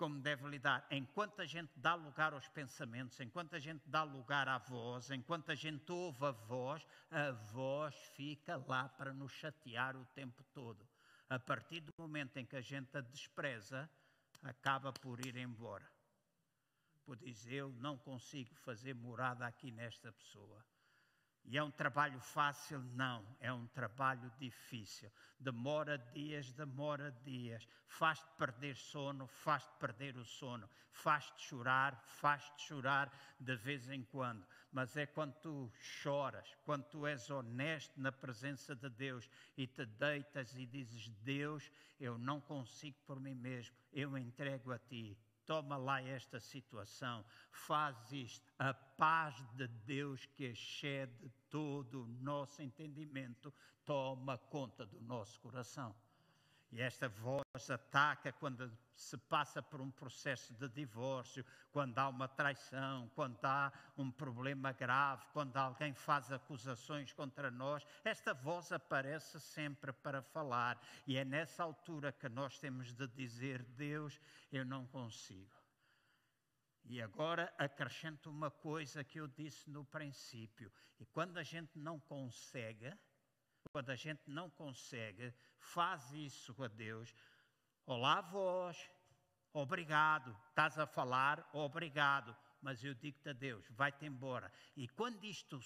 como 0.02 0.20
deve 0.20 0.48
lidar. 0.48 0.88
Enquanto 0.90 1.44
a 1.44 1.46
gente 1.46 1.72
dá 1.76 1.94
lugar 1.94 2.34
aos 2.34 2.48
pensamentos, 2.48 3.20
enquanto 3.20 3.56
a 3.56 3.60
gente 3.60 3.88
dá 3.88 4.02
lugar 4.02 4.48
à 4.48 4.58
voz, 4.58 5.12
enquanto 5.12 5.52
a 5.52 5.56
gente 5.56 5.92
ouve 5.92 6.26
a 6.26 6.32
voz, 6.32 6.84
a 7.12 7.30
voz 7.30 7.94
fica 8.16 8.58
lá 8.68 8.90
para 8.90 9.14
nos 9.14 9.32
chatear 9.32 9.96
o 9.96 10.04
tempo 10.06 10.44
todo. 10.56 10.90
A 11.30 11.38
partir 11.38 11.82
do 11.82 11.94
momento 12.00 12.38
em 12.38 12.46
que 12.48 12.56
a 12.56 12.62
gente 12.62 12.98
a 12.98 13.02
despreza, 13.02 13.88
acaba 14.42 14.92
por 14.92 15.24
ir 15.24 15.38
embora. 15.38 15.88
Por 17.06 17.18
dizer, 17.18 17.58
eu 17.58 17.72
não 17.74 17.96
consigo 17.96 18.56
fazer 18.56 18.96
morada 18.96 19.46
aqui 19.46 19.72
nesta 19.72 20.12
pessoa. 20.12 20.66
E 21.46 21.58
é 21.58 21.64
um 21.64 21.72
trabalho 21.72 22.20
fácil? 22.20 22.80
Não, 22.94 23.26
é 23.40 23.52
um 23.52 23.68
trabalho 23.68 24.32
difícil. 24.38 25.12
Demora 25.40 25.98
dias, 25.98 26.52
demora 26.54 27.12
dias. 27.24 27.68
Faz-te 27.88 28.30
perder 28.38 28.76
sono, 28.76 29.28
faz-te 29.28 29.74
perder 29.80 30.16
o 30.18 30.24
sono. 30.24 30.70
Faz-te 30.92 31.42
chorar, 31.42 32.00
faz-te 32.06 32.64
chorar 32.64 33.12
de 33.40 33.56
vez 33.56 33.90
em 33.90 34.04
quando. 34.04 34.46
Mas 34.72 34.96
é 34.96 35.06
quando 35.06 35.34
tu 35.42 35.72
choras, 35.80 36.56
quando 36.64 36.84
tu 36.86 37.08
és 37.08 37.30
honesto 37.30 38.00
na 38.00 38.12
presença 38.12 38.76
de 38.76 38.90
Deus 38.90 39.30
e 39.58 39.68
te 39.68 39.86
deitas 39.86 40.56
e 40.56 40.66
dizes: 40.66 41.10
Deus, 41.24 41.72
eu 42.00 42.18
não 42.18 42.40
consigo 42.40 42.98
por 43.06 43.20
mim 43.20 43.36
mesmo, 43.36 43.76
eu 43.92 44.18
entrego 44.18 44.72
a 44.72 44.80
ti 44.80 45.18
toma 45.46 45.78
lá 45.78 46.02
esta 46.02 46.40
situação, 46.40 47.26
faz 47.52 48.12
isto. 48.12 48.52
A 48.58 48.74
paz 48.74 49.36
de 49.54 49.68
Deus 49.68 50.26
que 50.26 50.46
excede 50.46 51.32
todo 51.50 52.04
o 52.04 52.08
nosso 52.08 52.62
entendimento 52.62 53.54
toma 53.86 54.38
conta 54.38 54.86
do 54.86 55.02
nosso 55.02 55.40
coração. 55.40 55.96
E 56.72 56.82
esta 56.82 57.10
voz 57.10 57.70
ataca 57.70 58.32
quando 58.32 58.72
se 58.96 59.18
passa 59.18 59.62
por 59.62 59.82
um 59.82 59.92
processo 59.92 60.54
de 60.54 60.70
divórcio, 60.70 61.46
quando 61.70 61.98
há 61.98 62.08
uma 62.08 62.30
traição, 62.30 63.10
quando 63.14 63.44
há 63.44 63.74
um 63.98 64.10
problema 64.10 64.72
grave, 64.72 65.26
quando 65.34 65.58
alguém 65.58 65.94
faz 65.94 66.32
acusações 66.32 67.12
contra 67.12 67.52
nós. 67.52 67.86
Esta 68.06 68.34
voz 68.34 68.72
aparece 68.72 69.38
sempre 69.42 69.92
para 69.92 70.22
falar. 70.22 70.82
E 71.06 71.18
é 71.18 71.26
nessa 71.26 71.62
altura 71.62 72.14
que 72.14 72.30
nós 72.30 72.58
temos 72.58 72.94
de 72.94 73.06
dizer: 73.08 73.64
Deus, 73.64 74.22
eu 74.50 74.64
não 74.64 74.86
consigo. 74.86 75.62
E 76.86 77.02
agora 77.02 77.54
acrescento 77.58 78.30
uma 78.30 78.50
coisa 78.50 79.04
que 79.04 79.20
eu 79.20 79.28
disse 79.28 79.70
no 79.70 79.84
princípio. 79.84 80.72
E 81.00 81.06
quando 81.06 81.38
a 81.38 81.44
gente 81.44 81.78
não 81.78 82.00
consegue, 82.00 82.94
quando 83.72 83.90
a 83.90 83.96
gente 83.96 84.30
não 84.30 84.50
consegue, 84.50 85.34
faz 85.62 86.12
isso 86.12 86.62
a 86.64 86.68
Deus. 86.68 87.16
Olá, 87.86 88.22
vós, 88.22 88.78
obrigado. 89.54 90.36
Estás 90.50 90.78
a 90.78 90.86
falar, 90.86 91.48
obrigado. 91.54 92.36
Mas 92.62 92.84
eu 92.84 92.94
digo-te 92.94 93.30
a 93.30 93.34
Deus, 93.34 93.66
vai-te 93.72 94.06
embora. 94.06 94.52
E 94.76 94.88
quando 94.88 95.24
isto 95.24 95.60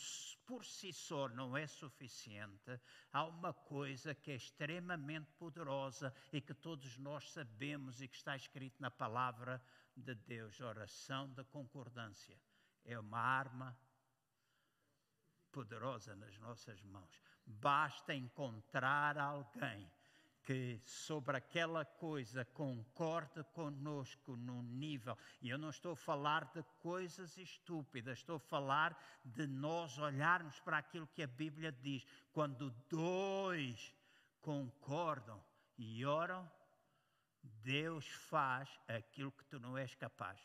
por 0.45 0.63
si 0.63 0.93
só 0.93 1.27
não 1.27 1.57
é 1.57 1.67
suficiente, 1.67 2.79
há 3.11 3.25
uma 3.25 3.53
coisa 3.53 4.15
que 4.15 4.31
é 4.31 4.35
extremamente 4.35 5.29
poderosa 5.33 6.13
e 6.31 6.39
que 6.39 6.53
todos 6.53 6.97
nós 6.97 7.29
sabemos 7.31 8.01
e 8.01 8.07
que 8.07 8.15
está 8.15 8.35
escrito 8.35 8.81
na 8.81 8.89
palavra 8.89 9.61
de 9.95 10.15
Deus. 10.15 10.61
Oração 10.61 11.33
da 11.33 11.43
concordância. 11.43 12.39
É 12.85 12.97
uma 12.97 13.19
arma 13.19 13.77
poderosa 15.51 16.15
nas 16.15 16.37
nossas 16.39 16.81
mãos. 16.81 17.21
Basta 17.45 18.13
encontrar 18.13 19.17
alguém 19.17 19.89
que 20.45 20.79
sobre 20.85 21.35
aquela 21.35 21.83
coisa 21.83 22.45
concorde 22.45 23.43
conosco 23.45 24.35
num 24.35 24.61
nível. 24.61 25.17
E 25.41 25.49
eu 25.49 25.57
não 25.57 25.71
estou 25.71 25.93
a 25.93 25.97
falar 25.97 26.45
de 26.53 26.63
coisas 26.79 27.35
estúpidas, 27.37 28.19
estou 28.19 28.35
a 28.35 28.39
falar 28.39 28.97
de 29.23 29.47
nós 29.47 29.97
olharmos 29.97 30.59
para 30.59 30.77
aquilo 30.77 31.07
que 31.07 31.23
a 31.23 31.27
Bíblia 31.27 31.71
diz. 31.71 32.05
Quando 32.31 32.69
dois 32.87 33.95
concordam 34.39 35.43
e 35.77 36.05
oram, 36.05 36.49
Deus 37.41 38.07
faz 38.07 38.69
aquilo 38.87 39.31
que 39.31 39.45
tu 39.45 39.59
não 39.59 39.75
és 39.75 39.95
capaz. 39.95 40.39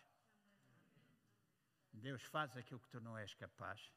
Deus 1.92 2.22
faz 2.22 2.57
aquilo 2.57 2.80
que 2.80 2.88
tu 2.88 3.01
não 3.01 3.18
és 3.18 3.34
capaz. 3.34 3.90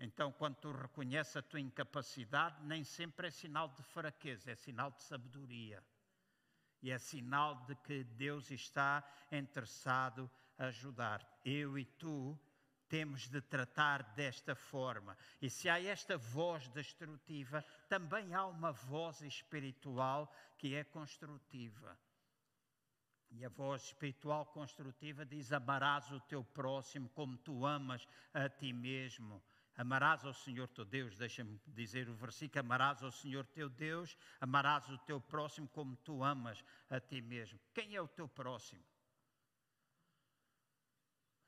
Então, 0.00 0.30
quando 0.32 0.56
tu 0.56 0.70
reconheces 0.70 1.36
a 1.36 1.42
tua 1.42 1.60
incapacidade, 1.60 2.62
nem 2.64 2.84
sempre 2.84 3.28
é 3.28 3.30
sinal 3.30 3.68
de 3.68 3.82
fraqueza, 3.82 4.50
é 4.50 4.54
sinal 4.54 4.92
de 4.92 5.02
sabedoria. 5.02 5.82
E 6.80 6.90
é 6.92 6.98
sinal 6.98 7.64
de 7.66 7.74
que 7.74 8.04
Deus 8.04 8.50
está 8.52 9.02
interessado 9.32 10.30
a 10.56 10.66
ajudar. 10.66 11.26
Eu 11.44 11.76
e 11.76 11.84
tu 11.84 12.38
temos 12.88 13.28
de 13.28 13.40
tratar 13.40 14.02
desta 14.14 14.54
forma. 14.54 15.16
E 15.42 15.50
se 15.50 15.68
há 15.68 15.82
esta 15.82 16.16
voz 16.16 16.68
destrutiva, 16.68 17.64
também 17.88 18.32
há 18.34 18.46
uma 18.46 18.72
voz 18.72 19.20
espiritual 19.20 20.32
que 20.56 20.74
é 20.74 20.84
construtiva. 20.84 21.98
E 23.30 23.44
a 23.44 23.48
voz 23.48 23.82
espiritual 23.82 24.46
construtiva 24.46 25.26
diz: 25.26 25.52
Amarás 25.52 26.10
o 26.10 26.20
teu 26.20 26.42
próximo 26.42 27.08
como 27.10 27.36
tu 27.36 27.66
amas 27.66 28.06
a 28.32 28.48
ti 28.48 28.72
mesmo. 28.72 29.42
Amarás 29.78 30.24
ao 30.24 30.34
Senhor 30.34 30.66
teu 30.66 30.84
Deus, 30.84 31.16
deixa-me 31.16 31.56
dizer 31.68 32.08
o 32.08 32.14
versículo: 32.16 32.58
amarás 32.58 33.00
ao 33.00 33.12
Senhor 33.12 33.46
teu 33.46 33.68
Deus, 33.68 34.18
amarás 34.40 34.88
o 34.88 34.98
teu 34.98 35.20
próximo 35.20 35.68
como 35.68 35.94
tu 35.98 36.24
amas 36.24 36.64
a 36.90 36.98
ti 36.98 37.20
mesmo. 37.20 37.60
Quem 37.72 37.94
é 37.94 38.02
o 38.02 38.08
teu 38.08 38.28
próximo? 38.28 38.84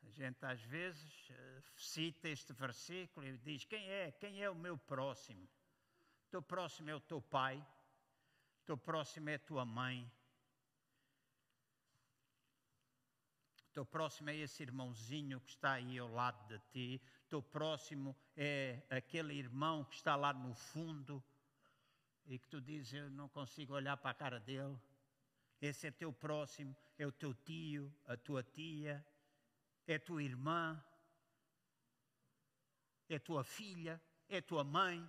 A 0.04 0.10
gente 0.10 0.46
às 0.46 0.62
vezes 0.62 1.28
eh, 1.30 1.62
cita 1.74 2.28
este 2.28 2.52
versículo 2.52 3.26
e 3.26 3.36
diz: 3.38 3.64
Quem 3.64 3.90
é? 3.90 4.12
Quem 4.12 4.40
é 4.40 4.48
o 4.48 4.54
meu 4.54 4.78
próximo? 4.78 5.42
O 6.26 6.30
teu 6.30 6.40
próximo 6.40 6.88
é 6.88 6.94
o 6.94 7.00
teu 7.00 7.20
pai, 7.20 7.58
o 7.58 8.64
teu 8.64 8.78
próximo 8.78 9.28
é 9.28 9.34
a 9.34 9.40
tua 9.40 9.64
mãe, 9.64 10.08
o 13.70 13.72
teu 13.72 13.84
próximo 13.84 14.30
é 14.30 14.36
esse 14.36 14.62
irmãozinho 14.62 15.40
que 15.40 15.50
está 15.50 15.72
aí 15.72 15.98
ao 15.98 16.08
lado 16.08 16.46
de 16.46 16.58
ti, 16.70 17.02
teu 17.30 17.40
próximo 17.40 18.16
é 18.36 18.82
aquele 18.90 19.34
irmão 19.34 19.84
que 19.84 19.94
está 19.94 20.16
lá 20.16 20.32
no 20.32 20.52
fundo 20.52 21.22
e 22.26 22.36
que 22.36 22.48
tu 22.48 22.60
dizes, 22.60 22.92
eu 22.92 23.08
não 23.08 23.28
consigo 23.28 23.72
olhar 23.72 23.96
para 23.96 24.10
a 24.10 24.14
cara 24.14 24.40
dele. 24.40 24.76
Esse 25.60 25.86
é 25.86 25.90
teu 25.92 26.12
próximo, 26.12 26.76
é 26.98 27.06
o 27.06 27.12
teu 27.12 27.32
tio, 27.32 27.94
a 28.06 28.16
tua 28.16 28.42
tia, 28.42 29.06
é 29.86 29.96
tua 29.96 30.22
irmã, 30.22 30.82
é 33.08 33.18
tua 33.18 33.44
filha, 33.44 34.00
é 34.28 34.40
tua 34.40 34.64
mãe. 34.64 35.08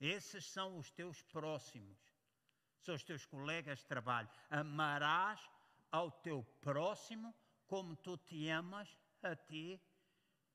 Esses 0.00 0.44
são 0.46 0.78
os 0.78 0.90
teus 0.90 1.22
próximos, 1.22 1.96
são 2.80 2.96
os 2.96 3.04
teus 3.04 3.24
colegas 3.24 3.78
de 3.78 3.86
trabalho. 3.86 4.28
Amarás 4.50 5.40
ao 5.92 6.10
teu 6.10 6.42
próximo 6.60 7.32
como 7.68 7.94
tu 7.94 8.16
te 8.16 8.48
amas 8.48 8.96
a 9.22 9.36
ti 9.36 9.80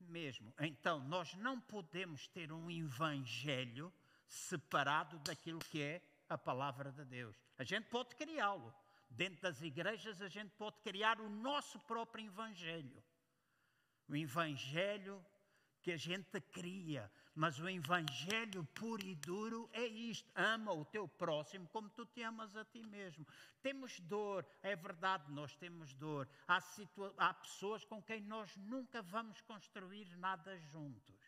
mesmo. 0.09 0.53
Então, 0.59 0.99
nós 1.07 1.33
não 1.35 1.59
podemos 1.59 2.27
ter 2.27 2.51
um 2.51 2.69
evangelho 2.69 3.91
separado 4.27 5.19
daquilo 5.19 5.59
que 5.59 5.81
é 5.81 6.01
a 6.29 6.37
palavra 6.37 6.91
de 6.91 7.05
Deus. 7.05 7.35
A 7.57 7.63
gente 7.63 7.89
pode 7.89 8.15
criá-lo. 8.15 8.73
Dentro 9.09 9.41
das 9.41 9.61
igrejas, 9.61 10.21
a 10.21 10.27
gente 10.27 10.51
pode 10.51 10.79
criar 10.81 11.19
o 11.19 11.29
nosso 11.29 11.79
próprio 11.81 12.25
evangelho. 12.25 13.03
O 14.09 14.15
evangelho 14.15 15.23
que 15.83 15.91
a 15.91 15.97
gente 15.97 16.39
cria, 16.39 17.11
mas 17.35 17.59
o 17.59 17.67
evangelho 17.67 18.63
puro 18.73 19.05
e 19.05 19.15
duro 19.15 19.69
é 19.73 19.85
isto: 19.85 20.31
ama 20.33 20.71
o 20.71 20.85
teu 20.85 21.07
próximo 21.07 21.67
como 21.67 21.89
tu 21.89 22.05
te 22.05 22.23
amas 22.23 22.55
a 22.55 22.63
ti 22.63 22.81
mesmo. 22.81 23.27
Temos 23.61 23.99
dor, 23.99 24.47
é 24.61 24.75
verdade, 24.75 25.29
nós 25.31 25.53
temos 25.55 25.93
dor. 25.93 26.27
Há, 26.47 26.59
há 27.17 27.33
pessoas 27.33 27.83
com 27.83 28.01
quem 28.01 28.21
nós 28.21 28.55
nunca 28.55 29.01
vamos 29.01 29.41
construir 29.41 30.07
nada 30.17 30.57
juntos. 30.57 31.21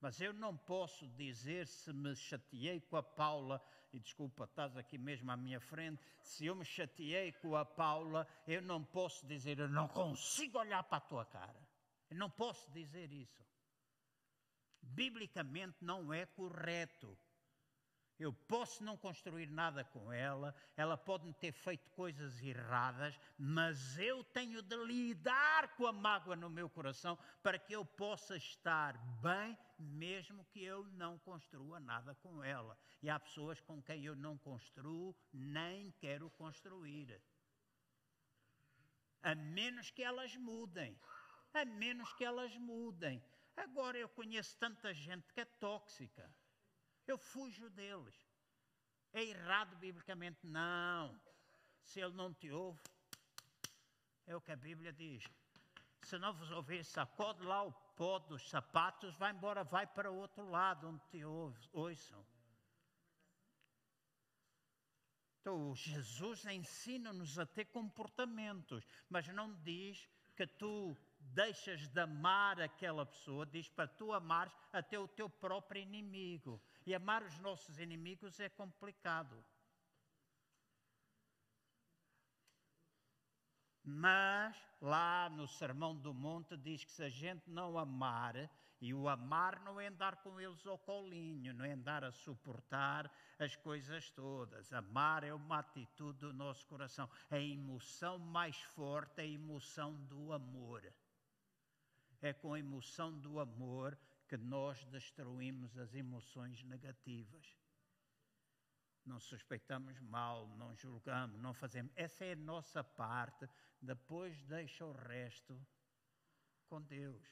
Mas 0.00 0.20
eu 0.20 0.32
não 0.32 0.56
posso 0.56 1.06
dizer 1.08 1.66
se 1.66 1.92
me 1.92 2.14
chateei 2.14 2.80
com 2.80 2.96
a 2.96 3.02
Paula, 3.02 3.62
e 3.92 3.98
desculpa, 3.98 4.44
estás 4.44 4.76
aqui 4.76 4.96
mesmo 4.96 5.30
à 5.30 5.36
minha 5.36 5.60
frente, 5.60 6.00
se 6.22 6.46
eu 6.46 6.54
me 6.54 6.64
chateei 6.64 7.32
com 7.32 7.56
a 7.56 7.64
Paula, 7.64 8.26
eu 8.46 8.62
não 8.62 8.82
posso 8.82 9.26
dizer, 9.26 9.58
eu 9.58 9.68
não 9.68 9.88
consigo 9.88 10.58
olhar 10.58 10.82
para 10.84 10.98
a 10.98 11.00
tua 11.02 11.24
cara. 11.26 11.60
Eu 12.08 12.16
não 12.16 12.30
posso 12.30 12.70
dizer 12.72 13.12
isso. 13.12 13.49
Biblicamente 14.82 15.76
não 15.80 16.12
é 16.12 16.26
correto. 16.26 17.16
Eu 18.20 18.34
posso 18.34 18.84
não 18.84 18.98
construir 18.98 19.48
nada 19.48 19.82
com 19.82 20.12
ela, 20.12 20.54
ela 20.76 20.94
pode 20.94 21.26
me 21.26 21.32
ter 21.32 21.52
feito 21.52 21.88
coisas 21.92 22.38
erradas, 22.42 23.18
mas 23.38 23.96
eu 23.96 24.22
tenho 24.22 24.60
de 24.60 24.76
lidar 24.76 25.74
com 25.74 25.86
a 25.86 25.92
mágoa 25.92 26.36
no 26.36 26.50
meu 26.50 26.68
coração 26.68 27.18
para 27.42 27.58
que 27.58 27.72
eu 27.72 27.82
possa 27.82 28.36
estar 28.36 28.98
bem, 29.22 29.56
mesmo 29.78 30.44
que 30.44 30.62
eu 30.62 30.84
não 30.88 31.18
construa 31.20 31.80
nada 31.80 32.14
com 32.16 32.44
ela. 32.44 32.76
E 33.02 33.08
há 33.08 33.18
pessoas 33.18 33.58
com 33.62 33.80
quem 33.80 34.04
eu 34.04 34.14
não 34.14 34.36
construo, 34.36 35.16
nem 35.32 35.90
quero 35.92 36.28
construir. 36.32 37.18
A 39.22 39.34
menos 39.34 39.90
que 39.90 40.02
elas 40.02 40.36
mudem. 40.36 40.94
A 41.54 41.64
menos 41.64 42.12
que 42.12 42.24
elas 42.24 42.54
mudem. 42.58 43.22
Agora 43.60 43.98
eu 43.98 44.08
conheço 44.08 44.56
tanta 44.56 44.92
gente 44.94 45.32
que 45.32 45.40
é 45.40 45.44
tóxica. 45.44 46.30
Eu 47.06 47.18
fujo 47.18 47.68
deles. 47.70 48.14
É 49.12 49.22
errado 49.22 49.76
biblicamente? 49.76 50.46
Não. 50.46 51.20
Se 51.82 52.00
ele 52.00 52.14
não 52.14 52.32
te 52.32 52.50
ouve, 52.50 52.80
é 54.26 54.34
o 54.36 54.40
que 54.40 54.52
a 54.52 54.56
Bíblia 54.56 54.92
diz. 54.92 55.24
Se 56.02 56.18
não 56.18 56.32
vos 56.32 56.50
ouvir, 56.50 56.84
sacode 56.84 57.42
lá 57.44 57.62
o 57.64 57.72
pó 57.72 58.18
dos 58.18 58.48
sapatos, 58.48 59.14
vai 59.16 59.32
embora, 59.32 59.62
vai 59.62 59.86
para 59.86 60.10
o 60.10 60.16
outro 60.16 60.48
lado 60.48 60.88
onde 60.88 61.04
te 61.08 61.24
ouve, 61.24 61.68
ouçam. 61.72 62.24
Então, 65.40 65.74
Jesus 65.74 66.44
ensina-nos 66.46 67.38
a 67.38 67.46
ter 67.46 67.66
comportamentos, 67.66 68.86
mas 69.08 69.26
não 69.28 69.54
diz 69.62 70.08
que 70.36 70.46
tu 70.46 70.96
deixas 71.20 71.86
de 71.86 72.00
amar 72.00 72.60
aquela 72.60 73.04
pessoa, 73.06 73.46
diz 73.46 73.68
para 73.68 73.86
tu 73.86 74.12
amares 74.12 74.52
até 74.72 74.98
o 74.98 75.06
teu 75.06 75.28
próprio 75.28 75.82
inimigo. 75.82 76.60
E 76.86 76.94
amar 76.94 77.22
os 77.22 77.38
nossos 77.38 77.78
inimigos 77.78 78.40
é 78.40 78.48
complicado. 78.48 79.44
Mas 83.82 84.56
lá 84.80 85.28
no 85.30 85.46
Sermão 85.46 85.96
do 85.96 86.12
Monte 86.14 86.56
diz 86.56 86.84
que 86.84 86.92
se 86.92 87.02
a 87.02 87.08
gente 87.08 87.50
não 87.50 87.78
amar, 87.78 88.50
e 88.80 88.94
o 88.94 89.08
amar 89.08 89.60
não 89.60 89.78
é 89.78 89.88
andar 89.88 90.16
com 90.22 90.40
eles 90.40 90.66
ao 90.66 90.78
colinho, 90.78 91.52
não 91.52 91.64
é 91.64 91.72
andar 91.72 92.02
a 92.02 92.10
suportar 92.10 93.10
as 93.38 93.54
coisas 93.56 94.10
todas. 94.10 94.72
Amar 94.72 95.22
é 95.22 95.34
uma 95.34 95.58
atitude 95.58 96.20
do 96.20 96.32
nosso 96.32 96.66
coração. 96.66 97.08
A 97.30 97.38
emoção 97.38 98.18
mais 98.18 98.56
forte 98.56 99.20
é 99.20 99.24
a 99.24 99.26
emoção 99.26 99.94
do 100.06 100.32
amor. 100.32 100.82
É 102.20 102.32
com 102.32 102.54
a 102.54 102.58
emoção 102.58 103.18
do 103.18 103.40
amor 103.40 103.98
que 104.28 104.36
nós 104.36 104.84
destruímos 104.86 105.76
as 105.76 105.94
emoções 105.94 106.62
negativas. 106.62 107.56
Não 109.04 109.18
suspeitamos 109.18 109.98
mal, 110.00 110.46
não 110.56 110.74
julgamos, 110.76 111.40
não 111.40 111.54
fazemos. 111.54 111.90
Essa 111.96 112.24
é 112.24 112.32
a 112.32 112.36
nossa 112.36 112.84
parte. 112.84 113.48
Depois 113.80 114.40
deixa 114.42 114.84
o 114.84 114.92
resto 114.92 115.60
com 116.68 116.80
Deus. 116.82 117.26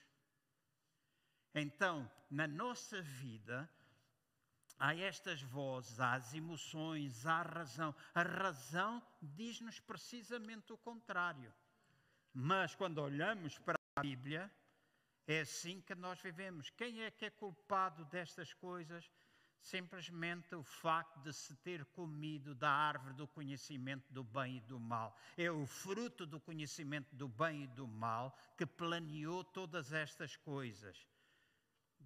Então, 1.55 2.11
na 2.31 2.47
nossa 2.47 3.01
vida, 3.03 3.71
há 4.79 4.95
estas 4.97 5.43
vozes, 5.43 6.01
há 6.01 6.15
as 6.15 6.35
emoções, 6.35 7.27
há 7.27 7.41
a 7.41 7.43
razão. 7.43 7.95
A 8.15 8.23
razão 8.23 9.03
diz-nos 9.21 9.79
precisamente 9.79 10.73
o 10.73 10.79
contrário. 10.79 11.53
Mas 12.33 12.75
quando 12.75 12.99
olhamos 12.99 13.59
para 13.59 13.79
a 13.97 14.01
Bíblia, 14.01 14.51
é 15.29 15.41
assim 15.41 15.83
que 15.83 15.95
nós 15.95 16.19
vivemos. 16.21 16.71
Quem 16.71 17.03
é 17.03 17.11
que 17.11 17.27
é 17.27 17.31
culpado 17.31 18.03
destas 18.07 18.55
coisas? 18.55 19.11
Simplesmente 19.61 20.55
o 20.55 20.63
facto 20.63 21.21
de 21.21 21.35
se 21.35 21.55
ter 21.57 21.85
comido 21.87 22.55
da 22.55 22.71
árvore 22.71 23.13
do 23.13 23.29
conhecimento 23.29 24.11
do 24.11 24.25
bem 24.25 24.57
e 24.57 24.61
do 24.61 24.81
mal. 24.81 25.15
É 25.37 25.51
o 25.51 25.67
fruto 25.67 26.25
do 26.25 26.41
conhecimento 26.41 27.15
do 27.15 27.29
bem 27.29 27.65
e 27.65 27.67
do 27.67 27.87
mal 27.87 28.35
que 28.57 28.65
planeou 28.65 29.45
todas 29.45 29.93
estas 29.93 30.35
coisas. 30.35 31.07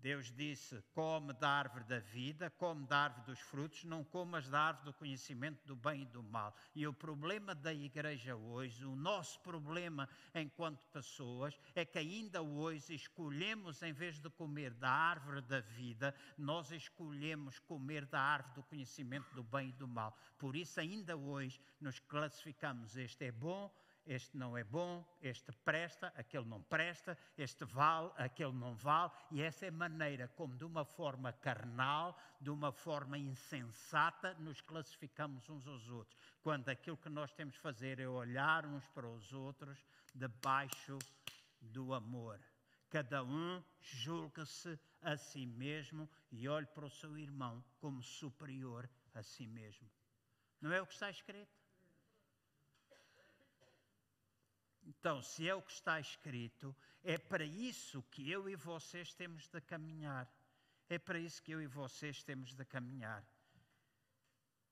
Deus 0.03 0.32
disse: 0.32 0.82
come 0.92 1.32
da 1.34 1.48
árvore 1.48 1.84
da 1.84 2.00
vida, 2.00 2.50
come 2.50 2.84
da 2.86 3.05
árvore 3.05 3.24
dos 3.24 3.38
frutos, 3.38 3.84
não 3.84 4.03
comas 4.03 4.48
da 4.48 4.61
árvore 4.61 4.86
do 4.86 4.92
conhecimento 4.92 5.64
do 5.64 5.76
bem 5.76 6.03
e 6.03 6.07
do 6.07 6.24
mal. 6.24 6.53
E 6.74 6.84
o 6.88 6.92
problema 6.92 7.55
da 7.55 7.72
igreja 7.72 8.34
hoje, 8.34 8.84
o 8.84 8.96
nosso 8.96 9.38
problema 9.40 10.09
enquanto 10.34 10.84
pessoas, 10.88 11.57
é 11.72 11.84
que 11.84 11.98
ainda 11.98 12.42
hoje 12.42 12.94
escolhemos, 12.94 13.80
em 13.82 13.92
vez 13.92 14.18
de 14.18 14.28
comer 14.28 14.74
da 14.74 14.90
árvore 14.90 15.40
da 15.42 15.61
vida, 15.61 16.12
nós 16.36 16.72
escolhemos 16.72 17.61
comer 17.61 18.05
da 18.05 18.20
árvore 18.20 18.55
do 18.57 18.62
conhecimento 18.64 19.32
do 19.36 19.44
bem 19.44 19.68
e 19.68 19.72
do 19.72 19.86
mal. 19.86 20.16
Por 20.36 20.57
isso, 20.57 20.80
ainda 20.80 21.16
hoje, 21.16 21.61
nos 21.80 22.00
classificamos: 22.00 22.96
este 22.96 23.26
é 23.26 23.30
bom, 23.30 23.72
este 24.07 24.36
não 24.36 24.57
é 24.57 24.64
bom, 24.64 25.05
este 25.20 25.53
presta, 25.53 26.12
aquele 26.16 26.44
não 26.44 26.62
presta, 26.62 27.16
este 27.36 27.64
vale, 27.64 28.11
aquele 28.16 28.53
não 28.53 28.74
vale, 28.74 29.12
e 29.30 29.42
essa 29.42 29.66
é 29.66 29.68
a 29.68 29.72
maneira 29.72 30.28
como, 30.28 30.57
de 30.57 30.64
uma 30.64 30.84
forma 30.84 31.32
carnal, 31.32 32.18
de 32.40 32.50
uma 32.50 32.72
forma 32.72 33.16
insensata, 33.16 34.34
nos 34.34 34.61
classificamos 34.61 35.48
uns 35.48 35.66
aos 35.66 35.88
outros, 35.88 36.18
quando 36.42 36.68
aquilo 36.68 36.96
que 36.96 37.09
nós 37.09 37.32
temos 37.32 37.55
de 37.55 37.61
fazer 37.61 38.00
é 38.00 38.09
olhar 38.09 38.66
uns 38.66 38.86
para 38.88 39.09
os 39.09 39.32
outros 39.32 39.86
debaixo 40.14 40.98
do 41.61 41.94
amor. 41.94 42.40
Cada 42.90 43.22
um 43.24 43.62
julga-se 43.80 44.78
a 45.00 45.16
si 45.16 45.46
mesmo 45.46 46.09
e 46.30 46.46
olhe 46.48 46.66
para 46.66 46.84
o 46.84 46.90
seu 46.90 47.16
irmão 47.16 47.64
como 47.78 48.03
superior 48.03 48.88
a 49.14 49.22
si 49.22 49.46
mesmo. 49.46 49.90
Não 50.61 50.72
é 50.72 50.82
o 50.82 50.86
que 50.86 50.92
está 50.92 51.09
escrito? 51.09 51.61
Então, 54.85 55.22
se 55.22 55.49
é 55.49 55.55
o 55.55 55.62
que 55.62 55.72
está 55.72 56.01
escrito, 56.01 56.74
é 57.03 57.16
para 57.18 57.45
isso 57.45 58.03
que 58.11 58.30
eu 58.30 58.49
e 58.49 58.57
vocês 58.57 59.14
temos 59.14 59.49
de 59.49 59.61
caminhar. 59.61 60.28
É 60.89 60.99
para 60.99 61.18
isso 61.18 61.43
que 61.43 61.53
eu 61.53 61.62
e 61.62 61.66
vocês 61.66 62.22
temos 62.22 62.55
de 62.55 62.64
caminhar. 62.64 63.24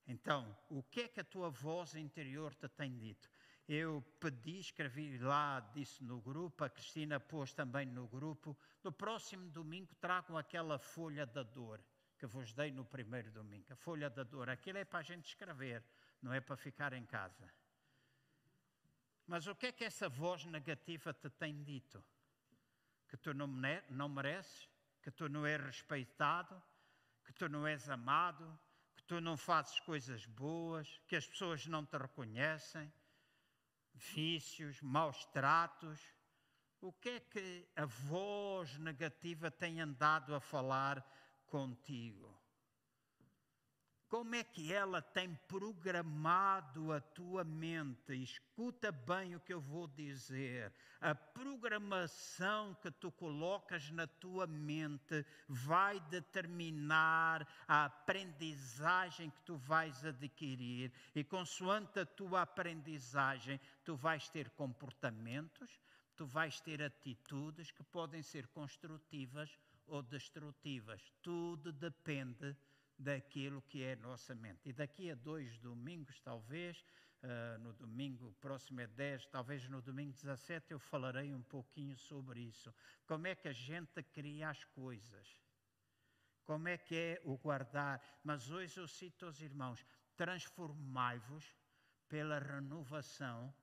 Então, 0.06 0.56
o 0.68 0.82
que 0.82 1.02
é 1.02 1.08
que 1.08 1.20
a 1.20 1.24
tua 1.24 1.50
voz 1.50 1.94
interior 1.94 2.54
te 2.54 2.68
tem 2.68 2.96
dito? 2.96 3.30
Eu 3.68 4.02
pedi, 4.18 4.58
escrevi 4.58 5.18
lá, 5.18 5.60
disse 5.72 6.02
no 6.02 6.20
grupo, 6.20 6.64
a 6.64 6.68
Cristina 6.68 7.20
pôs 7.20 7.52
também 7.52 7.86
no 7.86 8.08
grupo. 8.08 8.58
No 8.82 8.90
próximo 8.90 9.48
domingo 9.50 9.94
tragam 9.94 10.36
aquela 10.36 10.78
folha 10.78 11.24
da 11.24 11.44
dor 11.44 11.80
que 12.18 12.26
vos 12.26 12.52
dei 12.52 12.70
no 12.70 12.84
primeiro 12.84 13.30
domingo. 13.30 13.72
A 13.72 13.76
folha 13.76 14.10
da 14.10 14.22
dor. 14.22 14.50
Aquilo 14.50 14.78
é 14.78 14.84
para 14.84 14.98
a 14.98 15.02
gente 15.02 15.26
escrever, 15.26 15.82
não 16.20 16.32
é 16.34 16.40
para 16.40 16.56
ficar 16.56 16.92
em 16.92 17.06
casa. 17.06 17.48
Mas 19.30 19.46
o 19.46 19.54
que 19.54 19.66
é 19.66 19.72
que 19.72 19.84
essa 19.84 20.08
voz 20.08 20.44
negativa 20.44 21.14
te 21.14 21.30
tem 21.30 21.62
dito? 21.62 22.04
Que 23.06 23.16
tu 23.16 23.32
não, 23.32 23.46
mereces, 24.08 24.68
que 25.00 25.08
tu 25.08 25.28
não 25.28 25.46
és 25.46 25.62
respeitado, 25.62 26.60
que 27.24 27.32
tu 27.32 27.48
não 27.48 27.64
és 27.64 27.88
amado, 27.88 28.58
que 28.96 29.04
tu 29.04 29.20
não 29.20 29.36
fazes 29.36 29.78
coisas 29.78 30.26
boas, 30.26 31.00
que 31.06 31.14
as 31.14 31.28
pessoas 31.28 31.64
não 31.68 31.86
te 31.86 31.96
reconhecem, 31.96 32.92
vícios, 33.94 34.82
maus 34.82 35.24
tratos. 35.26 36.00
O 36.80 36.92
que 36.92 37.10
é 37.10 37.20
que 37.20 37.68
a 37.76 37.84
voz 37.84 38.78
negativa 38.78 39.48
tem 39.48 39.80
andado 39.80 40.34
a 40.34 40.40
falar 40.40 41.08
contigo? 41.46 42.29
Como 44.10 44.34
é 44.34 44.42
que 44.42 44.72
ela 44.72 45.00
tem 45.00 45.32
programado 45.46 46.92
a 46.92 47.00
tua 47.00 47.44
mente? 47.44 48.12
Escuta 48.12 48.90
bem 48.90 49.36
o 49.36 49.40
que 49.40 49.54
eu 49.54 49.60
vou 49.60 49.86
dizer. 49.86 50.72
A 51.00 51.14
programação 51.14 52.74
que 52.82 52.90
tu 52.90 53.12
colocas 53.12 53.88
na 53.92 54.08
tua 54.08 54.48
mente 54.48 55.24
vai 55.48 56.00
determinar 56.00 57.46
a 57.68 57.84
aprendizagem 57.84 59.30
que 59.30 59.42
tu 59.42 59.56
vais 59.56 60.04
adquirir, 60.04 60.92
e 61.14 61.22
consoante 61.22 62.00
a 62.00 62.04
tua 62.04 62.42
aprendizagem, 62.42 63.60
tu 63.84 63.94
vais 63.94 64.28
ter 64.28 64.50
comportamentos, 64.50 65.80
tu 66.16 66.26
vais 66.26 66.60
ter 66.60 66.82
atitudes 66.82 67.70
que 67.70 67.84
podem 67.84 68.24
ser 68.24 68.48
construtivas 68.48 69.56
ou 69.86 70.02
destrutivas. 70.02 71.00
Tudo 71.22 71.72
depende 71.72 72.56
daquilo 73.00 73.62
que 73.62 73.82
é 73.82 73.96
nossa 73.96 74.34
mente. 74.34 74.68
E 74.68 74.72
daqui 74.72 75.10
a 75.10 75.14
dois 75.14 75.58
domingos, 75.58 76.20
talvez, 76.20 76.84
uh, 77.22 77.58
no 77.58 77.72
domingo 77.72 78.32
próximo 78.40 78.80
é 78.82 78.86
10, 78.86 79.26
talvez 79.28 79.66
no 79.68 79.80
domingo 79.80 80.12
17, 80.12 80.72
eu 80.72 80.78
falarei 80.78 81.34
um 81.34 81.42
pouquinho 81.42 81.96
sobre 81.96 82.40
isso. 82.40 82.72
Como 83.06 83.26
é 83.26 83.34
que 83.34 83.48
a 83.48 83.52
gente 83.52 84.02
cria 84.02 84.50
as 84.50 84.64
coisas? 84.64 85.40
Como 86.44 86.68
é 86.68 86.76
que 86.76 86.94
é 86.94 87.20
o 87.24 87.38
guardar? 87.38 88.20
Mas 88.22 88.50
hoje 88.50 88.78
eu 88.78 88.86
cito 88.86 89.24
aos 89.24 89.40
irmãos: 89.40 89.84
transformai-vos 90.14 91.56
pela 92.06 92.38
renovação 92.38 93.54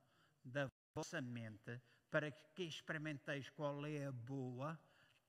da 0.44 0.72
vossa 0.96 1.22
mente, 1.22 1.80
para 2.10 2.32
que 2.32 2.64
experimenteis 2.64 3.52
qual 3.52 3.86
é 3.86 4.06
a 4.06 4.12
boa, 4.12 4.80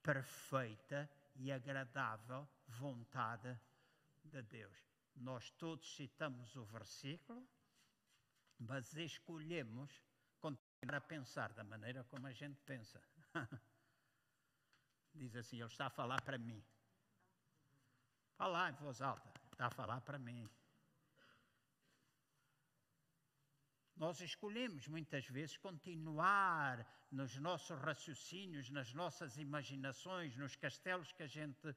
perfeita 0.02 1.10
e 1.36 1.52
agradável 1.52 2.48
vontade 2.68 3.58
de 4.28 4.42
Deus. 4.42 4.76
Nós 5.16 5.50
todos 5.52 5.96
citamos 5.96 6.54
o 6.56 6.64
versículo, 6.64 7.46
mas 8.58 8.94
escolhemos 8.94 10.02
continuar 10.40 10.96
a 10.96 11.00
pensar 11.00 11.52
da 11.52 11.64
maneira 11.64 12.04
como 12.04 12.26
a 12.26 12.32
gente 12.32 12.60
pensa. 12.62 13.02
Diz 15.14 15.34
assim: 15.34 15.56
Ele 15.56 15.66
está 15.66 15.86
a 15.86 15.90
falar 15.90 16.20
para 16.22 16.38
mim. 16.38 16.64
Falar 18.36 18.70
em 18.70 18.76
voz 18.76 19.02
alta, 19.02 19.32
está 19.50 19.66
a 19.66 19.70
falar 19.70 20.00
para 20.02 20.18
mim. 20.18 20.48
Nós 23.96 24.20
escolhemos 24.20 24.86
muitas 24.86 25.26
vezes 25.26 25.56
continuar 25.56 26.86
nos 27.10 27.36
nossos 27.38 27.76
raciocínios, 27.80 28.70
nas 28.70 28.94
nossas 28.94 29.36
imaginações, 29.38 30.36
nos 30.36 30.54
castelos 30.54 31.10
que 31.10 31.24
a 31.24 31.26
gente 31.26 31.74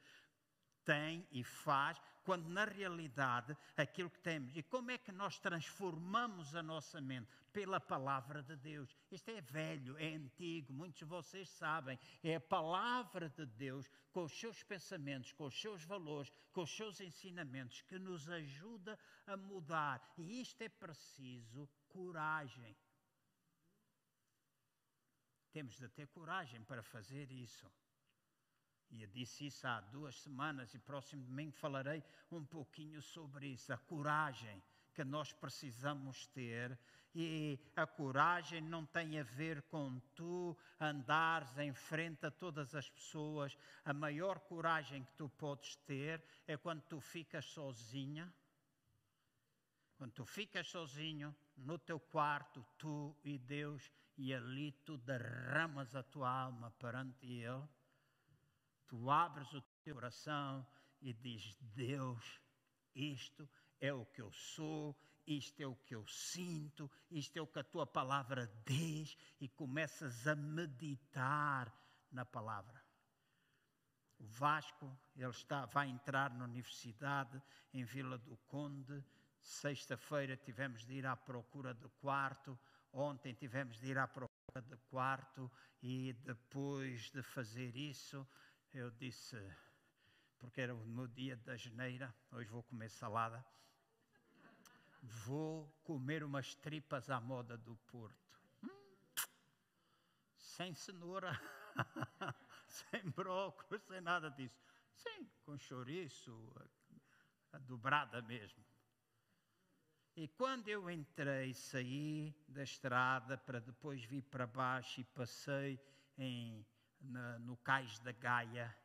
tem 0.83 1.27
e 1.31 1.43
faz, 1.43 1.99
quando 2.23 2.47
na 2.49 2.65
realidade 2.65 3.55
aquilo 3.75 4.09
que 4.09 4.19
temos. 4.19 4.55
E 4.55 4.63
como 4.63 4.91
é 4.91 4.97
que 4.97 5.11
nós 5.11 5.39
transformamos 5.39 6.55
a 6.55 6.63
nossa 6.63 7.01
mente? 7.01 7.29
Pela 7.51 7.79
palavra 7.79 8.41
de 8.41 8.55
Deus. 8.55 8.95
Isto 9.11 9.29
é 9.31 9.41
velho, 9.41 9.97
é 9.97 10.15
antigo, 10.15 10.73
muitos 10.73 10.99
de 10.99 11.05
vocês 11.05 11.49
sabem. 11.49 11.99
É 12.23 12.35
a 12.35 12.41
palavra 12.41 13.29
de 13.29 13.45
Deus 13.45 13.89
com 14.11 14.23
os 14.23 14.39
seus 14.39 14.63
pensamentos, 14.63 15.31
com 15.33 15.45
os 15.45 15.59
seus 15.59 15.83
valores, 15.83 16.31
com 16.51 16.61
os 16.63 16.75
seus 16.75 17.01
ensinamentos 17.01 17.81
que 17.81 17.97
nos 17.99 18.29
ajuda 18.29 18.97
a 19.25 19.35
mudar. 19.35 20.01
E 20.17 20.41
isto 20.41 20.61
é 20.61 20.69
preciso 20.69 21.67
coragem. 21.87 22.75
Temos 25.51 25.77
de 25.77 25.89
ter 25.89 26.07
coragem 26.07 26.63
para 26.63 26.81
fazer 26.81 27.29
isso. 27.31 27.69
E 28.91 29.03
eu 29.03 29.07
disse 29.07 29.47
isso 29.47 29.65
há 29.65 29.79
duas 29.79 30.15
semanas 30.21 30.73
e 30.73 30.79
próximo 30.79 31.23
domingo 31.23 31.53
falarei 31.53 32.03
um 32.29 32.43
pouquinho 32.43 33.01
sobre 33.01 33.47
isso, 33.47 33.71
a 33.71 33.77
coragem 33.77 34.61
que 34.93 35.03
nós 35.03 35.31
precisamos 35.31 36.27
ter. 36.27 36.77
E 37.13 37.59
a 37.75 37.85
coragem 37.85 38.61
não 38.61 38.85
tem 38.85 39.19
a 39.19 39.23
ver 39.23 39.61
com 39.63 39.99
tu 40.15 40.57
andares 40.79 41.57
em 41.57 41.73
frente 41.73 42.25
a 42.25 42.31
todas 42.31 42.73
as 42.75 42.89
pessoas. 42.89 43.57
A 43.83 43.93
maior 43.93 44.39
coragem 44.39 45.03
que 45.03 45.13
tu 45.13 45.29
podes 45.29 45.75
ter 45.87 46.23
é 46.47 46.55
quando 46.57 46.81
tu 46.83 46.99
ficas 46.99 47.45
sozinha. 47.45 48.33
Quando 49.97 50.11
tu 50.13 50.25
ficas 50.25 50.67
sozinho 50.67 51.35
no 51.57 51.77
teu 51.77 51.99
quarto, 51.99 52.65
tu 52.77 53.15
e 53.23 53.37
Deus, 53.37 53.91
e 54.17 54.33
ali 54.33 54.71
tu 54.85 54.97
derramas 54.97 55.95
a 55.95 56.03
tua 56.03 56.29
alma 56.29 56.71
perante 56.71 57.25
Ele 57.25 57.67
tu 58.91 59.09
abres 59.09 59.53
o 59.53 59.61
teu 59.85 59.95
coração 59.95 60.67
e 61.01 61.13
diz: 61.13 61.57
Deus, 61.61 62.41
isto 62.93 63.49
é 63.79 63.93
o 63.93 64.05
que 64.05 64.21
eu 64.21 64.29
sou, 64.33 64.99
isto 65.25 65.61
é 65.61 65.65
o 65.65 65.75
que 65.77 65.95
eu 65.95 66.05
sinto, 66.05 66.91
isto 67.09 67.37
é 67.37 67.41
o 67.41 67.47
que 67.47 67.59
a 67.59 67.63
tua 67.63 67.87
palavra 67.87 68.51
diz, 68.65 69.17
e 69.39 69.47
começas 69.47 70.27
a 70.27 70.35
meditar 70.35 71.73
na 72.11 72.25
palavra. 72.25 72.83
O 74.19 74.25
Vasco, 74.25 74.93
ele 75.15 75.29
está, 75.29 75.65
vai 75.65 75.87
entrar 75.87 76.29
na 76.31 76.43
universidade 76.43 77.41
em 77.73 77.85
Vila 77.85 78.17
do 78.17 78.35
Conde. 78.45 79.03
Sexta-feira 79.39 80.35
tivemos 80.35 80.85
de 80.85 80.95
ir 80.95 81.05
à 81.05 81.15
procura 81.15 81.73
do 81.73 81.89
quarto. 81.91 82.59
Ontem 82.91 83.33
tivemos 83.33 83.79
de 83.79 83.87
ir 83.87 83.97
à 83.97 84.05
procura 84.05 84.61
do 84.61 84.77
quarto 84.89 85.49
e 85.81 86.13
depois 86.13 87.09
de 87.09 87.23
fazer 87.23 87.75
isso, 87.75 88.27
eu 88.73 88.89
disse, 88.91 89.37
porque 90.39 90.61
era 90.61 90.73
o 90.73 90.85
meu 90.85 91.07
dia 91.07 91.35
da 91.37 91.55
geneira, 91.57 92.13
hoje 92.31 92.49
vou 92.49 92.63
comer 92.63 92.89
salada, 92.89 93.45
vou 95.01 95.67
comer 95.83 96.23
umas 96.23 96.55
tripas 96.55 97.09
à 97.09 97.19
moda 97.19 97.57
do 97.57 97.75
Porto. 97.87 98.39
Hum, 98.63 98.95
sem 100.37 100.73
cenoura, 100.73 101.31
sem 102.67 103.09
brócolis, 103.09 103.83
sem 103.83 103.99
nada 103.99 104.29
disso. 104.29 104.57
Sim, 104.93 105.29
com 105.43 105.57
chouriço, 105.57 106.53
a 107.51 107.57
dobrada 107.57 108.21
mesmo. 108.21 108.63
E 110.15 110.27
quando 110.27 110.67
eu 110.67 110.89
entrei, 110.89 111.53
saí 111.53 112.35
da 112.47 112.63
estrada 112.63 113.37
para 113.37 113.59
depois 113.59 114.03
vir 114.03 114.23
para 114.23 114.45
baixo 114.45 115.01
e 115.01 115.03
passei 115.05 115.79
em 116.17 116.65
na, 117.01 117.39
no 117.39 117.57
cais 117.57 117.99
da 117.99 118.11
Gaia, 118.11 118.75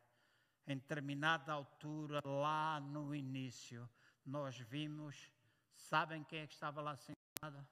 em 0.67 0.77
determinada 0.77 1.53
altura, 1.53 2.21
lá 2.25 2.81
no 2.81 3.15
início, 3.15 3.89
nós 4.25 4.59
vimos, 4.59 5.33
sabem 5.75 6.25
quem 6.25 6.41
é 6.41 6.47
que 6.47 6.55
estava 6.55 6.81
lá 6.81 6.97
sentada? 6.97 7.69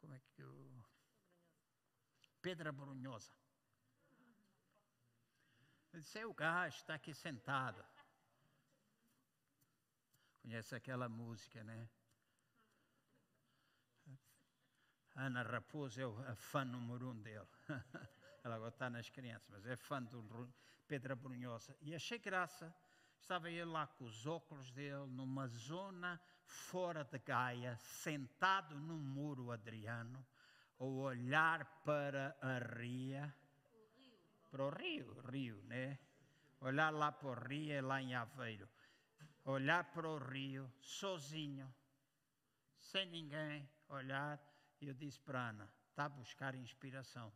Como 0.00 0.14
é 0.14 0.20
que 0.20 0.42
eu... 0.42 0.84
Pedra 2.40 2.72
Brunhosa. 2.72 3.32
Eu 5.92 6.00
disse, 6.00 6.18
é 6.18 6.26
o 6.26 6.34
gajo, 6.34 6.76
está 6.76 6.94
aqui 6.94 7.14
sentado. 7.14 7.84
Conhece 10.42 10.74
aquela 10.74 11.08
música, 11.08 11.62
né? 11.62 11.88
Ana 15.16 15.42
Raposo 15.42 16.00
é 16.00 16.30
a 16.30 16.34
fã 16.34 16.64
número 16.64 17.10
um 17.10 17.22
dele. 17.22 17.46
Ela 18.42 18.56
agora 18.56 18.70
está 18.70 18.90
nas 18.90 19.08
crianças, 19.08 19.48
mas 19.48 19.64
é 19.66 19.76
fã 19.76 20.02
do 20.02 20.52
Pedro 20.88 21.14
Brunhosa. 21.16 21.76
E 21.80 21.94
achei 21.94 22.18
graça. 22.18 22.74
Estava 23.20 23.48
ele 23.48 23.64
lá 23.64 23.86
com 23.86 24.04
os 24.04 24.26
óculos 24.26 24.70
dele, 24.72 25.06
numa 25.06 25.46
zona 25.46 26.20
fora 26.44 27.04
de 27.04 27.18
Gaia, 27.20 27.74
sentado 27.78 28.78
num 28.78 28.98
muro 28.98 29.50
adriano, 29.50 30.26
a 30.78 30.84
olhar 30.84 31.64
para 31.84 32.36
a 32.42 32.58
ria. 32.58 33.34
Para 34.50 34.64
o 34.64 34.68
rio, 34.68 35.20
rio, 35.30 35.62
né? 35.64 35.98
Olhar 36.60 36.90
lá 36.92 37.10
para 37.10 37.28
o 37.28 37.48
rio, 37.48 37.86
lá 37.86 38.02
em 38.02 38.14
Aveiro. 38.14 38.68
Olhar 39.44 39.84
para 39.84 40.06
o 40.06 40.18
rio, 40.18 40.70
sozinho, 40.80 41.72
sem 42.78 43.06
ninguém, 43.06 43.66
olhar 43.88 44.38
e 44.80 44.88
eu 44.88 44.94
disse 44.94 45.20
para 45.20 45.48
Ana: 45.50 45.70
está 45.90 46.06
a 46.06 46.08
buscar 46.08 46.54
inspiração. 46.54 47.32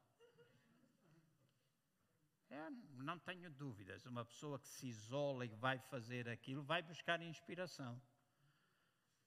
É, 2.51 2.71
não 2.95 3.19
tenho 3.19 3.51
dúvidas, 3.51 4.07
uma 4.07 4.25
pessoa 4.25 4.59
que 4.59 4.69
se 4.69 4.87
isola 4.87 5.45
e 5.45 5.49
vai 5.49 5.79
fazer 5.79 6.29
aquilo 6.29 6.63
vai 6.63 6.83
buscar 6.83 7.21
inspiração. 7.21 8.01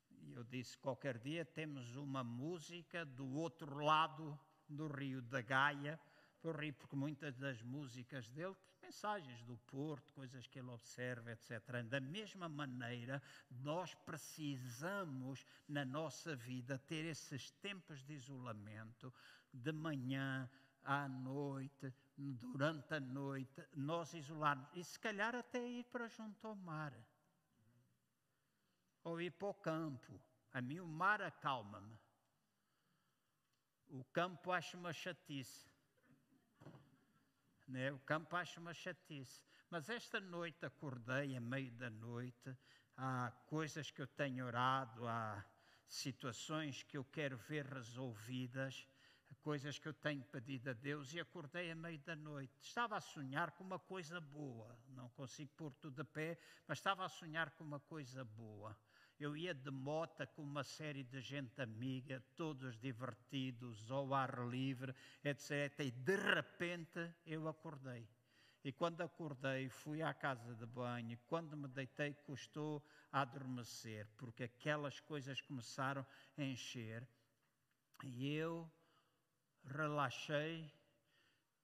E 0.09 0.33
eu 0.33 0.43
disse: 0.43 0.77
qualquer 0.77 1.17
dia 1.19 1.45
temos 1.45 1.95
uma 1.95 2.23
música 2.23 3.05
do 3.05 3.27
outro 3.35 3.83
lado 3.83 4.39
do 4.67 4.87
Rio 4.87 5.21
da 5.21 5.41
Gaia, 5.41 5.99
do 6.41 6.51
Rio, 6.51 6.73
porque 6.73 6.95
muitas 6.95 7.37
das 7.37 7.61
músicas 7.61 8.27
dele 8.29 8.55
mensagens 8.91 9.41
do 9.43 9.55
Porto, 9.57 10.11
coisas 10.11 10.45
que 10.47 10.59
ele 10.59 10.69
observa, 10.69 11.31
etc. 11.31 11.81
Da 11.89 12.01
mesma 12.01 12.49
maneira, 12.49 13.23
nós 13.49 13.95
precisamos 13.95 15.45
na 15.65 15.85
nossa 15.85 16.35
vida 16.35 16.77
ter 16.77 17.05
esses 17.05 17.51
tempos 17.51 18.03
de 18.03 18.15
isolamento, 18.15 19.13
de 19.53 19.71
manhã 19.71 20.49
à 20.83 21.07
noite, 21.07 21.93
durante 22.17 22.93
a 22.93 22.99
noite, 22.99 23.65
nós 23.73 24.13
isolarmos, 24.13 24.67
e 24.73 24.83
se 24.83 24.99
calhar 24.99 25.33
até 25.35 25.65
ir 25.65 25.85
para 25.85 26.09
junto 26.09 26.45
ao 26.45 26.55
mar, 26.55 26.93
ou 29.05 29.21
ir 29.21 29.31
para 29.31 29.47
o 29.47 29.53
campo. 29.53 30.19
A 30.51 30.61
mim 30.61 30.81
o 30.81 30.85
mar 30.85 31.21
acalma-me. 31.21 31.97
O 33.87 34.03
campo 34.03 34.51
acho 34.51 34.77
uma 34.77 34.91
chatice. 34.91 35.70
Né? 37.67 37.91
O 37.91 37.99
campo 37.99 38.35
acho 38.35 38.59
uma 38.59 38.73
chatice. 38.73 39.41
Mas 39.69 39.89
esta 39.89 40.19
noite 40.19 40.65
acordei, 40.65 41.35
a 41.35 41.41
meio 41.41 41.71
da 41.71 41.89
noite, 41.89 42.55
há 42.97 43.31
coisas 43.47 43.89
que 43.89 44.01
eu 44.01 44.07
tenho 44.07 44.45
orado, 44.45 45.07
há 45.07 45.43
situações 45.87 46.83
que 46.83 46.97
eu 46.97 47.05
quero 47.05 47.37
ver 47.37 47.65
resolvidas 47.65 48.87
coisas 49.41 49.79
que 49.79 49.87
eu 49.87 49.93
tenho 49.93 50.23
pedido 50.25 50.69
a 50.69 50.73
Deus 50.73 51.13
e 51.13 51.19
acordei 51.19 51.71
à 51.71 51.75
meia 51.75 51.97
da 51.99 52.15
noite. 52.15 52.53
Estava 52.61 52.97
a 52.97 53.01
sonhar 53.01 53.51
com 53.51 53.63
uma 53.63 53.79
coisa 53.79 54.21
boa. 54.21 54.77
Não 54.89 55.09
consigo 55.09 55.51
pôr 55.57 55.73
tudo 55.73 56.01
a 56.01 56.05
pé, 56.05 56.37
mas 56.67 56.77
estava 56.77 57.03
a 57.03 57.09
sonhar 57.09 57.51
com 57.51 57.63
uma 57.63 57.79
coisa 57.79 58.23
boa. 58.23 58.77
Eu 59.21 59.37
ia 59.37 59.53
de 59.53 59.69
mota 59.69 60.25
com 60.25 60.41
uma 60.41 60.63
série 60.63 61.03
de 61.03 61.21
gente 61.21 61.61
amiga, 61.61 62.23
todos 62.35 62.75
divertidos, 62.79 63.91
ao 63.91 64.15
ar 64.15 64.47
livre, 64.47 64.95
etc. 65.23 65.79
E 65.81 65.91
de 65.91 66.15
repente 66.15 67.13
eu 67.23 67.47
acordei. 67.47 68.09
E 68.63 68.71
quando 68.71 69.01
acordei, 69.01 69.69
fui 69.69 70.01
à 70.01 70.11
casa 70.11 70.55
de 70.55 70.65
banho. 70.65 71.19
Quando 71.27 71.55
me 71.55 71.67
deitei, 71.67 72.15
custou 72.15 72.83
a 73.11 73.21
adormecer, 73.21 74.07
porque 74.17 74.45
aquelas 74.45 74.99
coisas 74.99 75.39
começaram 75.39 76.03
a 76.35 76.41
encher. 76.41 77.07
E 78.03 78.33
eu 78.33 78.67
relaxei 79.63 80.67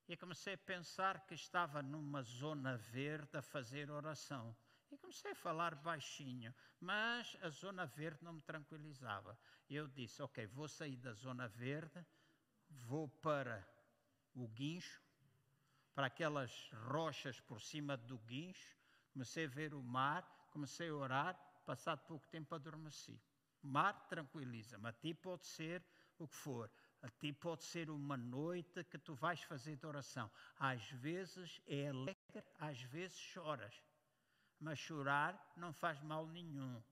e 0.06 0.16
comecei 0.16 0.54
a 0.54 0.58
pensar 0.58 1.26
que 1.26 1.34
estava 1.34 1.82
numa 1.82 2.22
zona 2.22 2.76
verde 2.76 3.36
a 3.36 3.42
fazer 3.42 3.90
oração. 3.90 4.56
E 4.90 4.96
comecei 4.96 5.32
a 5.32 5.34
falar 5.34 5.74
baixinho, 5.74 6.54
mas 6.80 7.36
a 7.42 7.48
zona 7.50 7.84
verde 7.86 8.24
não 8.24 8.34
me 8.34 8.40
tranquilizava. 8.40 9.38
Eu 9.68 9.86
disse: 9.86 10.22
Ok, 10.22 10.46
vou 10.46 10.68
sair 10.68 10.96
da 10.96 11.12
zona 11.12 11.46
verde, 11.48 12.04
vou 12.70 13.08
para 13.08 13.66
o 14.34 14.48
guincho, 14.48 15.02
para 15.94 16.06
aquelas 16.06 16.70
rochas 16.86 17.40
por 17.40 17.60
cima 17.60 17.96
do 17.96 18.18
guincho. 18.18 18.76
Comecei 19.12 19.44
a 19.44 19.48
ver 19.48 19.74
o 19.74 19.82
mar, 19.82 20.22
comecei 20.52 20.88
a 20.88 20.94
orar. 20.94 21.34
Passado 21.66 22.00
pouco 22.06 22.26
tempo 22.28 22.54
adormeci. 22.54 23.20
Mar 23.62 24.06
tranquiliza-me. 24.08 24.88
A 24.88 24.92
ti 24.92 25.12
pode 25.12 25.46
ser 25.46 25.84
o 26.18 26.26
que 26.26 26.34
for. 26.34 26.70
A 27.02 27.08
ti 27.10 27.32
pode 27.32 27.62
ser 27.62 27.90
uma 27.90 28.16
noite 28.16 28.82
que 28.84 28.98
tu 28.98 29.14
vais 29.14 29.42
fazer 29.42 29.76
de 29.76 29.86
oração. 29.86 30.30
Às 30.58 30.82
vezes 30.90 31.60
é 31.66 31.88
alegre, 31.88 32.44
às 32.58 32.80
vezes 32.82 33.18
choras. 33.18 33.82
Mas 34.60 34.78
chorar 34.78 35.52
não 35.56 35.72
faz 35.72 36.00
mal 36.02 36.26
nenhum. 36.26 36.82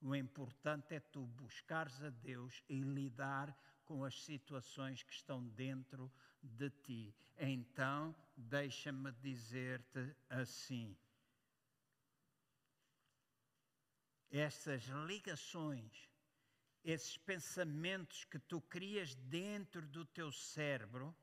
O 0.00 0.14
importante 0.14 0.94
é 0.94 1.00
tu 1.00 1.26
buscares 1.26 2.02
a 2.02 2.10
Deus 2.10 2.62
e 2.68 2.80
lidar 2.80 3.56
com 3.84 4.04
as 4.04 4.24
situações 4.24 5.02
que 5.02 5.12
estão 5.12 5.46
dentro 5.48 6.10
de 6.42 6.70
ti. 6.70 7.14
Então, 7.38 8.14
deixa-me 8.36 9.12
dizer-te 9.12 10.16
assim: 10.28 10.96
essas 14.30 14.82
ligações 15.06 16.12
esses 16.84 17.16
pensamentos 17.16 18.24
que 18.24 18.38
tu 18.38 18.60
crias 18.60 19.14
dentro 19.14 19.82
do 19.86 20.04
teu 20.04 20.32
cérebro 20.32 21.14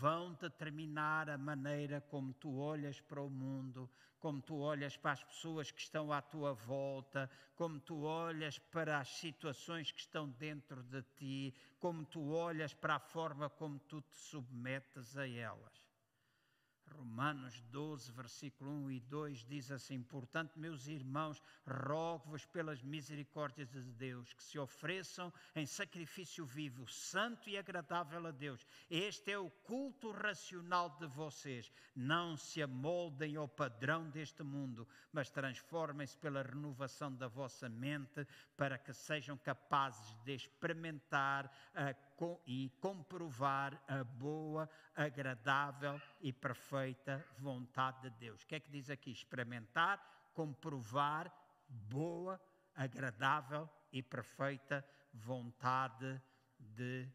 vão 0.00 0.32
determinar 0.34 1.28
a 1.28 1.36
maneira 1.38 2.00
como 2.00 2.32
tu 2.32 2.56
olhas 2.58 3.00
para 3.00 3.20
o 3.20 3.28
mundo, 3.28 3.88
como 4.18 4.40
tu 4.40 4.56
olhas 4.58 4.96
para 4.96 5.12
as 5.12 5.22
pessoas 5.22 5.70
que 5.70 5.80
estão 5.80 6.12
à 6.12 6.20
tua 6.22 6.54
volta, 6.54 7.30
como 7.54 7.78
tu 7.78 8.02
olhas 8.02 8.58
para 8.58 8.98
as 8.98 9.08
situações 9.08 9.92
que 9.92 10.00
estão 10.00 10.28
dentro 10.28 10.82
de 10.82 11.02
ti, 11.16 11.54
como 11.78 12.04
tu 12.04 12.32
olhas 12.32 12.72
para 12.72 12.96
a 12.96 13.00
forma 13.00 13.50
como 13.50 13.78
tu 13.78 14.00
te 14.00 14.16
submetes 14.16 15.16
a 15.16 15.28
elas. 15.28 15.85
Romanos 16.92 17.60
12, 17.70 18.12
versículo 18.12 18.70
1 18.70 18.90
e 18.90 19.00
2 19.00 19.44
diz 19.46 19.70
assim: 19.70 20.02
Portanto, 20.02 20.58
meus 20.58 20.86
irmãos, 20.86 21.42
rogo-vos 21.66 22.46
pelas 22.46 22.82
misericórdias 22.82 23.70
de 23.70 23.80
Deus 23.80 24.32
que 24.32 24.42
se 24.42 24.58
ofereçam 24.58 25.32
em 25.54 25.66
sacrifício 25.66 26.44
vivo, 26.44 26.86
santo 26.86 27.48
e 27.48 27.56
agradável 27.56 28.26
a 28.26 28.30
Deus. 28.30 28.66
Este 28.90 29.32
é 29.32 29.38
o 29.38 29.50
culto 29.50 30.10
racional 30.10 30.90
de 30.98 31.06
vocês. 31.06 31.70
Não 31.94 32.36
se 32.36 32.62
amoldem 32.62 33.36
ao 33.36 33.48
padrão 33.48 34.08
deste 34.10 34.42
mundo, 34.42 34.86
mas 35.12 35.30
transformem-se 35.30 36.16
pela 36.18 36.42
renovação 36.42 37.14
da 37.14 37.28
vossa 37.28 37.68
mente, 37.68 38.26
para 38.56 38.78
que 38.78 38.92
sejam 38.92 39.36
capazes 39.38 40.14
de 40.24 40.34
experimentar 40.34 41.50
a 41.74 41.94
e 42.46 42.70
comprovar 42.80 43.82
a 43.86 44.02
boa, 44.02 44.68
agradável 44.94 46.00
e 46.20 46.32
perfeita 46.32 47.26
vontade 47.38 48.02
de 48.02 48.10
Deus. 48.10 48.42
O 48.42 48.46
que 48.46 48.54
é 48.54 48.60
que 48.60 48.70
diz 48.70 48.88
aqui? 48.88 49.10
Experimentar, 49.10 50.30
comprovar 50.32 51.32
boa, 51.68 52.40
agradável 52.74 53.68
e 53.92 54.02
perfeita 54.02 54.86
vontade 55.12 56.20
de 56.58 57.08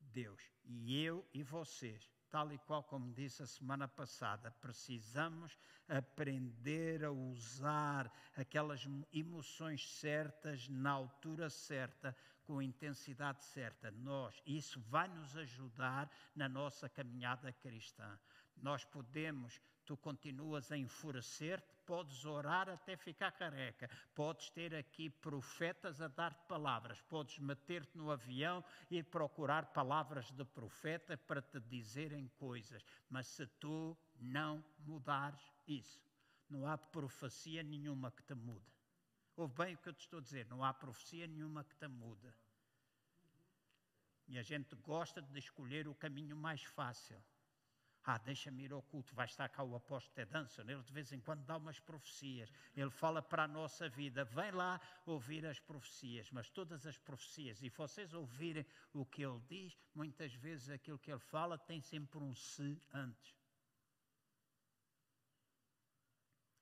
Deus. 0.00 0.42
E 0.64 1.02
eu 1.02 1.26
e 1.32 1.42
vocês 1.42 2.10
tal 2.32 2.50
e 2.50 2.56
qual 2.56 2.82
como 2.82 3.12
disse 3.12 3.42
a 3.42 3.46
semana 3.46 3.86
passada, 3.86 4.50
precisamos 4.52 5.58
aprender 5.86 7.04
a 7.04 7.12
usar 7.12 8.10
aquelas 8.34 8.88
emoções 9.12 9.86
certas 9.98 10.66
na 10.66 10.92
altura 10.92 11.50
certa, 11.50 12.16
com 12.52 12.58
a 12.58 12.64
intensidade 12.64 13.42
certa. 13.42 13.90
Nós, 13.90 14.42
isso 14.44 14.78
vai 14.82 15.08
nos 15.08 15.34
ajudar 15.38 16.10
na 16.36 16.50
nossa 16.50 16.86
caminhada 16.86 17.50
cristã. 17.50 18.18
Nós 18.54 18.84
podemos, 18.84 19.58
tu 19.86 19.96
continuas 19.96 20.70
a 20.70 20.76
enfurecer-te, 20.76 21.74
podes 21.86 22.26
orar 22.26 22.68
até 22.68 22.94
ficar 22.94 23.32
careca, 23.32 23.88
podes 24.14 24.50
ter 24.50 24.74
aqui 24.74 25.08
profetas 25.08 26.02
a 26.02 26.08
dar-te 26.08 26.46
palavras, 26.46 27.00
podes 27.00 27.38
meter-te 27.38 27.96
no 27.96 28.10
avião 28.10 28.62
e 28.90 29.02
procurar 29.02 29.72
palavras 29.72 30.30
de 30.30 30.44
profeta 30.44 31.16
para 31.16 31.40
te 31.40 31.58
dizerem 31.58 32.28
coisas, 32.36 32.84
mas 33.08 33.28
se 33.28 33.46
tu 33.46 33.96
não 34.20 34.62
mudares 34.80 35.40
isso, 35.66 36.04
não 36.50 36.66
há 36.66 36.76
profecia 36.76 37.62
nenhuma 37.62 38.10
que 38.10 38.22
te 38.22 38.34
mude. 38.34 38.70
Ouve 39.34 39.54
bem 39.54 39.74
o 39.74 39.78
que 39.78 39.88
eu 39.88 39.94
te 39.94 40.00
estou 40.00 40.18
a 40.18 40.22
dizer, 40.22 40.46
não 40.46 40.62
há 40.62 40.74
profecia 40.74 41.26
nenhuma 41.26 41.64
que 41.64 41.74
te 41.74 41.88
mude. 41.88 42.30
E 44.32 44.38
a 44.38 44.42
gente 44.42 44.74
gosta 44.76 45.20
de 45.20 45.38
escolher 45.38 45.86
o 45.86 45.94
caminho 45.94 46.34
mais 46.34 46.62
fácil. 46.62 47.22
Ah, 48.02 48.16
deixa-me 48.16 48.64
ir 48.64 48.72
ao 48.72 48.80
culto, 48.80 49.14
vai 49.14 49.26
estar 49.26 49.46
cá 49.50 49.62
o 49.62 49.76
apóstolo 49.76 50.14
Ted 50.14 50.32
Danson. 50.32 50.62
Ele 50.62 50.82
de 50.82 50.90
vez 50.90 51.12
em 51.12 51.20
quando 51.20 51.44
dá 51.44 51.58
umas 51.58 51.78
profecias. 51.78 52.50
Ele 52.74 52.88
fala 52.88 53.20
para 53.20 53.42
a 53.42 53.46
nossa 53.46 53.90
vida. 53.90 54.24
Vem 54.24 54.50
lá 54.50 54.80
ouvir 55.04 55.44
as 55.44 55.60
profecias, 55.60 56.30
mas 56.30 56.48
todas 56.48 56.86
as 56.86 56.96
profecias, 56.96 57.62
e 57.62 57.68
vocês 57.68 58.14
ouvirem 58.14 58.64
o 58.94 59.04
que 59.04 59.22
ele 59.22 59.38
diz, 59.46 59.76
muitas 59.94 60.32
vezes 60.32 60.70
aquilo 60.70 60.98
que 60.98 61.10
ele 61.12 61.20
fala 61.20 61.58
tem 61.58 61.82
sempre 61.82 62.18
um 62.18 62.34
se 62.34 62.80
antes. 62.90 63.36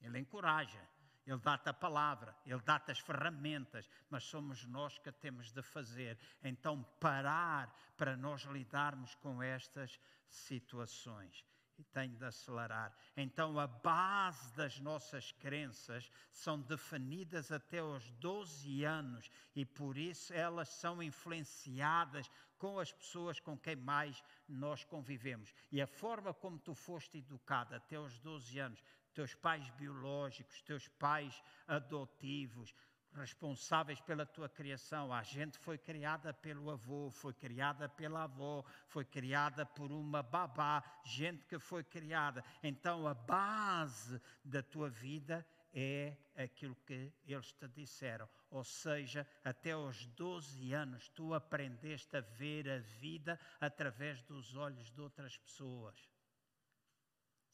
Ele 0.01 0.18
encoraja, 0.18 0.85
ele 1.27 1.39
dá-te 1.39 1.68
a 1.68 1.75
palavra, 1.75 2.35
Ele 2.45 2.61
dá-te 2.61 2.91
as 2.91 2.99
ferramentas, 2.99 3.89
mas 4.09 4.25
somos 4.25 4.64
nós 4.64 4.99
que 4.99 5.12
temos 5.12 5.53
de 5.53 5.62
fazer. 5.62 6.18
Então, 6.43 6.83
parar 6.99 7.75
para 7.97 8.16
nós 8.16 8.43
lidarmos 8.43 9.14
com 9.16 9.43
estas 9.43 10.01
situações. 10.29 11.45
E 11.79 11.85
tenho 11.85 12.14
de 12.14 12.25
acelerar. 12.25 12.95
Então, 13.16 13.59
a 13.59 13.66
base 13.66 14.55
das 14.55 14.79
nossas 14.81 15.33
crenças 15.33 16.11
são 16.31 16.61
definidas 16.61 17.51
até 17.51 17.79
aos 17.79 18.11
12 18.12 18.85
anos 18.85 19.31
e 19.55 19.64
por 19.64 19.97
isso 19.97 20.31
elas 20.35 20.68
são 20.68 21.03
influenciadas 21.03 22.31
com 22.59 22.79
as 22.79 22.93
pessoas 22.93 23.41
com 23.41 23.57
quem 23.57 23.77
mais 23.77 24.23
nós 24.47 24.85
convivemos. 24.85 25.55
E 25.73 25.81
a 25.81 25.87
forma 25.87 26.35
como 26.35 26.59
tu 26.59 26.75
foste 26.75 27.16
educada 27.16 27.77
até 27.77 27.97
aos 27.97 28.18
12 28.18 28.59
anos 28.59 28.83
teus 29.11 29.35
pais 29.35 29.69
biológicos, 29.71 30.63
teus 30.63 30.89
pais 30.89 31.43
adotivos, 31.67 32.75
responsáveis 33.13 34.01
pela 34.01 34.25
tua 34.25 34.49
criação. 34.49 35.13
A 35.13 35.23
gente 35.23 35.59
foi 35.59 35.79
criada 35.79 36.33
pelo 36.33 36.71
avô, 36.71 37.11
foi 37.11 37.35
criada 37.35 37.89
pela 37.89 38.25
avó, 38.25 38.65
foi 38.87 39.05
criada 39.05 39.67
por 39.67 39.91
uma 39.91 40.23
babá, 40.23 40.83
gente 41.05 41.45
que 41.45 41.59
foi 41.59 41.83
criada. 41.83 42.45
Então 42.63 43.07
a 43.07 43.15
base 43.15 44.21
da 44.45 44.63
tua 44.63 44.89
vida 44.89 45.47
é 45.73 46.17
aquilo 46.37 46.75
que 46.87 47.13
eles 47.27 47.53
te 47.53 47.69
disseram. 47.69 48.29
Ou 48.51 48.65
seja, 48.65 49.27
até 49.45 49.73
aos 49.73 50.07
12 50.07 50.73
anos 50.73 51.09
tu 51.09 51.35
aprendeste 51.35 52.17
a 52.17 52.21
ver 52.21 52.69
a 52.69 52.79
vida 52.79 53.39
através 53.61 54.23
dos 54.23 54.57
olhos 54.57 54.91
de 54.91 55.01
outras 55.01 55.37
pessoas. 55.37 56.09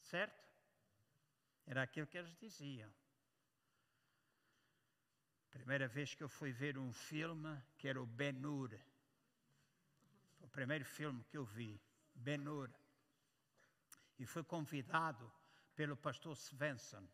Certo? 0.01 0.46
Era 1.67 1.83
aquilo 1.83 2.07
que 2.07 2.17
eles 2.17 2.35
diziam. 2.37 2.91
Primeira 5.49 5.87
vez 5.87 6.15
que 6.15 6.23
eu 6.23 6.29
fui 6.29 6.51
ver 6.51 6.77
um 6.77 6.93
filme 6.93 7.61
que 7.77 7.87
era 7.89 8.01
o 8.01 8.05
Ben-Hur. 8.05 8.79
O 10.39 10.47
primeiro 10.47 10.85
filme 10.85 11.23
que 11.25 11.37
eu 11.37 11.43
vi, 11.43 11.79
Ben-Hur. 12.15 12.71
E 14.17 14.25
fui 14.25 14.43
convidado 14.43 15.29
pelo 15.75 15.97
pastor 15.97 16.35
Svensson 16.37 17.05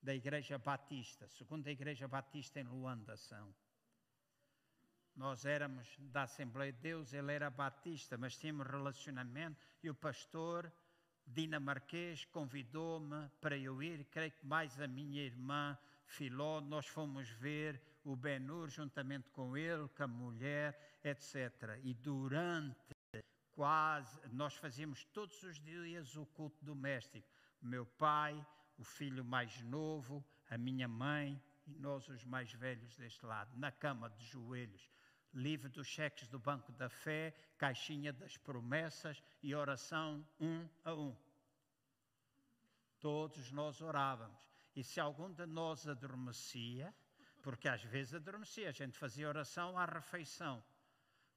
da 0.00 0.14
Igreja 0.14 0.56
Batista, 0.56 1.28
segunda 1.28 1.70
Igreja 1.70 2.06
Batista 2.06 2.60
em 2.60 2.64
Luanda 2.64 3.16
são. 3.16 3.52
Nós 5.16 5.44
éramos 5.44 5.96
da 5.98 6.22
Assembleia 6.22 6.72
de 6.72 6.78
Deus, 6.78 7.12
ele 7.12 7.32
era 7.32 7.50
batista, 7.50 8.16
mas 8.16 8.36
tínhamos 8.36 8.66
relacionamento 8.66 9.66
e 9.82 9.90
o 9.90 9.94
pastor 9.94 10.70
dinamarquês 11.26 12.24
convidou-me 12.26 13.28
para 13.40 13.56
eu 13.56 13.82
ir, 13.82 14.04
creio 14.04 14.32
que 14.32 14.46
mais 14.46 14.80
a 14.80 14.86
minha 14.86 15.22
irmã 15.22 15.76
Filó, 16.06 16.60
nós 16.60 16.86
fomos 16.86 17.28
ver 17.28 17.82
o 18.04 18.14
Ben-Hur 18.14 18.68
juntamente 18.70 19.28
com 19.30 19.56
ele, 19.56 19.88
com 19.88 20.04
a 20.04 20.06
mulher, 20.06 20.98
etc. 21.02 21.80
E 21.82 21.92
durante 21.92 22.76
quase, 23.52 24.20
nós 24.32 24.54
fazíamos 24.54 25.04
todos 25.06 25.42
os 25.42 25.58
dias 25.60 26.16
o 26.16 26.24
culto 26.26 26.64
doméstico. 26.64 27.28
Meu 27.60 27.84
pai, 27.84 28.46
o 28.78 28.84
filho 28.84 29.24
mais 29.24 29.60
novo, 29.62 30.24
a 30.48 30.56
minha 30.56 30.86
mãe 30.86 31.40
e 31.66 31.74
nós, 31.74 32.08
os 32.08 32.24
mais 32.24 32.52
velhos 32.52 32.96
deste 32.96 33.26
lado, 33.26 33.50
na 33.58 33.72
cama 33.72 34.08
de 34.10 34.24
joelhos, 34.24 34.88
livre 35.36 35.68
dos 35.68 35.86
cheques 35.86 36.26
do 36.28 36.38
Banco 36.38 36.72
da 36.72 36.88
Fé, 36.88 37.34
caixinha 37.58 38.12
das 38.12 38.36
promessas 38.38 39.22
e 39.42 39.54
oração 39.54 40.26
um 40.40 40.66
a 40.82 40.94
um. 40.94 41.14
Todos 42.98 43.52
nós 43.52 43.80
orávamos. 43.82 44.38
E 44.74 44.82
se 44.82 44.98
algum 44.98 45.30
de 45.30 45.46
nós 45.46 45.86
adormecia, 45.86 46.92
porque 47.42 47.68
às 47.68 47.82
vezes 47.82 48.14
adormecia, 48.14 48.70
a 48.70 48.72
gente 48.72 48.96
fazia 48.98 49.28
oração 49.28 49.78
à 49.78 49.84
refeição, 49.84 50.62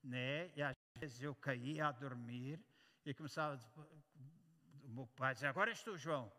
né? 0.01 0.49
E 0.55 0.61
às 0.61 0.75
vezes 0.95 1.21
eu 1.21 1.35
caía 1.35 1.87
a 1.87 1.91
dormir 1.91 2.59
e 3.05 3.13
começava, 3.13 3.59
o 4.83 4.89
meu 4.89 5.07
pai 5.07 5.33
dizia, 5.33 5.49
agora 5.49 5.71
és 5.71 5.83
tu, 5.83 5.97
João. 5.97 6.31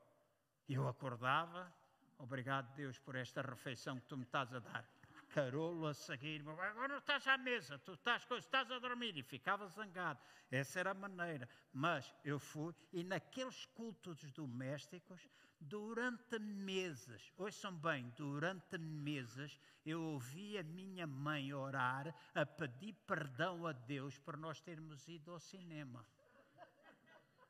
E 0.67 0.75
eu 0.75 0.89
acordava, 0.89 1.73
obrigado 2.19 2.75
Deus 2.75 2.99
por 2.99 3.15
esta 3.17 3.43
refeição 3.43 3.99
que 4.01 4.07
tu 4.07 4.17
me 4.17 4.25
estás 4.25 4.53
a 4.55 4.59
dar. 4.59 5.00
Carolo 5.31 5.87
a 5.87 5.95
seguir, 5.95 6.41
agora 6.49 6.89
não 6.89 6.99
estás 6.99 7.27
à 7.27 7.39
mesa, 7.39 7.79
tu 7.79 7.93
estás, 7.93 8.27
estás 8.31 8.71
a 8.71 8.79
dormir 8.79 9.17
e 9.17 9.23
ficava 9.23 9.69
zangado. 9.69 10.21
Essa 10.51 10.81
era 10.81 10.91
a 10.91 10.95
maneira. 10.95 11.49
Mas 11.73 12.13
eu 12.25 12.39
fui, 12.39 12.75
e 12.93 13.05
naqueles 13.05 13.65
cultos 13.67 14.21
domésticos, 14.33 15.29
durante 15.61 16.39
meses, 16.39 17.33
ouçam 17.37 17.75
bem, 17.77 18.13
durante 18.17 18.77
meses, 18.77 19.59
eu 19.87 20.03
ouvi 20.03 20.59
a 20.59 20.63
minha 20.63 21.07
mãe 21.07 21.55
orar 21.55 22.15
a 22.35 22.45
pedir 22.45 22.95
perdão 23.07 23.67
a 23.67 23.73
Deus 23.73 24.19
por 24.19 24.37
nós 24.37 24.61
termos 24.61 25.07
ido 25.09 25.33
ao 25.33 25.39
cinema 25.39 26.05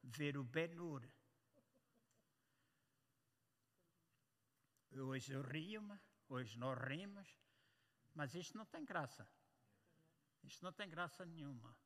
ver 0.03 0.37
o 0.37 0.45
Ben-Hur. 0.45 1.09
Hoje 4.93 5.33
eu 5.33 5.43
rio-me, 5.43 5.99
hoje 6.29 6.59
nós 6.59 6.77
rimos, 6.79 7.37
mas 8.15 8.35
isto 8.35 8.57
não 8.57 8.67
tem 8.67 8.85
graça. 8.85 9.29
Isto 10.43 10.65
não 10.65 10.73
tem 10.73 10.89
graça 10.89 11.25
nenhuma, 11.25 11.77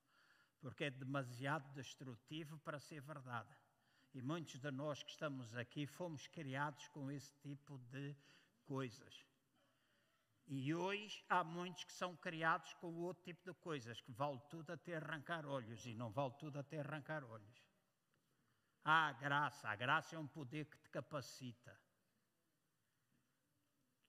porque 0.61 0.85
é 0.85 0.91
demasiado 0.91 1.73
destrutivo 1.73 2.59
para 2.59 2.79
ser 2.79 3.01
verdade. 3.01 3.55
E 4.13 4.23
muitos 4.23 4.61
de 4.61 4.71
nós 4.71 5.03
que 5.03 5.11
estamos 5.11 5.55
aqui 5.57 5.87
fomos 5.87 6.27
criados 6.29 6.87
com 6.89 7.11
esse 7.11 7.35
tipo 7.41 7.79
de 7.79 8.17
coisas. 8.65 9.27
E 10.47 10.75
hoje 10.75 11.25
há 11.29 11.43
muitos 11.43 11.85
que 11.85 11.93
são 11.93 12.15
criados 12.17 12.73
com 12.75 12.95
outro 12.95 13.25
tipo 13.25 13.43
de 13.45 13.55
coisas, 13.59 14.01
que 14.01 14.13
vale 14.13 14.41
tudo 14.51 14.73
até 14.73 14.97
arrancar 14.97 15.47
olhos, 15.47 15.85
e 15.87 15.95
não 15.95 16.11
vale 16.11 16.35
tudo 16.39 16.59
até 16.59 16.81
arrancar 16.81 17.25
olhos. 17.25 17.65
Há 18.85 19.09
a 19.09 19.13
graça, 19.15 19.69
a 19.69 19.75
graça 19.75 20.15
é 20.15 20.19
um 20.19 20.29
poder 20.29 20.67
que 20.67 20.79
te 20.79 20.91
capacita. 20.91 21.81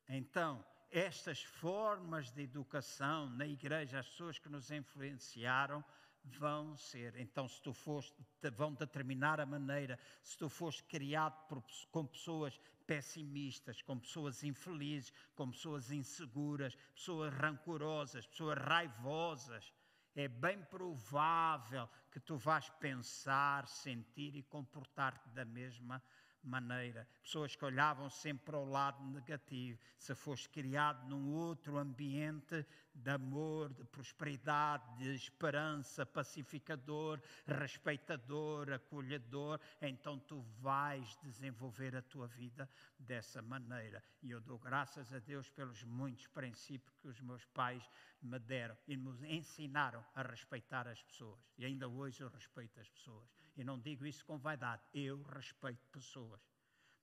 Então, 0.07 0.63
estas 0.91 1.41
formas 1.41 2.31
de 2.31 2.43
educação 2.43 3.29
na 3.29 3.45
igreja, 3.45 3.99
as 3.99 4.07
pessoas 4.07 4.39
que 4.39 4.49
nos 4.49 4.71
influenciaram, 4.71 5.83
vão 6.23 6.75
ser. 6.75 7.15
Então, 7.17 7.47
se 7.47 7.61
tu 7.61 7.73
foste, 7.73 8.15
vão 8.55 8.73
determinar 8.73 9.39
a 9.39 9.45
maneira, 9.45 9.99
se 10.23 10.37
tu 10.37 10.49
foste 10.49 10.83
criado 10.83 11.47
por, 11.47 11.63
com 11.91 12.05
pessoas 12.05 12.59
pessimistas, 12.87 13.81
com 13.81 13.99
pessoas 13.99 14.43
infelizes, 14.43 15.13
com 15.35 15.51
pessoas 15.51 15.91
inseguras, 15.91 16.75
pessoas 16.95 17.33
rancorosas, 17.33 18.25
pessoas 18.25 18.57
raivosas, 18.57 19.71
é 20.15 20.27
bem 20.27 20.63
provável 20.63 21.89
que 22.11 22.19
tu 22.19 22.37
vais 22.37 22.69
pensar, 22.79 23.67
sentir 23.67 24.35
e 24.35 24.43
comportar-te 24.43 25.29
da 25.29 25.43
mesma 25.43 25.95
maneira 25.95 26.24
maneira. 26.47 27.07
Pessoas 27.21 27.55
que 27.55 27.65
olhavam 27.65 28.09
sempre 28.09 28.45
para 28.45 28.57
o 28.57 28.69
lado 28.69 29.03
negativo. 29.05 29.79
Se 29.97 30.13
foste 30.13 30.49
criado 30.49 31.07
num 31.07 31.33
outro 31.33 31.77
ambiente 31.77 32.65
de 32.93 33.09
amor, 33.09 33.73
de 33.73 33.83
prosperidade, 33.85 34.97
de 34.97 35.13
esperança, 35.13 36.05
pacificador, 36.05 37.21
respeitador, 37.45 38.71
acolhedor, 38.71 39.59
então 39.81 40.17
tu 40.19 40.41
vais 40.59 41.17
desenvolver 41.23 41.95
a 41.95 42.01
tua 42.01 42.27
vida 42.27 42.69
dessa 42.97 43.41
maneira. 43.41 44.01
E 44.21 44.31
eu 44.31 44.39
dou 44.39 44.57
graças 44.57 45.11
a 45.13 45.19
Deus 45.19 45.49
pelos 45.49 45.83
muitos 45.83 46.27
princípios 46.27 46.95
que 47.01 47.07
os 47.07 47.19
meus 47.19 47.45
pais 47.45 47.89
me 48.21 48.39
deram 48.39 48.77
e 48.87 48.95
me 48.95 49.35
ensinaram 49.35 50.03
a 50.15 50.21
respeitar 50.21 50.87
as 50.87 51.01
pessoas. 51.03 51.39
E 51.57 51.65
ainda 51.65 51.87
hoje 51.87 52.21
eu 52.21 52.29
respeito 52.29 52.79
as 52.79 52.89
pessoas. 52.89 53.44
E 53.55 53.63
não 53.63 53.79
digo 53.79 54.05
isso 54.05 54.25
com 54.25 54.37
vaidade, 54.37 54.83
eu 54.93 55.21
respeito 55.23 55.87
pessoas, 55.87 56.41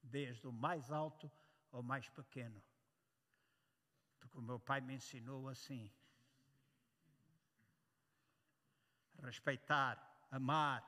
desde 0.02 0.46
o 0.46 0.52
mais 0.52 0.90
alto 0.90 1.30
ao 1.70 1.82
mais 1.82 2.08
pequeno. 2.08 2.62
Porque 4.20 4.38
o 4.38 4.42
meu 4.42 4.60
pai 4.60 4.80
me 4.80 4.94
ensinou 4.94 5.48
assim: 5.48 5.90
respeitar, 9.22 10.26
amar, 10.30 10.86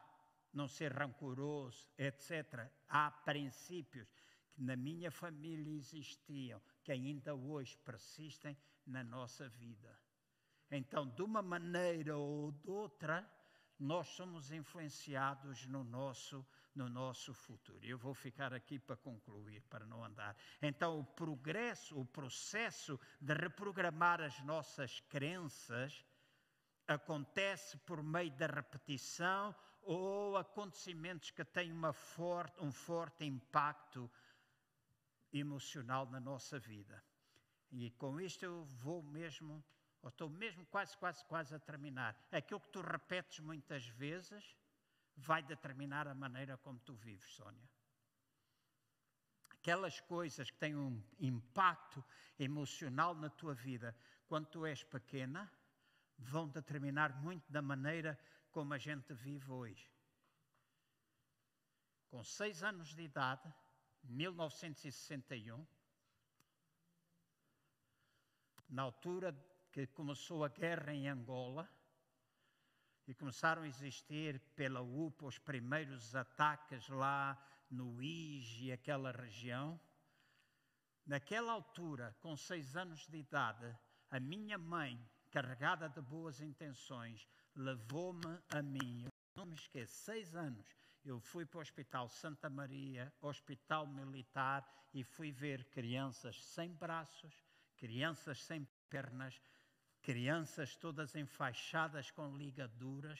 não 0.53 0.69
ser 0.69 0.93
rancoroso, 0.93 1.89
etc. 1.99 2.71
Há 2.89 3.11
princípios 3.11 4.09
que 4.53 4.63
na 4.63 4.77
minha 4.77 5.11
família 5.11 5.73
existiam, 5.73 6.61
que 6.83 6.93
ainda 6.93 7.35
hoje 7.35 7.77
persistem 7.79 8.57
na 8.87 9.03
nossa 9.03 9.49
vida. 9.49 9.99
Então, 10.71 11.09
de 11.09 11.23
uma 11.23 11.43
maneira 11.43 12.17
ou 12.17 12.53
de 12.53 12.71
outra, 12.71 13.29
nós 13.79 14.09
somos 14.09 14.53
influenciados 14.53 15.67
no 15.67 15.83
nosso, 15.85 16.47
no 16.75 16.89
nosso 16.89 17.35
futuro. 17.35 17.85
Eu 17.85 17.99
vou 17.99 18.15
ficar 18.15 18.53
aqui 18.53 18.79
para 18.79 18.97
concluir, 18.97 19.63
para 19.63 19.87
não 19.87 20.05
andar. 20.05 20.37
Então, 20.63 21.01
o 21.01 21.05
progresso, 21.05 21.99
o 21.99 22.05
processo 22.05 22.99
de 23.21 23.35
reprogramar 23.35 24.21
as 24.21 24.39
nossas 24.45 25.01
crenças 25.01 26.05
acontece 26.87 27.77
por 27.79 28.03
meio 28.03 28.31
da 28.33 28.47
repetição 28.47 29.55
ou 29.83 30.37
acontecimentos 30.37 31.31
que 31.31 31.45
têm 31.45 31.73
uma 31.73 31.93
forte, 31.93 32.63
um 32.63 32.73
forte 32.73 33.25
impacto 33.25 34.11
emocional 35.33 36.07
na 36.07 36.21
nossa 36.21 36.59
vida. 36.59 37.03
E 37.71 37.91
com 37.91 38.21
isto 38.21 38.45
eu 38.45 38.65
vou 38.65 39.03
mesmo 39.03 39.65
ou 40.05 40.11
estou 40.11 40.29
mesmo 40.29 40.67
quase, 40.67 40.95
quase, 40.99 41.25
quase 41.25 41.55
a 41.55 41.59
terminar. 41.59 42.15
Aquilo 42.31 42.61
que 42.61 42.69
tu 42.69 42.83
repetes 42.83 43.39
muitas 43.39 43.87
vezes 43.87 44.55
vai 45.17 45.43
determinar 45.43 46.07
a 46.07 46.15
maneira 46.15 46.59
como 46.59 46.79
tu 46.81 46.93
vives, 46.93 47.33
Sónia. 47.33 47.67
Aquelas 49.49 50.01
coisas 50.01 50.51
que 50.51 50.59
têm 50.59 50.77
um 50.77 51.03
impacto 51.19 52.05
emocional 52.39 53.15
na 53.15 53.31
tua 53.31 53.55
vida 53.55 53.97
quando 54.29 54.47
tu 54.49 54.67
és 54.67 54.85
pequena 54.85 55.51
vão 56.19 56.49
determinar 56.49 57.19
muito 57.23 57.51
da 57.51 57.63
maneira 57.63 58.19
como 58.53 58.75
a 58.75 58.79
gente 58.79 59.15
vive 59.15 59.51
hoje. 59.51 59.91
Com 62.11 62.23
seis 62.23 62.63
anos 62.63 62.95
de 62.95 63.05
idade, 63.05 63.51
1961, 64.03 65.67
na 68.69 68.83
altura 68.83 69.33
que 69.75 69.89
começou 69.89 70.45
a 70.45 70.49
guerra 70.49 70.95
em 70.95 71.09
Angola 71.09 71.69
e 73.09 73.13
começaram 73.13 73.63
a 73.63 73.67
existir 73.67 74.39
pela 74.55 74.81
UPA 74.81 75.27
os 75.27 75.37
primeiros 75.37 76.15
ataques 76.15 76.89
lá 76.89 77.37
no 77.69 78.01
IJ 78.01 78.67
e 78.67 78.73
aquela 78.73 79.11
região. 79.11 79.81
Naquela 81.05 81.51
altura, 81.51 82.17
com 82.21 82.37
seis 82.37 82.77
anos 82.77 83.05
de 83.09 83.19
idade, 83.19 83.77
a 84.13 84.21
minha 84.21 84.57
mãe, 84.57 84.97
carregada 85.29 85.89
de 85.89 86.01
boas 86.01 86.41
intenções, 86.41 87.27
levou-me 87.57 88.39
a 88.51 88.63
mim. 88.63 89.09
Não 89.35 89.45
me 89.45 89.57
esqueço, 89.57 89.93
seis 90.05 90.37
anos, 90.37 90.69
eu 91.05 91.19
fui 91.19 91.45
para 91.45 91.59
o 91.59 91.63
Hospital 91.63 92.09
Santa 92.09 92.49
Maria, 92.49 93.13
Hospital 93.21 93.89
Militar, 93.89 94.65
e 94.95 95.03
fui 95.03 95.33
ver 95.33 95.65
crianças 95.71 96.41
sem 96.45 96.73
braços, 96.73 97.35
crianças 97.77 98.41
sem 98.45 98.65
pernas, 98.89 99.43
crianças 100.05 100.77
todas 100.77 101.17
enfaixadas 101.17 102.11
com 102.11 102.37
ligaduras. 102.37 103.19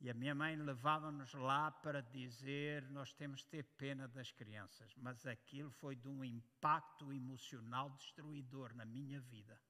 E 0.00 0.08
a 0.08 0.14
minha 0.14 0.32
mãe 0.32 0.54
levava-nos 0.54 1.34
lá 1.34 1.72
para 1.72 2.00
dizer: 2.00 2.88
nós 2.90 3.12
temos 3.12 3.42
que 3.42 3.50
ter 3.50 3.64
pena 3.64 4.06
das 4.06 4.30
crianças. 4.30 4.94
Mas 4.96 5.26
aquilo 5.26 5.72
foi 5.72 5.96
de 5.96 6.08
um 6.08 6.24
impacto 6.24 7.12
emocional 7.12 7.90
destruidor 7.90 8.72
na 8.74 8.84
minha 8.84 9.20
vida. 9.20 9.60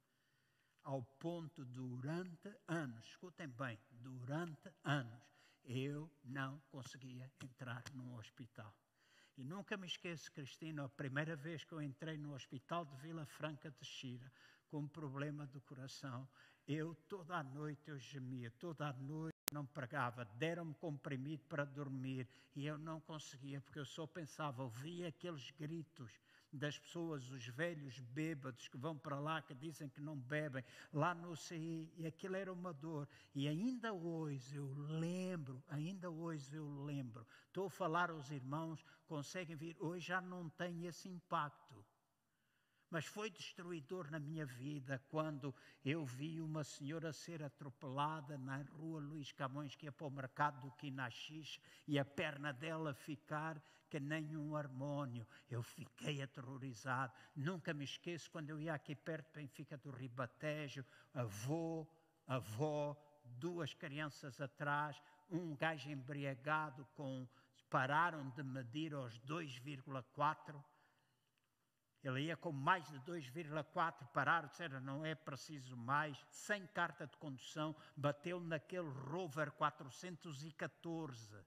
Ao 0.85 1.03
ponto, 1.03 1.64
durante 1.64 2.55
anos, 2.66 3.07
escutem 3.07 3.49
bem, 3.49 3.79
durante 3.91 4.71
anos, 4.85 5.23
eu 5.64 6.11
não 6.25 6.61
conseguia 6.71 7.31
entrar 7.43 7.83
num 7.95 8.14
hospital. 8.14 8.75
E 9.39 9.45
nunca 9.45 9.77
me 9.77 9.87
esqueço, 9.87 10.33
Cristina, 10.33 10.85
a 10.85 10.89
primeira 10.89 11.37
vez 11.37 11.62
que 11.62 11.73
eu 11.73 11.81
entrei 11.81 12.19
no 12.19 12.35
hospital 12.35 12.85
de 12.85 12.97
Vila 12.97 13.25
Franca 13.25 13.71
de 13.71 13.85
Xira, 13.85 14.31
com 14.71 14.87
problema 14.87 15.47
do 15.47 15.61
coração, 15.61 16.29
eu 16.66 16.95
toda 17.09 17.37
a 17.37 17.43
noite 17.43 17.89
eu 17.89 17.99
gemia, 17.99 18.51
toda 18.59 18.89
a 18.89 18.93
noite 18.93 19.35
não 19.53 19.64
pregava, 19.64 20.25
deram-me 20.25 20.75
comprimido 20.75 21.43
para 21.49 21.64
dormir 21.64 22.29
e 22.55 22.66
eu 22.66 22.77
não 22.77 23.01
conseguia, 23.01 23.61
porque 23.61 23.79
eu 23.79 23.87
só 23.87 24.07
pensava, 24.07 24.62
ouvia 24.62 25.09
aqueles 25.09 25.51
gritos 25.53 26.12
das 26.53 26.79
pessoas, 26.79 27.31
os 27.31 27.47
velhos 27.47 27.99
bêbados 28.01 28.69
que 28.69 28.77
vão 28.77 28.97
para 28.97 29.19
lá, 29.19 29.43
que 29.43 29.55
dizem 29.55 29.89
que 29.89 30.01
não 30.01 30.16
bebem, 30.16 30.64
lá 30.93 31.14
no 31.14 31.37
CI, 31.37 31.93
e 31.97 32.07
aquilo 32.07 32.37
era 32.37 32.53
uma 32.53 32.73
dor. 32.73 33.09
E 33.35 33.47
ainda 33.47 33.93
hoje 33.93 34.57
eu 34.57 34.73
lembro, 34.75 35.62
ainda 35.69 36.11
hoje 36.11 36.57
eu 36.57 36.66
lembro. 36.85 37.27
Estou 37.47 37.66
a 37.66 37.71
falar 37.71 38.11
aos 38.11 38.31
irmãos, 38.31 38.85
conseguem 39.07 39.57
vir, 39.57 39.77
hoje 39.79 40.07
já 40.07 40.21
não 40.21 40.49
tem 40.49 40.87
esse 40.87 41.09
impacto. 41.09 41.68
Mas 42.91 43.05
foi 43.05 43.30
destruidor 43.30 44.11
na 44.11 44.18
minha 44.18 44.47
vida 44.47 45.03
quando 45.09 45.55
eu 45.84 46.05
vi 46.05 46.41
uma 46.41 46.64
senhora 46.64 47.12
ser 47.12 47.43
atropelada 47.43 48.39
na 48.39 48.62
rua 48.78 49.01
Luís 49.01 49.30
Camões, 49.32 49.74
que 49.74 49.86
ia 49.86 49.93
para 49.93 50.07
o 50.07 50.11
mercado 50.11 50.61
do 50.62 50.72
Quinaxix, 50.72 51.61
e 51.86 51.99
a 51.99 52.05
perna 52.05 52.53
dela 52.53 52.95
ficar 52.95 53.62
que 53.91 54.01
nem 54.01 54.36
um 54.36 54.57
harmônio. 54.57 55.26
Eu 55.51 55.62
fiquei 55.62 56.22
aterrorizado. 56.22 57.12
Nunca 57.34 57.74
me 57.74 57.84
esqueço 57.84 58.30
quando 58.30 58.51
eu 58.51 58.61
ia 58.61 58.74
aqui 58.74 58.95
perto 58.95 59.34
Benfica 59.34 59.76
do 59.76 59.91
Ribatejo, 59.91 60.84
avô, 61.12 61.86
avó, 62.26 62.97
duas 63.24 63.74
crianças 63.74 64.41
atrás, 64.41 65.01
um 65.30 65.55
gajo 65.55 65.91
embriagado 65.91 66.86
com. 66.95 67.26
Pararam 67.70 68.30
de 68.30 68.43
medir 68.43 68.95
aos 68.95 69.20
2,4 69.20 70.64
ele 72.03 72.23
ia 72.23 72.37
com 72.37 72.53
mais 72.53 72.87
de 72.89 72.99
2,4, 73.01 74.07
pararam, 74.13 74.49
disseram 74.49 74.81
não 74.81 75.05
é 75.05 75.15
preciso 75.15 75.77
mais, 75.77 76.17
sem 76.31 76.67
carta 76.69 77.07
de 77.07 77.17
condução, 77.17 77.75
bateu 77.97 78.41
naquele 78.41 78.89
Rover 78.89 79.51
414. 79.53 81.45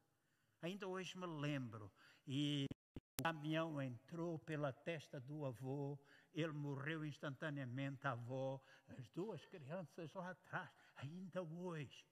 Ainda 0.61 0.87
hoje 0.87 1.17
me 1.17 1.25
lembro. 1.25 1.91
E 2.27 2.65
o 2.95 3.23
caminhão 3.23 3.81
entrou 3.81 4.37
pela 4.39 4.73
testa 4.73 5.19
do 5.19 5.45
avô, 5.45 5.97
ele 6.33 6.53
morreu 6.53 7.05
instantaneamente, 7.05 8.05
a 8.05 8.11
avó, 8.11 8.61
as 8.87 9.09
duas 9.09 9.45
crianças 9.45 10.13
lá 10.13 10.31
atrás, 10.31 10.69
ainda 10.97 11.41
hoje. 11.41 12.05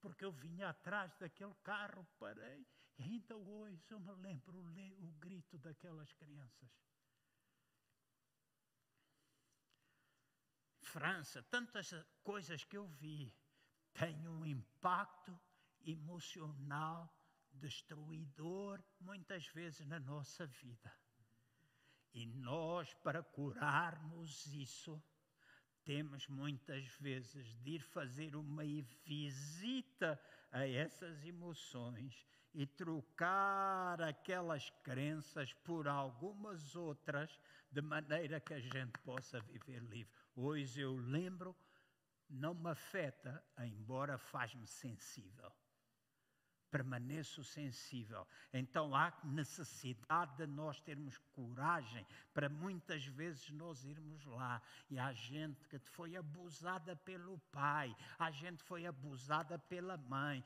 Porque 0.00 0.24
eu 0.24 0.32
vinha 0.32 0.70
atrás 0.70 1.14
daquele 1.18 1.54
carro, 1.62 2.06
parei, 2.18 2.66
e 2.98 3.02
ainda 3.02 3.36
hoje 3.36 3.84
eu 3.90 4.00
me 4.00 4.12
lembro 4.12 4.58
o, 4.58 5.06
o 5.06 5.12
grito 5.18 5.58
daquelas 5.58 6.12
crianças. 6.12 6.70
França, 10.90 11.40
tantas 11.44 11.94
coisas 12.24 12.64
que 12.64 12.76
eu 12.76 12.86
vi, 12.86 13.32
têm 13.94 14.26
um 14.26 14.44
impacto 14.44 15.38
emocional 15.86 17.08
destruidor 17.52 18.82
muitas 19.00 19.46
vezes 19.48 19.86
na 19.86 20.00
nossa 20.00 20.46
vida. 20.46 20.92
E 22.12 22.26
nós, 22.26 22.92
para 23.04 23.22
curarmos 23.22 24.46
isso, 24.46 25.00
temos 25.84 26.26
muitas 26.26 26.84
vezes 26.96 27.54
de 27.62 27.76
ir 27.76 27.82
fazer 27.82 28.34
uma 28.34 28.64
visita 29.04 30.20
a 30.50 30.66
essas 30.66 31.24
emoções 31.24 32.26
e 32.52 32.66
trocar 32.66 34.02
aquelas 34.02 34.70
crenças 34.82 35.52
por 35.52 35.86
algumas 35.86 36.74
outras, 36.74 37.38
de 37.70 37.80
maneira 37.80 38.40
que 38.40 38.54
a 38.54 38.60
gente 38.60 38.98
possa 39.04 39.38
viver 39.40 39.80
livre. 39.84 40.19
Hoje 40.34 40.80
eu 40.80 40.96
lembro, 40.96 41.56
não 42.28 42.54
me 42.54 42.70
afeta, 42.70 43.42
embora 43.58 44.16
faz-me 44.16 44.66
sensível. 44.66 45.52
Permaneço 46.70 47.42
sensível. 47.42 48.24
Então 48.52 48.94
há 48.94 49.12
necessidade 49.24 50.36
de 50.36 50.46
nós 50.46 50.80
termos 50.80 51.18
coragem 51.32 52.06
para 52.32 52.48
muitas 52.48 53.04
vezes 53.04 53.50
nós 53.50 53.84
irmos 53.84 54.24
lá. 54.24 54.62
E 54.88 54.96
há 54.96 55.12
gente 55.12 55.66
que 55.66 55.78
foi 55.80 56.14
abusada 56.16 56.94
pelo 56.94 57.38
pai, 57.50 57.94
há 58.16 58.30
gente 58.30 58.62
que 58.62 58.68
foi 58.68 58.86
abusada 58.86 59.58
pela 59.58 59.96
mãe, 59.96 60.44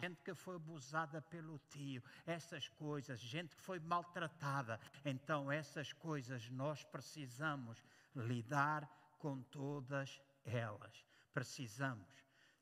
gente 0.00 0.22
que 0.22 0.34
foi 0.34 0.56
abusada 0.56 1.20
pelo 1.20 1.58
tio, 1.68 2.02
essas 2.26 2.68
coisas, 2.68 3.20
gente 3.20 3.54
que 3.54 3.62
foi 3.62 3.78
maltratada. 3.78 4.80
Então, 5.04 5.52
essas 5.52 5.92
coisas 5.92 6.48
nós 6.50 6.82
precisamos 6.84 7.82
lidar 8.14 8.88
com 9.20 9.42
todas 9.42 10.20
elas. 10.44 11.04
Precisamos. 11.32 12.08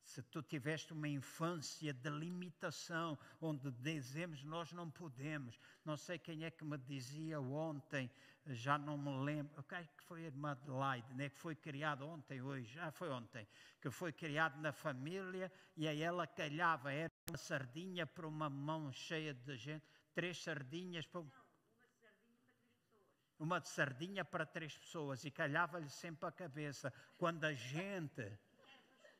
Se 0.03 0.23
tu 0.23 0.43
tiveste 0.43 0.93
uma 0.95 1.09
infância 1.09 1.93
de 1.93 2.11
limitação, 2.11 3.19
onde 3.41 3.71
dizemos 3.71 4.43
nós 4.43 4.73
não 4.73 4.91
podemos, 4.91 5.59
não 5.85 5.99
sei 5.99 6.19
quem 6.19 6.45
é 6.45 6.51
que 6.51 6.65
me 6.65 6.79
dizia 6.79 7.39
ontem, 7.39 8.11
já 8.47 8.79
não 8.79 8.97
me 8.97 9.23
lembro, 9.23 9.61
o 9.61 9.63
que 9.63 10.03
foi 10.05 10.23
a 10.23 10.27
irmã 10.27 10.53
Adelaide, 10.53 11.13
né, 11.15 11.29
que 11.29 11.39
foi 11.39 11.55
criada 11.55 12.07
ontem, 12.07 12.41
hoje, 12.41 12.73
já 12.73 12.91
foi 12.91 13.11
ontem, 13.11 13.47
que 13.83 13.91
foi 13.91 14.11
criado 14.11 14.59
na 14.61 14.73
família 14.73 15.53
e 15.77 15.87
a 15.87 15.95
ela 15.95 16.27
calhava, 16.27 16.91
era 16.91 17.13
uma 17.29 17.37
sardinha 17.37 18.07
para 18.07 18.27
uma 18.27 18.49
mão 18.49 18.91
cheia 18.91 19.35
de 19.35 19.57
gente, 19.57 19.85
três 20.15 20.43
sardinhas 20.43 21.07
para 21.07 21.21
uma 23.39 23.61
sardinha 23.61 24.25
para 24.25 24.45
três 24.45 24.77
pessoas 24.77 25.25
e 25.25 25.31
calhava-lhe 25.31 25.89
sempre 25.89 26.29
a 26.29 26.33
cabeça. 26.33 26.93
Quando 27.17 27.45
a 27.45 27.53
gente. 27.53 28.39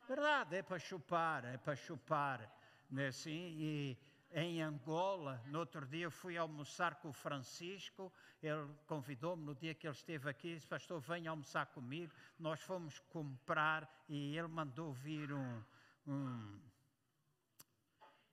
Verdade, 0.07 0.57
é 0.57 0.63
para 0.63 0.79
chupar, 0.79 1.45
é 1.45 1.57
para 1.57 1.75
chupar. 1.75 2.57
Né, 2.89 3.07
assim, 3.07 3.55
e 3.59 3.97
em 4.31 4.61
Angola, 4.61 5.41
no 5.47 5.59
outro 5.59 5.85
dia 5.85 6.09
fui 6.09 6.37
almoçar 6.37 6.95
com 6.95 7.09
o 7.09 7.13
Francisco, 7.13 8.11
ele 8.41 8.67
convidou-me 8.87 9.43
no 9.43 9.55
dia 9.55 9.73
que 9.73 9.87
ele 9.87 9.95
esteve 9.95 10.29
aqui, 10.29 10.55
disse, 10.55 10.67
pastor, 10.67 10.99
venha 10.99 11.29
almoçar 11.29 11.65
comigo. 11.67 12.13
Nós 12.37 12.61
fomos 12.61 12.99
comprar 13.09 13.87
e 14.07 14.37
ele 14.37 14.47
mandou 14.47 14.91
vir 14.91 15.31
um, 15.31 15.63
um, 16.07 16.61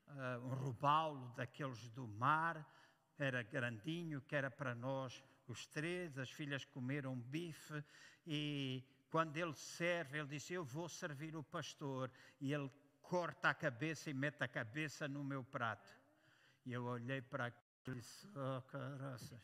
uh, 0.08 0.44
um 0.44 0.54
robalo 0.54 1.32
daqueles 1.36 1.88
do 1.90 2.06
mar, 2.06 2.66
era 3.18 3.42
grandinho, 3.42 4.20
que 4.20 4.36
era 4.36 4.50
para 4.50 4.74
nós 4.74 5.22
os 5.52 5.66
três, 5.66 6.18
as 6.18 6.30
filhas 6.30 6.64
comeram 6.64 7.18
bife 7.18 7.82
e 8.26 8.84
quando 9.10 9.36
ele 9.36 9.54
serve, 9.54 10.18
ele 10.18 10.28
disse: 10.28 10.52
Eu 10.52 10.64
vou 10.64 10.88
servir 10.88 11.36
o 11.36 11.42
pastor. 11.42 12.10
E 12.40 12.52
ele 12.52 12.70
corta 13.00 13.50
a 13.50 13.54
cabeça 13.54 14.10
e 14.10 14.14
mete 14.14 14.42
a 14.42 14.48
cabeça 14.48 15.06
no 15.06 15.22
meu 15.22 15.44
prato. 15.44 15.88
E 16.64 16.72
eu 16.72 16.84
olhei 16.84 17.22
para 17.22 17.46
aquilo 17.46 17.98
e 17.98 18.00
disse: 18.00 18.26
Oh, 18.34 18.60
caraças. 18.62 19.40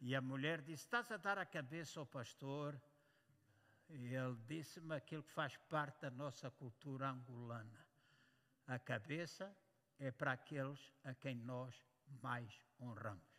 E 0.00 0.14
a 0.14 0.20
mulher 0.20 0.60
disse: 0.62 0.84
Estás 0.84 1.10
a 1.12 1.16
dar 1.16 1.38
a 1.38 1.46
cabeça 1.46 2.00
ao 2.00 2.06
pastor? 2.06 2.78
E 3.88 4.14
ele 4.14 4.36
disse-me 4.46 4.96
aquilo 4.96 5.22
que 5.22 5.32
faz 5.32 5.56
parte 5.68 6.00
da 6.00 6.10
nossa 6.10 6.50
cultura 6.50 7.10
angolana. 7.10 7.86
A 8.66 8.78
cabeça 8.78 9.56
é 9.98 10.10
para 10.10 10.32
aqueles 10.32 10.92
a 11.04 11.14
quem 11.14 11.36
nós 11.36 11.74
mais 12.20 12.50
honramos 12.80 13.33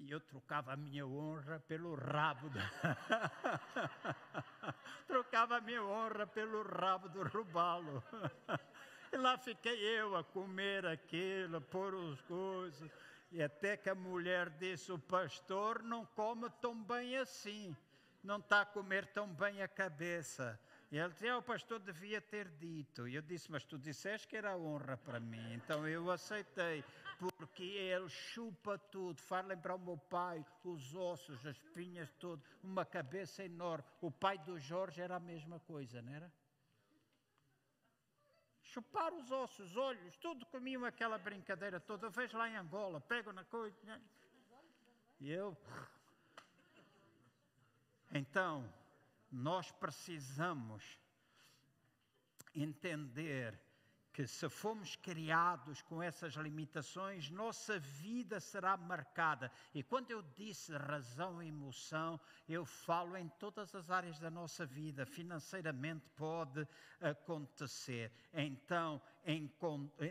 e 0.00 0.10
eu 0.10 0.20
trocava 0.20 0.72
a 0.72 0.76
minha 0.76 1.06
honra 1.06 1.60
pelo 1.60 1.94
rabo. 1.94 2.48
Da... 2.48 2.62
trocava 5.06 5.58
a 5.58 5.60
minha 5.60 5.84
honra 5.84 6.26
pelo 6.26 6.62
rabo 6.62 7.08
do 7.08 7.22
robalo. 7.22 8.02
e 9.12 9.16
lá 9.16 9.36
fiquei 9.36 9.78
eu 9.98 10.16
a 10.16 10.24
comer 10.24 10.86
aquilo, 10.86 11.58
a 11.58 11.60
pôr 11.60 11.94
as 12.12 12.20
coisas. 12.22 12.90
E 13.30 13.42
até 13.42 13.76
que 13.76 13.90
a 13.90 13.94
mulher 13.94 14.48
disse: 14.50 14.90
O 14.90 14.98
pastor 14.98 15.82
não 15.82 16.06
come 16.06 16.48
tão 16.62 16.82
bem 16.82 17.18
assim, 17.18 17.76
não 18.24 18.38
está 18.38 18.62
a 18.62 18.66
comer 18.66 19.06
tão 19.08 19.28
bem 19.28 19.62
a 19.62 19.68
cabeça. 19.68 20.58
E 20.90 20.98
ele 20.98 21.10
disse: 21.10 21.28
ah, 21.28 21.38
O 21.38 21.42
pastor 21.42 21.78
devia 21.78 22.20
ter 22.20 22.48
dito. 22.48 23.06
E 23.06 23.14
eu 23.14 23.22
disse: 23.22 23.50
Mas 23.50 23.64
tu 23.64 23.78
disseste 23.78 24.26
que 24.26 24.36
era 24.36 24.56
honra 24.56 24.96
para 24.96 25.20
mim. 25.20 25.54
Então 25.54 25.86
eu 25.86 26.10
aceitei, 26.10 26.84
porque 27.36 27.62
ele 27.62 28.08
chupa 28.08 28.78
tudo. 28.78 29.20
Faz 29.20 29.46
lembrar 29.46 29.74
o 29.74 29.78
meu 29.78 29.96
pai, 29.96 30.44
os 30.64 30.94
ossos, 30.94 31.46
as 31.46 31.56
espinhas, 31.56 32.10
tudo. 32.18 32.42
Uma 32.62 32.84
cabeça 32.84 33.44
enorme. 33.44 33.84
O 34.00 34.10
pai 34.10 34.38
do 34.38 34.58
Jorge 34.58 35.00
era 35.00 35.16
a 35.16 35.20
mesma 35.20 35.60
coisa, 35.60 36.00
não 36.00 36.12
era? 36.12 36.32
chupar 38.70 39.12
os 39.12 39.30
ossos, 39.30 39.70
os 39.70 39.76
olhos, 39.76 40.16
tudo 40.16 40.46
comiam 40.46 40.84
aquela 40.84 41.18
brincadeira 41.18 41.80
toda. 41.80 42.08
Vejo 42.08 42.36
lá 42.38 42.48
em 42.48 42.56
Angola, 42.56 43.00
pego 43.00 43.32
na 43.32 43.44
coisa. 43.44 43.76
Né? 43.84 44.00
E 45.18 45.30
eu. 45.30 45.56
Então, 48.12 48.72
nós 49.30 49.70
precisamos 49.72 50.98
entender 52.54 53.60
que 54.20 54.26
se 54.26 54.48
fomos 54.50 54.96
criados 54.96 55.80
com 55.80 56.02
essas 56.02 56.34
limitações, 56.34 57.30
nossa 57.30 57.78
vida 57.78 58.38
será 58.38 58.76
marcada. 58.76 59.50
E 59.74 59.82
quando 59.82 60.10
eu 60.10 60.20
disse 60.36 60.76
razão 60.76 61.42
e 61.42 61.48
emoção, 61.48 62.20
eu 62.46 62.66
falo 62.66 63.16
em 63.16 63.28
todas 63.38 63.74
as 63.74 63.90
áreas 63.90 64.18
da 64.18 64.30
nossa 64.30 64.66
vida. 64.66 65.06
Financeiramente 65.06 66.04
pode 66.16 66.68
acontecer. 67.00 68.12
Então, 68.34 69.00
em, 69.24 69.50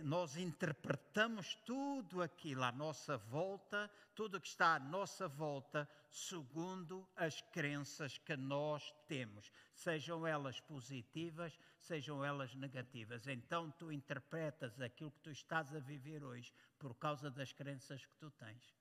nós 0.03 0.37
interpretamos 0.37 1.53
tudo 1.63 2.23
aquilo 2.23 2.63
à 2.63 2.71
nossa 2.71 3.15
volta, 3.15 3.91
tudo 4.15 4.41
que 4.41 4.47
está 4.47 4.73
à 4.75 4.79
nossa 4.79 5.27
volta, 5.27 5.87
segundo 6.09 7.07
as 7.15 7.41
crenças 7.41 8.17
que 8.17 8.35
nós 8.35 8.93
temos, 9.07 9.51
sejam 9.73 10.25
elas 10.25 10.59
positivas, 10.59 11.57
sejam 11.77 12.23
elas 12.23 12.55
negativas. 12.55 13.27
Então 13.27 13.71
tu 13.71 13.91
interpretas 13.91 14.79
aquilo 14.81 15.11
que 15.11 15.21
tu 15.21 15.31
estás 15.31 15.73
a 15.73 15.79
viver 15.79 16.23
hoje 16.23 16.53
por 16.77 16.95
causa 16.95 17.29
das 17.29 17.53
crenças 17.53 18.05
que 18.05 18.15
tu 18.17 18.31
tens, 18.31 18.75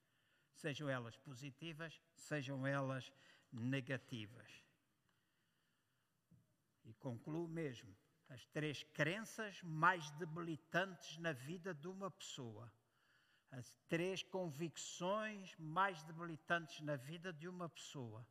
sejam 0.54 0.88
elas 0.88 1.16
positivas, 1.16 2.00
sejam 2.14 2.66
elas 2.66 3.12
negativas. 3.52 4.64
E 6.84 6.94
concluo 6.94 7.46
mesmo 7.46 7.94
as 8.28 8.46
três 8.46 8.82
crenças 8.82 9.62
mais 9.62 10.10
debilitantes 10.12 11.18
na 11.18 11.32
vida 11.32 11.74
de 11.74 11.88
uma 11.88 12.10
pessoa. 12.10 12.72
As 13.50 13.74
três 13.88 14.22
convicções 14.22 15.56
mais 15.56 16.02
debilitantes 16.02 16.80
na 16.80 16.96
vida 16.96 17.32
de 17.32 17.48
uma 17.48 17.68
pessoa 17.68 18.26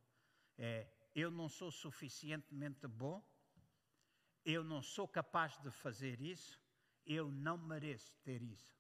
é: 0.57 0.87
eu 1.15 1.31
não 1.31 1.49
sou 1.49 1.71
suficientemente 1.71 2.87
bom, 2.87 3.23
eu 4.45 4.63
não 4.63 4.81
sou 4.81 5.07
capaz 5.07 5.57
de 5.57 5.71
fazer 5.71 6.21
isso, 6.21 6.61
eu 7.05 7.31
não 7.31 7.57
mereço 7.57 8.15
ter 8.23 8.41
isso. 8.41 8.77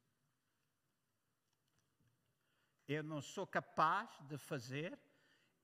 Eu 2.87 3.03
não 3.03 3.21
sou 3.21 3.45
capaz 3.45 4.09
de 4.29 4.37
fazer, 4.37 4.97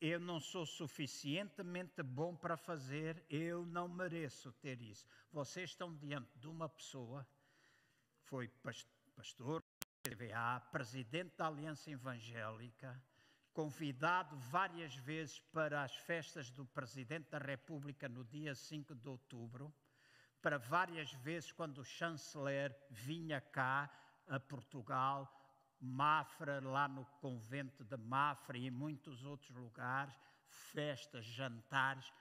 eu 0.02 0.20
não 0.20 0.42
sou 0.42 0.66
suficientemente 0.66 2.04
bom 2.04 2.36
para 2.36 2.58
fazer, 2.58 3.26
eu 3.30 3.66
não 3.66 3.88
mereço 3.88 4.52
ter 4.54 4.82
isso. 4.82 5.06
Vocês 5.32 5.70
estão 5.70 5.96
diante 5.96 6.38
de 6.38 6.48
uma 6.48 6.68
pessoa, 6.68 7.26
foi 8.24 8.50
pastor, 9.16 9.64
CVA, 10.06 10.60
presidente 10.70 11.38
da 11.38 11.48
Aliança 11.48 11.90
Evangélica, 11.90 13.02
convidado 13.54 14.36
várias 14.36 14.94
vezes 14.96 15.40
para 15.40 15.82
as 15.82 15.96
festas 15.96 16.50
do 16.50 16.66
Presidente 16.66 17.30
da 17.32 17.38
República 17.38 18.10
no 18.10 18.26
dia 18.26 18.54
5 18.54 18.94
de 18.96 19.08
outubro, 19.08 19.74
para 20.42 20.58
várias 20.58 21.14
vezes 21.14 21.54
quando 21.54 21.78
o 21.78 21.86
chanceler 21.86 22.76
vinha 22.90 23.40
cá 23.40 23.90
a 24.28 24.38
Portugal 24.42 25.40
Mafra, 25.80 26.60
lá 26.62 26.86
no 26.86 27.06
convento 27.22 27.86
de 27.86 27.96
Mafra 27.96 28.58
e 28.58 28.68
em 28.68 28.72
muitos 28.72 29.24
outros 29.24 29.56
lugares, 29.56 30.14
festas, 30.46 31.26
jantares, 31.26 32.12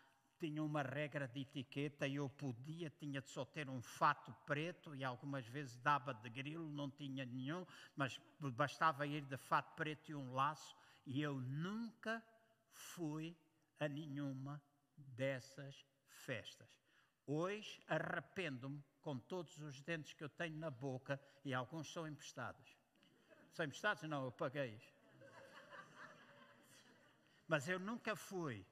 tinha 0.43 0.61
uma 0.61 0.83
regra 0.83 1.29
de 1.29 1.43
etiqueta 1.43 2.05
e 2.05 2.17
eu 2.17 2.29
podia, 2.29 2.91
tinha 2.91 3.21
de 3.21 3.29
só 3.29 3.45
ter 3.45 3.71
um 3.71 3.81
fato 3.81 4.35
preto 4.45 4.93
e 4.93 5.05
algumas 5.05 5.47
vezes 5.47 5.77
dava 5.77 6.13
de 6.13 6.29
grilo, 6.29 6.69
não 6.69 6.91
tinha 6.91 7.25
nenhum, 7.25 7.65
mas 7.95 8.21
bastava 8.41 9.07
ir 9.07 9.23
de 9.23 9.37
fato 9.37 9.73
preto 9.77 10.11
e 10.11 10.17
um 10.17 10.33
laço 10.33 10.77
e 11.07 11.23
eu 11.23 11.37
nunca 11.37 12.21
fui 12.73 13.37
a 13.79 13.87
nenhuma 13.87 14.61
dessas 14.97 15.87
festas. 16.09 16.69
Hoje 17.25 17.81
arrependo-me 17.87 18.83
com 19.01 19.17
todos 19.17 19.57
os 19.61 19.81
dentes 19.81 20.13
que 20.13 20.25
eu 20.25 20.29
tenho 20.29 20.57
na 20.57 20.71
boca 20.71 21.21
e 21.45 21.55
alguns 21.55 21.93
são 21.93 22.05
emprestados. 22.09 22.77
São 23.53 23.65
emprestados? 23.65 24.03
Não, 24.09 24.25
eu 24.25 24.33
paguei. 24.33 24.77
Mas 27.47 27.69
eu 27.69 27.79
nunca 27.79 28.17
fui. 28.17 28.67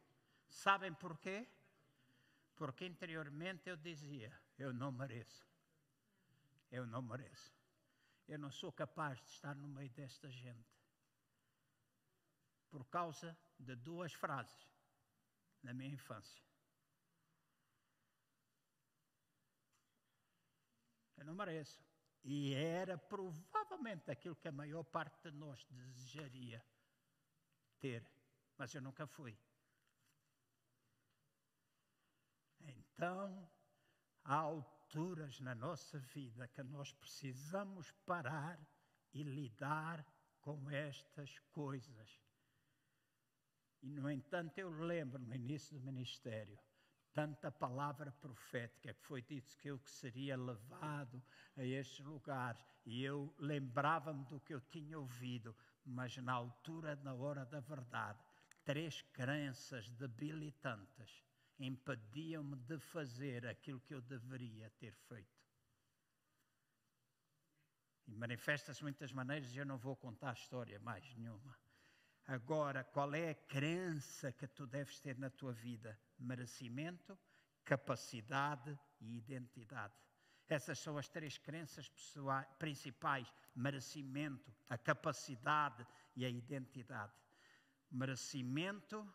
Sabem 0.49 0.93
porquê? 0.93 1.47
Porque 2.61 2.85
interiormente 2.85 3.71
eu 3.71 3.77
dizia: 3.79 4.31
eu 4.59 4.71
não 4.71 4.93
mereço. 4.93 5.49
Eu 6.71 6.87
não 6.87 7.01
mereço. 7.01 7.59
Eu 8.29 8.39
não 8.39 8.51
sou 8.51 8.71
capaz 8.71 9.19
de 9.23 9.31
estar 9.31 9.55
no 9.55 9.67
meio 9.67 9.89
desta 9.93 10.31
gente. 10.31 10.69
Por 12.69 12.85
causa 12.85 13.35
de 13.59 13.75
duas 13.77 14.13
frases 14.13 14.69
na 15.63 15.73
minha 15.73 15.95
infância. 15.95 16.45
Eu 21.17 21.25
não 21.25 21.35
mereço. 21.35 21.83
E 22.23 22.53
era 22.53 22.99
provavelmente 22.99 24.11
aquilo 24.11 24.37
que 24.37 24.49
a 24.49 24.53
maior 24.53 24.85
parte 24.85 25.31
de 25.31 25.31
nós 25.35 25.65
desejaria 25.65 26.63
ter, 27.79 28.07
mas 28.59 28.75
eu 28.75 28.83
nunca 28.83 29.07
fui. 29.07 29.35
Então, 33.01 33.49
há 34.23 34.35
alturas 34.35 35.41
na 35.41 35.55
nossa 35.55 35.99
vida 35.99 36.47
que 36.49 36.63
nós 36.63 36.93
precisamos 36.93 37.91
parar 38.05 38.61
e 39.15 39.23
lidar 39.23 40.05
com 40.43 40.71
estas 40.71 41.39
coisas. 41.51 42.21
E, 43.81 43.91
no 43.91 44.11
entanto, 44.11 44.59
eu 44.59 44.69
lembro 44.69 45.19
no 45.19 45.35
início 45.35 45.79
do 45.79 45.83
ministério, 45.83 46.59
tanta 47.15 47.51
palavra 47.51 48.13
profética 48.13 48.93
que 48.93 49.03
foi 49.03 49.23
dito 49.23 49.57
que 49.57 49.69
eu 49.69 49.79
que 49.79 49.91
seria 49.91 50.37
levado 50.37 51.23
a 51.57 51.65
estes 51.65 52.05
lugares 52.05 52.63
e 52.85 53.03
eu 53.03 53.35
lembrava-me 53.39 54.27
do 54.27 54.39
que 54.41 54.53
eu 54.53 54.61
tinha 54.61 54.99
ouvido, 54.99 55.57
mas 55.87 56.19
na 56.19 56.35
altura, 56.35 56.97
na 56.97 57.15
hora 57.15 57.47
da 57.47 57.61
verdade, 57.61 58.23
três 58.63 59.01
crenças 59.01 59.89
debilitantes 59.89 61.30
impediam-me 61.61 62.57
de 62.57 62.79
fazer 62.79 63.47
aquilo 63.47 63.81
que 63.81 63.95
eu 63.95 64.01
deveria 64.01 64.71
ter 64.79 64.95
feito. 64.95 65.41
E 68.07 68.15
manifesta-se 68.15 68.83
muitas 68.83 69.13
maneiras 69.13 69.55
e 69.55 69.59
eu 69.59 69.67
não 69.67 69.79
vou 69.79 69.95
contar 69.95 70.31
a 70.31 70.35
história 70.35 70.81
mais 70.81 71.15
nenhuma. 71.15 71.57
Agora, 72.27 72.83
qual 72.83 73.15
é 73.15 73.31
a 73.31 73.35
crença 73.35 74.33
que 74.33 74.47
tu 74.47 74.67
deves 74.67 75.01
ter 75.01 75.19
na 75.19 75.31
tua 75.31 75.53
vida? 75.53 75.99
Merecimento, 76.19 77.19
capacidade 77.65 78.79
e 79.01 79.17
identidade. 79.17 79.95
Essas 80.49 80.79
são 80.81 80.99
as 80.99 81.09
três 81.09 81.39
crenças 81.39 81.91
principais: 82.59 83.33
merecimento, 83.55 84.53
a 84.69 84.77
capacidade 84.77 85.87
e 86.17 86.25
a 86.25 86.29
identidade. 86.29 87.13
Merecimento 87.91 89.09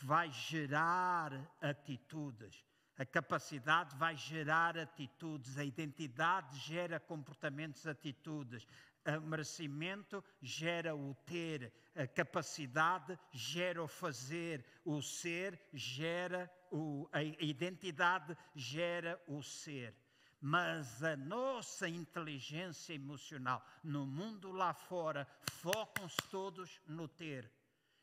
vai 0.00 0.30
gerar 0.30 1.32
atitudes, 1.60 2.64
a 2.96 3.04
capacidade 3.04 3.96
vai 3.96 4.16
gerar 4.16 4.78
atitudes, 4.78 5.58
a 5.58 5.64
identidade 5.64 6.58
gera 6.58 7.00
comportamentos, 7.00 7.86
atitudes, 7.86 8.66
o 9.04 9.20
merecimento 9.22 10.22
gera 10.40 10.94
o 10.94 11.14
ter, 11.26 11.72
a 11.96 12.06
capacidade 12.06 13.18
gera 13.32 13.82
o 13.82 13.88
fazer, 13.88 14.64
o 14.84 15.02
ser 15.02 15.58
gera 15.72 16.50
o, 16.70 17.08
a 17.12 17.22
identidade 17.22 18.36
gera 18.54 19.20
o 19.26 19.42
ser. 19.42 19.94
Mas 20.40 21.02
a 21.02 21.16
nossa 21.16 21.88
inteligência 21.88 22.94
emocional 22.94 23.64
no 23.82 24.06
mundo 24.06 24.50
lá 24.52 24.74
fora 24.74 25.26
focam-se 25.42 26.16
todos 26.30 26.80
no 26.86 27.08
ter 27.08 27.50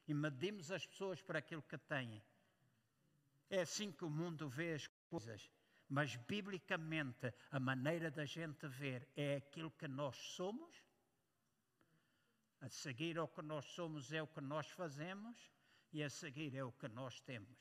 e 0.10 0.14
medimos 0.14 0.72
as 0.72 0.86
pessoas 0.86 1.22
por 1.22 1.38
aquilo 1.38 1.62
que 1.62 1.78
têm. 1.78 2.22
É 3.50 3.62
assim 3.62 3.92
que 3.92 4.04
o 4.04 4.10
mundo 4.10 4.50
vê 4.50 4.74
as 4.74 4.88
coisas. 5.10 5.50
Mas, 5.88 6.16
biblicamente, 6.16 7.34
a 7.52 7.60
maneira 7.60 8.10
da 8.10 8.26
gente 8.26 8.68
ver 8.68 9.08
é 9.16 9.36
aquilo 9.36 9.72
que 9.72 9.88
nós 9.88 10.16
somos 10.16 10.84
A 12.62 12.68
seguir 12.68 13.18
ao 13.18 13.28
que 13.28 13.42
nós 13.42 13.66
somos 13.66 14.12
é 14.12 14.22
o 14.22 14.28
que 14.28 14.42
nós 14.42 14.70
fazemos 14.72 15.50
e 15.94 16.04
a 16.04 16.10
seguir 16.10 16.54
é 16.56 16.64
o 16.64 16.74
que 16.74 16.90
nós 16.90 17.22
temos. 17.22 17.58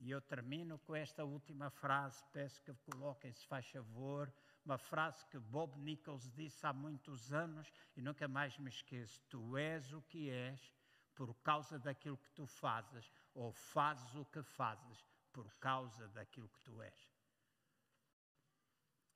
E 0.00 0.10
eu 0.10 0.20
termino 0.20 0.78
com 0.80 0.94
esta 0.94 1.24
última 1.24 1.70
frase, 1.70 2.22
peço 2.30 2.60
que 2.62 2.74
coloquem, 2.90 3.32
se 3.32 3.46
faz 3.46 3.66
favor, 3.70 4.30
uma 4.64 4.78
frase 4.78 5.24
que 5.26 5.38
Bob 5.38 5.78
Nichols 5.78 6.30
disse 6.32 6.66
há 6.66 6.72
muitos 6.72 7.32
anos 7.32 7.70
e 7.96 8.00
nunca 8.00 8.26
mais 8.26 8.56
me 8.58 8.70
esqueço: 8.70 9.20
Tu 9.28 9.56
és 9.58 9.92
o 9.92 10.00
que 10.02 10.30
és 10.30 10.72
por 11.14 11.34
causa 11.42 11.78
daquilo 11.78 12.16
que 12.16 12.30
tu 12.30 12.46
fazes, 12.46 13.12
ou 13.34 13.52
fazes 13.52 14.14
o 14.14 14.24
que 14.24 14.42
fazes 14.42 15.04
por 15.32 15.52
causa 15.58 16.08
daquilo 16.08 16.48
que 16.48 16.60
tu 16.60 16.82
és. 16.82 17.10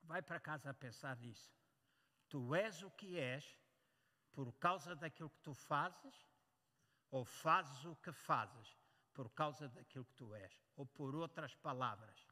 Vai 0.02 0.22
para 0.22 0.40
casa 0.40 0.70
a 0.70 0.74
pensar 0.74 1.16
nisso. 1.16 1.52
Tu 2.28 2.54
és 2.54 2.82
o 2.82 2.90
que 2.90 3.18
és 3.18 3.44
por 4.32 4.52
causa 4.54 4.94
daquilo 4.94 5.30
que 5.30 5.40
tu 5.40 5.54
fazes, 5.54 6.14
ou 7.10 7.24
fazes 7.24 7.84
o 7.84 7.96
que 7.96 8.12
fazes 8.12 8.76
por 9.14 9.30
causa 9.30 9.68
daquilo 9.68 10.04
que 10.04 10.14
tu 10.14 10.34
és, 10.34 10.60
ou 10.76 10.86
por 10.86 11.14
outras 11.14 11.54
palavras. 11.56 12.27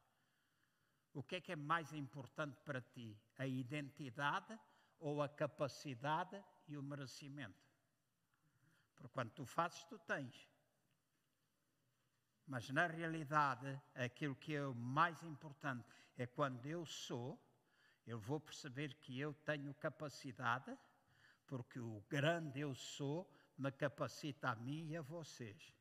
O 1.17 1.23
que 1.23 1.37
é 1.37 1.41
que 1.41 1.51
é 1.51 1.55
mais 1.55 1.93
importante 1.93 2.61
para 2.63 2.79
ti? 2.79 3.19
A 3.39 3.47
identidade 3.47 4.55
ou 4.99 5.19
a 5.19 5.27
capacidade 5.27 6.39
e 6.67 6.77
o 6.77 6.83
merecimento? 6.83 7.57
Porque 8.95 9.11
quando 9.11 9.31
tu 9.31 9.43
fazes, 9.43 9.83
tu 9.85 9.97
tens. 9.97 10.47
Mas 12.45 12.69
na 12.69 12.85
realidade, 12.85 13.81
aquilo 13.95 14.35
que 14.35 14.53
é 14.53 14.63
o 14.63 14.75
mais 14.75 15.23
importante 15.23 15.89
é 16.15 16.27
quando 16.27 16.63
eu 16.67 16.85
sou, 16.85 17.41
eu 18.05 18.19
vou 18.19 18.39
perceber 18.39 18.93
que 18.99 19.19
eu 19.19 19.33
tenho 19.33 19.73
capacidade, 19.73 20.77
porque 21.47 21.79
o 21.79 21.99
grande 22.07 22.59
eu 22.59 22.75
sou 22.75 23.27
me 23.57 23.71
capacita 23.71 24.51
a 24.51 24.55
mim 24.55 24.89
e 24.89 24.95
a 24.95 25.01
vocês. 25.01 25.73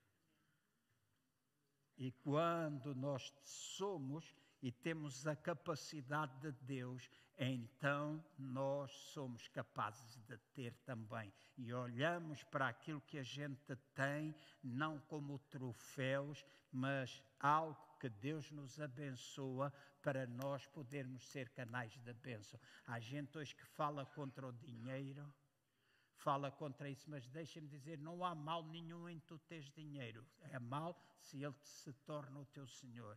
E 1.99 2.11
quando 2.11 2.95
nós 2.95 3.35
somos 3.43 4.35
e 4.67 4.73
temos 4.73 5.29
a 5.29 5.37
capacidade 5.37 6.41
de 6.41 6.51
Deus, 6.51 7.09
então 7.39 8.21
nós 8.37 8.91
somos 9.13 9.47
capazes 9.47 10.17
de 10.27 10.37
ter 10.57 10.75
também. 10.85 11.33
E 11.57 11.73
olhamos 11.73 12.43
para 12.43 12.67
aquilo 12.67 13.01
que 13.01 13.17
a 13.17 13.23
gente 13.23 13.77
tem, 13.95 14.35
não 14.61 14.99
como 15.03 15.39
troféus, 15.39 16.45
mas 16.73 17.23
algo 17.39 17.79
que 18.01 18.09
Deus 18.09 18.51
nos 18.51 18.81
abençoa 18.81 19.73
para 20.03 20.27
nós 20.27 20.67
podermos 20.67 21.25
ser 21.29 21.49
canais 21.51 21.93
de 21.93 22.13
bênção. 22.15 22.59
Há 22.89 22.99
gente 22.99 23.39
hoje 23.39 23.55
que 23.55 23.65
fala 23.65 24.05
contra 24.05 24.49
o 24.49 24.53
dinheiro 24.53 25.33
fala 26.17 26.51
contra 26.51 26.91
isso, 26.91 27.09
mas 27.09 27.29
deixa-me 27.29 27.69
dizer: 27.69 27.99
não 28.01 28.25
há 28.25 28.35
mal 28.35 28.65
nenhum 28.65 29.09
em 29.09 29.21
tu 29.21 29.39
teres 29.39 29.71
dinheiro. 29.71 30.27
É 30.51 30.59
mal 30.59 31.01
se 31.21 31.45
ele 31.45 31.55
se 31.63 31.93
torna 31.93 32.41
o 32.41 32.47
teu 32.47 32.67
Senhor. 32.67 33.17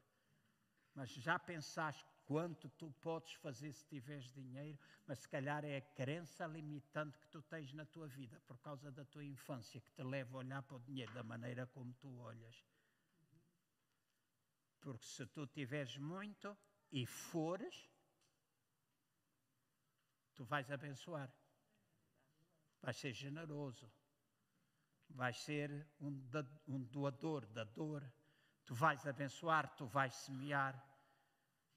Mas 0.99 1.11
já 1.11 1.39
pensaste 1.39 2.05
quanto 2.25 2.67
tu 2.71 2.91
podes 2.99 3.31
fazer 3.35 3.71
se 3.71 3.85
tiveres 3.85 4.29
dinheiro, 4.33 4.77
mas 5.07 5.19
se 5.19 5.29
calhar 5.29 5.63
é 5.63 5.77
a 5.77 5.81
crença 5.81 6.45
limitante 6.45 7.17
que 7.17 7.27
tu 7.29 7.41
tens 7.41 7.71
na 7.71 7.85
tua 7.85 8.05
vida 8.05 8.37
por 8.41 8.57
causa 8.59 8.91
da 8.91 9.05
tua 9.05 9.23
infância 9.23 9.79
que 9.79 9.93
te 9.93 10.03
leva 10.03 10.35
a 10.35 10.39
olhar 10.39 10.61
para 10.61 10.75
o 10.75 10.79
dinheiro 10.81 11.13
da 11.13 11.23
maneira 11.23 11.65
como 11.67 11.93
tu 11.93 12.13
olhas. 12.19 12.65
Porque 14.81 15.05
se 15.05 15.25
tu 15.27 15.47
tiveres 15.47 15.95
muito 15.95 16.57
e 16.91 17.05
fores, 17.05 17.89
tu 20.35 20.43
vais 20.43 20.69
abençoar. 20.69 21.33
Vais 22.81 22.97
ser 22.97 23.13
generoso, 23.13 23.89
vais 25.11 25.37
ser 25.37 25.87
um, 26.01 26.83
doador, 26.83 27.45
dador, 27.45 28.03
tu 28.65 28.75
vais 28.75 29.07
abençoar, 29.07 29.73
tu 29.77 29.85
vais 29.85 30.13
semear, 30.13 30.88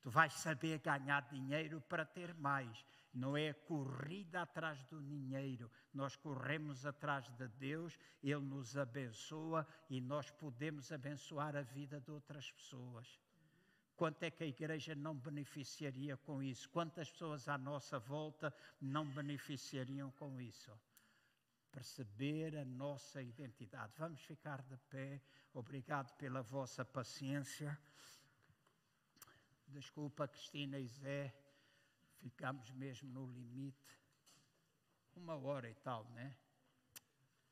tu 0.03 0.11
vais 0.11 0.33
saber 0.33 0.79
ganhar 0.79 1.23
dinheiro 1.31 1.81
para 1.81 2.05
ter 2.05 2.35
mais. 2.35 2.85
Não 3.15 3.37
é 3.37 3.53
corrida 3.53 4.43
atrás 4.43 4.83
do 4.85 5.01
dinheiro, 5.03 5.71
nós 5.93 6.17
corremos 6.17 6.87
atrás 6.87 7.29
de 7.31 7.47
Deus, 7.49 7.99
Ele 8.23 8.41
nos 8.41 8.77
abençoa 8.77 9.67
e 9.89 10.01
nós 10.01 10.31
podemos 10.31 10.91
abençoar 10.91 11.55
a 11.55 11.63
vida 11.63 12.01
de 12.01 12.11
outras 12.11 12.51
pessoas. 12.51 13.21
Quanto 13.95 14.23
é 14.23 14.31
que 14.31 14.43
a 14.43 14.47
igreja 14.47 14.95
não 14.95 15.15
beneficiaria 15.15 16.17
com 16.17 16.43
isso? 16.43 16.69
Quantas 16.71 17.11
pessoas 17.11 17.49
à 17.49 17.57
nossa 17.59 17.99
volta 17.99 18.53
não 18.81 19.07
beneficiariam 19.07 20.11
com 20.13 20.41
isso? 20.41 20.73
perceber 21.73 22.57
a 22.59 22.65
nossa 22.65 23.23
identidade. 23.23 23.95
Vamos 23.97 24.21
ficar 24.21 24.63
de 24.63 24.77
pé. 24.91 25.21
Obrigado 25.55 26.15
pela 26.17 26.43
vossa 26.43 26.85
paciência. 26.85 27.77
Desculpa, 29.73 30.29
Cristina 30.29 30.79
e 30.79 30.87
Zé, 30.87 31.35
ficamos 32.19 32.71
mesmo 32.71 33.09
no 33.11 33.27
limite. 33.27 33.99
Uma 35.17 35.35
hora 35.37 35.69
e 35.69 35.75
tal, 35.75 36.05
né? 36.11 36.37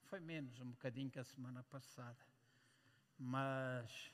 Foi 0.05 0.21
menos 0.21 0.61
um 0.61 0.71
bocadinho 0.71 1.11
que 1.11 1.19
a 1.19 1.25
semana 1.25 1.63
passada. 1.65 2.25
Mas. 3.19 4.13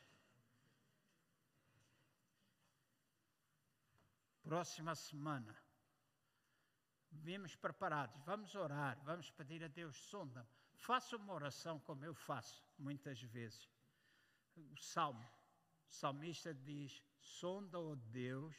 Próxima 4.43 4.95
semana 4.95 5.57
Vimos 7.23 7.57
preparados, 7.57 8.19
vamos 8.25 8.55
orar, 8.55 8.99
vamos 9.05 9.31
pedir 9.31 9.63
a 9.65 9.69
Deus, 9.69 9.97
sonda-me. 9.97 10.47
Faça 10.75 11.17
uma 11.17 11.33
oração 11.33 11.79
como 11.81 12.05
eu 12.05 12.15
faço 12.15 12.63
muitas 12.79 13.21
vezes. 13.21 13.69
O 14.57 14.77
salmo, 14.77 15.29
o 15.89 15.93
salmista 15.93 16.55
diz: 16.55 17.03
sonda, 17.27 17.79
ó 17.79 17.93
oh 17.93 17.97
Deus, 17.97 18.57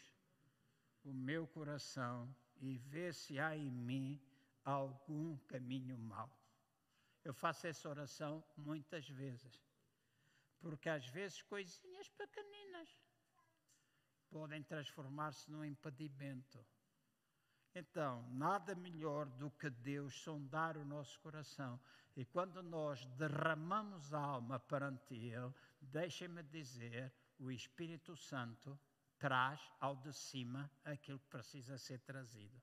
o 1.03 1.13
meu 1.13 1.47
coração 1.47 2.33
e 2.59 2.77
vê 2.77 3.11
se 3.13 3.39
há 3.39 3.55
em 3.55 3.71
mim 3.71 4.21
algum 4.63 5.37
caminho 5.47 5.97
mau. 5.97 6.29
Eu 7.23 7.33
faço 7.33 7.67
essa 7.67 7.89
oração 7.89 8.43
muitas 8.55 9.07
vezes, 9.09 9.61
porque 10.59 10.89
às 10.89 11.05
vezes 11.07 11.41
coisinhas 11.41 12.09
pequeninas 12.09 12.89
podem 14.29 14.63
transformar-se 14.63 15.49
num 15.51 15.63
impedimento 15.63 16.59
então, 17.79 18.27
nada 18.31 18.73
melhor 18.73 19.27
do 19.27 19.51
que 19.51 19.69
Deus 19.69 20.11
sondar 20.15 20.77
o 20.77 20.83
nosso 20.83 21.19
coração. 21.19 21.79
E 22.15 22.25
quando 22.25 22.63
nós 22.63 23.05
derramamos 23.05 24.15
a 24.15 24.19
alma 24.19 24.59
perante 24.59 25.13
Ele, 25.13 25.53
deixem-me 25.79 26.41
dizer, 26.41 27.13
o 27.39 27.51
Espírito 27.51 28.15
Santo 28.15 28.79
traz 29.17 29.59
ao 29.79 29.95
de 29.95 30.13
cima 30.13 30.69
aquilo 30.83 31.19
que 31.19 31.27
precisa 31.27 31.77
ser 31.77 31.99
trazido. 32.01 32.61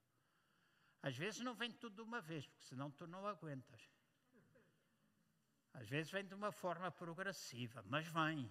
Às 1.03 1.17
vezes 1.17 1.41
não 1.41 1.55
vem 1.55 1.71
tudo 1.71 1.97
de 1.97 2.03
uma 2.03 2.21
vez, 2.21 2.47
porque 2.47 2.65
senão 2.65 2.91
tu 2.91 3.07
não 3.07 3.27
aguentas. 3.27 3.91
Às 5.75 5.89
vezes 5.89 6.11
vem 6.11 6.25
de 6.25 6.35
uma 6.35 6.53
forma 6.53 6.91
progressiva, 6.91 7.85
mas 7.89 8.07
vem 8.07 8.51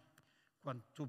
quando 0.62 0.82
tu 0.94 1.08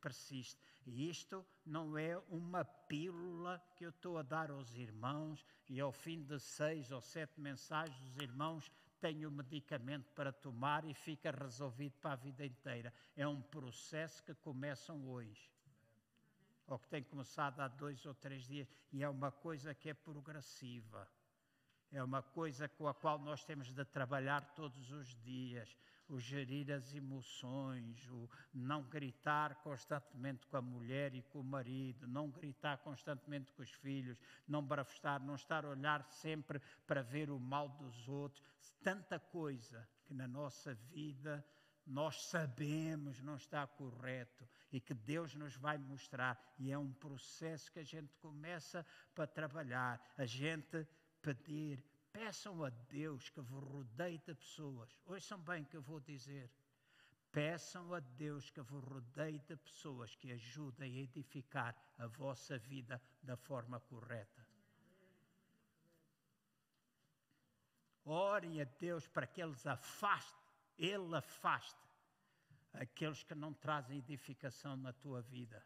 persistes. 0.00 0.58
E 0.84 1.08
isto 1.08 1.46
não 1.64 1.96
é 1.96 2.18
uma 2.28 2.64
pílula 2.64 3.62
que 3.76 3.84
eu 3.84 3.90
estou 3.90 4.18
a 4.18 4.22
dar 4.22 4.50
aos 4.50 4.74
irmãos 4.74 5.44
e 5.68 5.80
ao 5.80 5.92
fim 5.92 6.22
de 6.22 6.38
seis 6.38 6.90
ou 6.90 7.00
sete 7.00 7.40
mensagens 7.40 8.00
os 8.02 8.16
irmãos 8.16 8.70
têm 9.02 9.26
o 9.26 9.32
medicamento 9.32 10.12
para 10.12 10.32
tomar 10.32 10.84
e 10.84 10.94
fica 10.94 11.32
resolvido 11.32 11.94
para 12.00 12.12
a 12.12 12.16
vida 12.16 12.46
inteira. 12.46 12.94
É 13.16 13.26
um 13.26 13.42
processo 13.42 14.22
que 14.22 14.32
começam 14.32 15.08
hoje. 15.08 15.50
Ou 16.68 16.78
que 16.78 16.88
tem 16.88 17.02
começado 17.02 17.58
há 17.58 17.66
dois 17.66 18.06
ou 18.06 18.14
três 18.14 18.46
dias 18.46 18.68
e 18.92 19.02
é 19.02 19.08
uma 19.08 19.32
coisa 19.32 19.74
que 19.74 19.90
é 19.90 19.94
progressiva. 19.94 21.08
É 21.90 22.02
uma 22.02 22.22
coisa 22.22 22.68
com 22.68 22.86
a 22.86 22.94
qual 22.94 23.18
nós 23.18 23.44
temos 23.44 23.72
de 23.72 23.84
trabalhar 23.84 24.54
todos 24.54 24.92
os 24.92 25.08
dias 25.16 25.76
o 26.12 26.20
gerir 26.20 26.70
as 26.70 26.94
emoções, 26.94 28.06
o 28.10 28.28
não 28.52 28.82
gritar 28.82 29.54
constantemente 29.62 30.46
com 30.46 30.58
a 30.58 30.62
mulher 30.62 31.14
e 31.14 31.22
com 31.22 31.40
o 31.40 31.44
marido, 31.44 32.06
não 32.06 32.30
gritar 32.30 32.76
constantemente 32.78 33.50
com 33.52 33.62
os 33.62 33.70
filhos, 33.70 34.18
não 34.46 34.62
brafestar, 34.62 35.22
não 35.24 35.34
estar 35.34 35.64
a 35.64 35.70
olhar 35.70 36.04
sempre 36.10 36.60
para 36.86 37.02
ver 37.02 37.30
o 37.30 37.40
mal 37.40 37.66
dos 37.66 38.06
outros. 38.08 38.44
Tanta 38.82 39.18
coisa 39.18 39.88
que 40.04 40.12
na 40.12 40.28
nossa 40.28 40.74
vida 40.74 41.42
nós 41.86 42.26
sabemos 42.26 43.22
não 43.22 43.36
está 43.36 43.66
correto 43.66 44.46
e 44.70 44.80
que 44.80 44.92
Deus 44.92 45.34
nos 45.34 45.56
vai 45.56 45.78
mostrar. 45.78 46.38
E 46.58 46.70
é 46.70 46.76
um 46.76 46.92
processo 46.92 47.72
que 47.72 47.78
a 47.78 47.84
gente 47.84 48.14
começa 48.18 48.84
para 49.14 49.26
trabalhar, 49.26 49.98
a 50.18 50.26
gente 50.26 50.86
pedir, 51.22 51.82
Peçam 52.12 52.62
a 52.64 52.70
Deus 52.70 53.30
que 53.30 53.40
vos 53.40 53.64
rodeie 53.64 54.18
de 54.18 54.34
pessoas. 54.34 54.96
Ouçam 55.06 55.38
bem 55.40 55.62
o 55.62 55.66
que 55.66 55.76
eu 55.76 55.82
vou 55.82 56.00
dizer. 56.00 56.50
Peçam 57.30 57.94
a 57.94 58.00
Deus 58.00 58.50
que 58.50 58.60
vos 58.60 58.84
rodeie 58.84 59.38
de 59.38 59.56
pessoas 59.56 60.14
que 60.14 60.32
ajudem 60.32 60.98
a 60.98 61.02
edificar 61.02 61.74
a 61.98 62.06
vossa 62.06 62.58
vida 62.58 63.00
da 63.22 63.36
forma 63.36 63.80
correta. 63.80 64.42
orem 68.04 68.60
a 68.60 68.64
Deus 68.64 69.06
para 69.06 69.26
que 69.26 69.42
eles 69.42 69.66
afaste, 69.66 70.40
Ele 70.78 71.14
afaste 71.16 71.80
aqueles 72.72 73.22
que 73.22 73.34
não 73.34 73.52
trazem 73.52 73.98
edificação 73.98 74.76
na 74.76 74.92
tua 74.92 75.20
vida. 75.22 75.64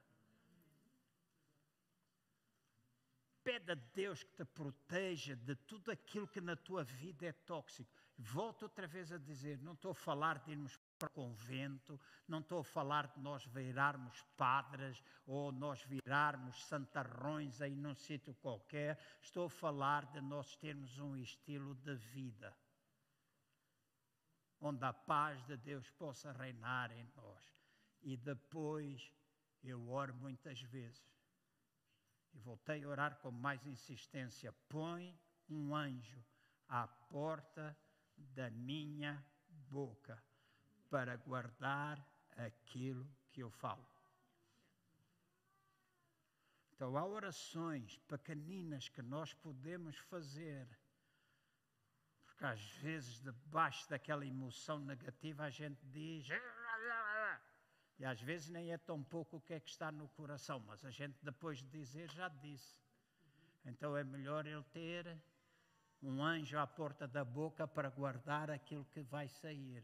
Pede 3.46 3.70
a 3.70 3.76
Deus 3.94 4.24
que 4.24 4.34
te 4.34 4.44
proteja 4.44 5.36
de 5.36 5.54
tudo 5.54 5.92
aquilo 5.92 6.26
que 6.26 6.40
na 6.40 6.56
tua 6.56 6.82
vida 6.82 7.26
é 7.26 7.32
tóxico. 7.32 7.88
Volto 8.18 8.64
outra 8.64 8.88
vez 8.88 9.12
a 9.12 9.18
dizer: 9.18 9.62
não 9.62 9.74
estou 9.74 9.92
a 9.92 9.94
falar 9.94 10.40
de 10.40 10.50
irmos 10.50 10.76
para 10.98 11.06
o 11.06 11.12
convento, 11.12 12.00
não 12.26 12.40
estou 12.40 12.58
a 12.58 12.64
falar 12.64 13.06
de 13.06 13.20
nós 13.20 13.46
virarmos 13.46 14.20
padres 14.36 15.00
ou 15.24 15.52
nós 15.52 15.80
virarmos 15.84 16.60
santarrões 16.64 17.60
aí 17.60 17.76
num 17.76 17.94
sítio 17.94 18.34
qualquer, 18.34 18.98
estou 19.22 19.44
a 19.44 19.50
falar 19.50 20.06
de 20.06 20.20
nós 20.20 20.56
termos 20.56 20.98
um 20.98 21.16
estilo 21.16 21.76
de 21.76 21.94
vida 21.94 22.52
onde 24.60 24.84
a 24.84 24.92
paz 24.92 25.40
de 25.44 25.56
Deus 25.56 25.88
possa 25.90 26.32
reinar 26.32 26.90
em 26.90 27.08
nós. 27.14 27.44
E 28.02 28.16
depois 28.16 29.12
eu 29.62 29.88
oro 29.88 30.14
muitas 30.16 30.60
vezes. 30.62 31.15
E 32.36 32.38
voltei 32.40 32.84
a 32.84 32.88
orar 32.88 33.16
com 33.16 33.30
mais 33.30 33.66
insistência: 33.66 34.52
põe 34.68 35.18
um 35.48 35.74
anjo 35.74 36.22
à 36.68 36.86
porta 36.86 37.74
da 38.14 38.50
minha 38.50 39.24
boca 39.48 40.22
para 40.90 41.16
guardar 41.16 41.98
aquilo 42.36 43.08
que 43.32 43.42
eu 43.42 43.50
falo. 43.50 43.86
Então, 46.74 46.94
há 46.94 47.06
orações 47.06 47.96
pequeninas 48.06 48.90
que 48.90 49.00
nós 49.00 49.32
podemos 49.32 49.96
fazer, 49.96 50.68
porque 52.26 52.44
às 52.44 52.60
vezes, 52.82 53.18
debaixo 53.18 53.88
daquela 53.88 54.26
emoção 54.26 54.78
negativa, 54.78 55.44
a 55.44 55.50
gente 55.50 55.86
diz. 55.86 56.28
E 57.98 58.04
às 58.04 58.20
vezes 58.20 58.48
nem 58.48 58.72
é 58.72 58.78
tão 58.78 59.02
pouco 59.02 59.36
o 59.36 59.40
que 59.40 59.54
é 59.54 59.60
que 59.60 59.70
está 59.70 59.90
no 59.90 60.08
coração, 60.08 60.60
mas 60.66 60.84
a 60.84 60.90
gente 60.90 61.16
depois 61.22 61.58
de 61.58 61.68
dizer 61.68 62.10
já 62.10 62.28
disse. 62.28 62.76
Então 63.64 63.96
é 63.96 64.04
melhor 64.04 64.46
ele 64.46 64.62
ter 64.64 65.18
um 66.02 66.22
anjo 66.22 66.58
à 66.58 66.66
porta 66.66 67.08
da 67.08 67.24
boca 67.24 67.66
para 67.66 67.88
guardar 67.88 68.50
aquilo 68.50 68.84
que 68.84 69.00
vai 69.00 69.28
sair. 69.28 69.82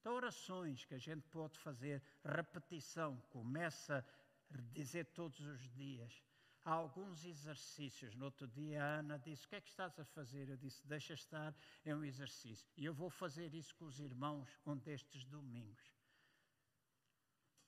Então, 0.00 0.14
orações 0.14 0.84
que 0.84 0.94
a 0.94 0.98
gente 0.98 1.22
pode 1.28 1.56
fazer, 1.58 2.02
repetição, 2.24 3.16
começa 3.30 4.04
a 4.50 4.60
dizer 4.72 5.06
todos 5.06 5.40
os 5.40 5.60
dias. 5.70 6.22
Há 6.64 6.72
alguns 6.72 7.24
exercícios. 7.24 8.14
No 8.14 8.26
outro 8.26 8.46
dia, 8.46 8.82
a 8.82 8.98
Ana 8.98 9.18
disse: 9.18 9.46
O 9.46 9.48
que 9.48 9.56
é 9.56 9.60
que 9.60 9.70
estás 9.70 9.98
a 9.98 10.04
fazer? 10.04 10.48
Eu 10.48 10.56
disse: 10.56 10.86
Deixa 10.86 11.14
estar, 11.14 11.54
é 11.84 11.94
um 11.94 12.04
exercício. 12.04 12.68
E 12.76 12.84
eu 12.84 12.94
vou 12.94 13.10
fazer 13.10 13.54
isso 13.54 13.74
com 13.76 13.84
os 13.84 13.98
irmãos 13.98 14.48
um 14.66 14.76
destes 14.76 15.24
domingos. 15.24 15.91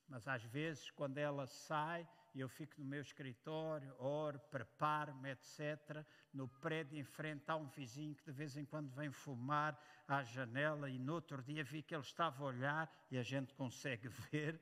Mas 0.09 0.29
às 0.29 0.43
vezes, 0.45 0.91
quando 0.91 1.19
ela 1.19 1.47
sai, 1.47 2.07
eu 2.35 2.49
fico 2.49 2.81
no 2.81 2.87
meu 2.87 3.01
escritório, 3.01 3.95
oro, 3.99 4.39
preparo-me, 4.51 5.31
etc. 5.31 6.05
No 6.33 6.49
prédio 6.49 6.99
em 6.99 7.05
frente 7.05 7.45
há 7.47 7.57
um 7.57 7.69
vizinho 7.69 8.15
que 8.15 8.25
de 8.25 8.33
vez 8.33 8.57
em 8.57 8.65
quando 8.65 8.91
vem 8.91 9.11
fumar 9.11 9.79
à 10.09 10.23
janela 10.23 10.91
e 10.91 10.99
no 10.99 11.15
outro 11.15 11.43
dia 11.43 11.63
vi 11.63 11.83
que 11.83 11.95
ele 11.95 12.03
estava 12.03 12.43
a 12.43 12.47
olhar 12.47 13.07
e 13.11 13.17
a 13.17 13.23
gente 13.23 13.55
consegue 13.55 14.09
ver, 14.31 14.61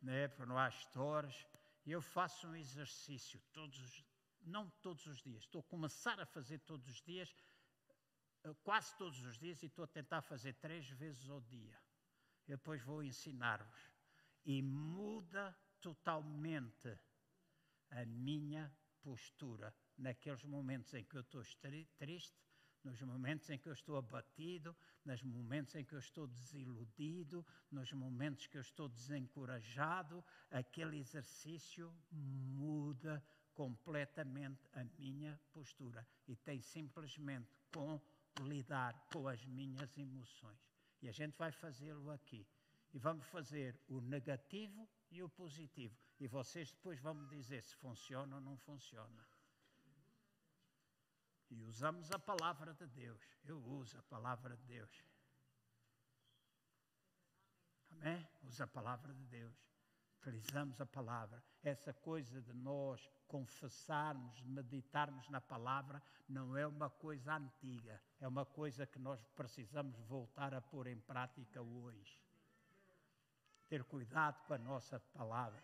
né, 0.00 0.28
porque 0.28 0.46
não 0.46 0.58
há 0.58 0.70
stores. 0.70 1.46
E 1.84 1.92
eu 1.92 2.00
faço 2.00 2.48
um 2.48 2.56
exercício 2.56 3.40
todos 3.52 3.78
os, 3.78 4.04
não 4.42 4.70
todos 4.80 5.04
os 5.06 5.20
dias, 5.20 5.42
estou 5.42 5.60
a 5.60 5.64
começar 5.64 6.18
a 6.18 6.26
fazer 6.26 6.58
todos 6.60 6.88
os 6.88 7.02
dias, 7.02 7.34
eh, 8.44 8.54
quase 8.62 8.96
todos 8.96 9.20
os 9.22 9.36
dias, 9.36 9.62
e 9.62 9.66
estou 9.66 9.84
a 9.84 9.88
tentar 9.88 10.22
fazer 10.22 10.54
três 10.54 10.88
vezes 10.88 11.28
ao 11.28 11.40
dia. 11.40 11.76
Eu 12.48 12.56
depois 12.56 12.80
vou 12.82 13.02
ensinar-vos 13.02 13.91
e 14.44 14.62
muda 14.62 15.56
totalmente 15.80 16.98
a 17.90 18.04
minha 18.06 18.72
postura 19.02 19.74
naqueles 19.98 20.42
momentos 20.44 20.94
em 20.94 21.04
que 21.04 21.16
eu 21.16 21.20
estou 21.20 21.42
triste, 21.98 22.40
nos 22.82 23.00
momentos 23.02 23.48
em 23.50 23.58
que 23.58 23.68
eu 23.68 23.72
estou 23.72 23.96
abatido, 23.96 24.74
nos 25.04 25.22
momentos 25.22 25.74
em 25.74 25.84
que 25.84 25.94
eu 25.94 25.98
estou 25.98 26.26
desiludido, 26.26 27.46
nos 27.70 27.92
momentos 27.92 28.46
que 28.46 28.56
eu 28.56 28.60
estou 28.60 28.88
desencorajado, 28.88 30.24
aquele 30.50 30.98
exercício 30.98 31.94
muda 32.10 33.22
completamente 33.54 34.66
a 34.72 34.84
minha 34.98 35.38
postura 35.52 36.06
e 36.26 36.34
tem 36.34 36.60
simplesmente 36.60 37.56
com 37.72 38.00
lidar 38.40 39.06
com 39.12 39.28
as 39.28 39.44
minhas 39.44 39.96
emoções. 39.96 40.58
E 41.00 41.08
a 41.08 41.12
gente 41.12 41.36
vai 41.36 41.52
fazê-lo 41.52 42.10
aqui 42.10 42.46
e 42.92 42.98
vamos 42.98 43.26
fazer 43.26 43.80
o 43.88 44.00
negativo 44.00 44.88
e 45.10 45.22
o 45.22 45.28
positivo. 45.28 45.96
E 46.20 46.28
vocês 46.28 46.70
depois 46.70 47.00
vão 47.00 47.14
me 47.14 47.26
dizer 47.28 47.62
se 47.62 47.74
funciona 47.76 48.36
ou 48.36 48.40
não 48.40 48.56
funciona. 48.58 49.26
E 51.50 51.62
usamos 51.64 52.10
a 52.10 52.18
palavra 52.18 52.74
de 52.74 52.86
Deus. 52.86 53.20
Eu 53.44 53.58
uso 53.62 53.98
a 53.98 54.02
palavra 54.02 54.56
de 54.56 54.64
Deus. 54.64 55.04
Amém? 57.90 58.26
Usa 58.44 58.64
a 58.64 58.66
palavra 58.66 59.12
de 59.12 59.24
Deus. 59.26 59.54
Utilizamos 60.20 60.80
a 60.80 60.86
palavra. 60.86 61.42
Essa 61.62 61.92
coisa 61.92 62.40
de 62.40 62.52
nós 62.52 63.10
confessarmos, 63.26 64.40
meditarmos 64.42 65.28
na 65.28 65.40
palavra, 65.40 66.02
não 66.28 66.56
é 66.56 66.66
uma 66.66 66.88
coisa 66.88 67.34
antiga. 67.34 68.00
É 68.20 68.28
uma 68.28 68.46
coisa 68.46 68.86
que 68.86 68.98
nós 68.98 69.22
precisamos 69.34 69.98
voltar 70.02 70.54
a 70.54 70.60
pôr 70.60 70.86
em 70.86 71.00
prática 71.00 71.60
hoje 71.60 72.22
ter 73.72 73.84
cuidado 73.84 74.38
com 74.46 74.52
a 74.52 74.58
nossa 74.58 75.00
palavra. 75.00 75.62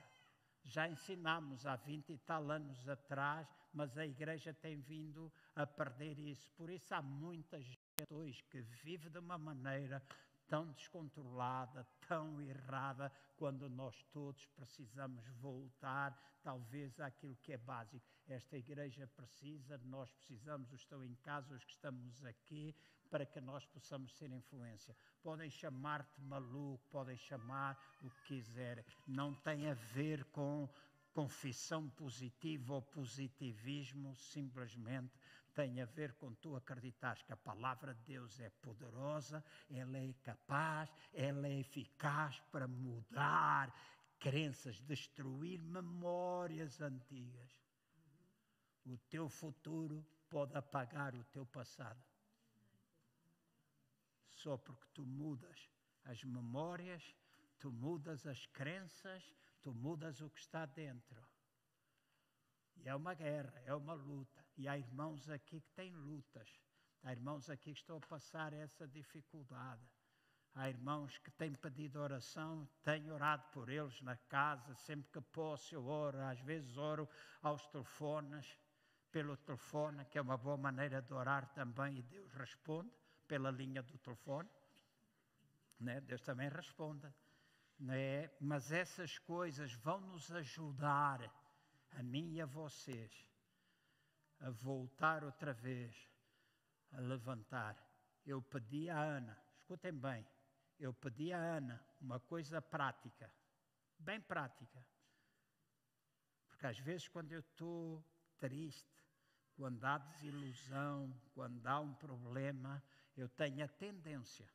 Já 0.65 0.89
ensinamos 0.89 1.67
há 1.67 1.77
20 1.77 2.15
e 2.15 2.17
tal 2.17 2.51
anos 2.51 2.89
atrás, 2.89 3.47
mas 3.71 3.99
a 3.99 4.07
igreja 4.07 4.55
tem 4.55 4.81
vindo 4.81 5.31
a 5.55 5.67
perder 5.67 6.19
isso. 6.19 6.51
Por 6.53 6.71
isso 6.71 6.95
há 6.95 7.03
muita 7.03 7.61
gente 7.61 7.79
hoje 8.11 8.43
que 8.45 8.63
vive 8.63 9.11
de 9.11 9.19
uma 9.19 9.37
maneira 9.37 10.03
tão 10.47 10.73
descontrolada, 10.73 11.87
tão 12.09 12.41
errada, 12.41 13.13
quando 13.37 13.69
nós 13.69 14.03
todos 14.05 14.47
precisamos 14.47 15.23
voltar, 15.37 16.19
talvez, 16.43 16.99
àquilo 17.01 17.37
que 17.43 17.53
é 17.53 17.59
básico. 17.59 18.03
Esta 18.27 18.57
igreja 18.57 19.07
precisa, 19.07 19.77
nós 19.85 20.11
precisamos, 20.13 20.73
os 20.73 20.79
que 20.79 20.85
estão 20.85 21.05
em 21.05 21.15
casa, 21.17 21.55
os 21.55 21.63
que 21.63 21.73
estamos 21.73 22.25
aqui, 22.25 22.75
para 23.11 23.27
que 23.27 23.41
nós 23.41 23.65
possamos 23.67 24.15
ser 24.17 24.31
influência. 24.33 24.97
Podem 25.23 25.51
chamar-te 25.51 26.21
maluco, 26.23 26.85
podem 26.91 27.17
chamar 27.17 27.79
o 28.03 28.11
que 28.11 28.23
quiserem, 28.37 28.85
não 29.07 29.35
tem 29.35 29.69
a 29.69 29.75
ver 29.75 30.25
com 30.27 30.69
confissão 31.13 31.89
positiva 31.91 32.75
ou 32.75 32.83
positivismo, 32.83 34.15
simplesmente 34.17 35.19
tem 35.55 35.81
a 35.81 35.87
ver 35.87 36.13
com 36.13 36.33
tu 36.35 36.55
acreditares 36.55 37.23
que 37.23 37.33
a 37.33 37.37
palavra 37.37 37.93
de 37.93 38.03
Deus 38.03 38.39
é 38.39 38.49
poderosa, 38.63 39.45
ela 39.69 39.99
é 39.99 40.13
capaz, 40.23 40.89
ela 41.13 41.49
é 41.49 41.59
eficaz 41.59 42.39
para 42.53 42.69
mudar 42.69 43.75
crenças, 44.21 44.81
destruir 44.83 45.61
memórias 45.61 46.81
antigas. 46.81 47.61
O 48.87 48.97
teu 49.11 49.29
futuro 49.29 50.07
pode 50.31 50.57
apagar 50.57 51.15
o 51.17 51.25
teu 51.25 51.45
passado 51.45 52.08
só 54.39 54.57
porque 54.57 54.87
tu 54.95 55.05
mudas 55.05 55.69
as 56.05 56.23
memórias, 56.25 57.15
tu 57.59 57.71
mudas 57.71 58.27
as 58.27 58.47
crenças, 58.47 59.35
tu 59.61 59.75
mudas 59.75 60.21
o 60.21 60.31
que 60.31 60.41
está 60.41 60.65
dentro. 60.65 61.23
E 62.77 62.89
é 62.89 62.95
uma 62.95 63.15
guerra, 63.15 63.61
é 63.67 63.75
uma 63.75 63.95
luta. 63.95 64.45
E 64.57 64.69
há 64.69 64.79
irmãos 64.79 65.29
aqui 65.29 65.61
que 65.61 65.71
têm 65.73 65.95
lutas. 65.95 66.49
Há 67.03 67.13
irmãos 67.13 67.51
aqui 67.51 67.73
que 67.73 67.81
estão 67.81 67.99
a 67.99 68.07
passar 68.07 68.53
essa 68.53 68.87
dificuldade. 68.87 69.83
Há 70.55 70.69
irmãos 70.69 71.19
que 71.19 71.31
têm 71.33 71.53
pedido 71.53 72.01
oração, 72.01 72.69
tenho 72.83 73.13
orado 73.13 73.45
por 73.53 73.69
eles 73.69 74.01
na 74.03 74.17
casa, 74.17 74.75
sempre 74.75 75.11
que 75.13 75.21
posso 75.21 75.75
eu 75.75 75.85
oro, 75.87 76.19
às 76.21 76.41
vezes 76.41 76.77
oro 76.77 77.09
aos 77.43 77.67
telefones, 77.67 78.59
pelo 79.11 79.37
telefone, 79.37 80.05
que 80.07 80.19
é 80.19 80.23
uma 80.23 80.37
boa 80.37 80.57
maneira 80.57 81.01
de 81.01 81.13
orar 81.13 81.47
também, 81.55 81.99
e 81.99 82.03
Deus 82.03 82.33
responde 82.33 82.91
pela 83.29 83.51
linha 83.51 83.83
do 83.83 83.99
telefone, 83.99 84.49
né? 85.79 86.01
Deus 86.01 86.23
também 86.23 86.49
responda. 86.49 87.15
Né? 87.79 88.29
Mas 88.41 88.73
essas 88.73 89.19
coisas 89.19 89.73
vão 89.75 90.01
nos 90.01 90.33
ajudar, 90.33 91.21
a 91.93 92.03
mim 92.03 92.33
e 92.33 92.41
a 92.41 92.47
vocês, 92.47 93.27
a 94.41 94.51
voltar 94.51 95.23
outra 95.23 95.53
vez, 95.53 95.95
a 96.93 97.01
levantar. 97.01 97.77
Eu 98.27 98.43
pedi 98.43 98.91
a 98.91 99.01
Ana, 99.01 99.39
escutem 99.57 99.93
bem, 99.93 100.27
eu 100.79 100.93
pedi 100.93 101.33
a 101.33 101.39
Ana 101.39 101.83
uma 102.01 102.19
coisa 102.19 102.61
prática, 102.61 103.33
bem 103.99 104.21
prática. 104.21 104.85
Porque 106.49 106.67
às 106.67 106.79
vezes, 106.79 107.09
quando 107.09 107.33
eu 107.33 107.41
estou 107.41 108.05
triste, 108.39 108.99
quando 109.57 109.85
há 109.85 109.99
desilusão, 109.99 111.13
quando 111.35 111.67
há 111.67 111.81
um 111.81 111.95
problema, 111.95 112.83
Eu 113.19 113.29
tenho 113.29 113.65
a 113.65 113.67
tendência, 113.67 114.49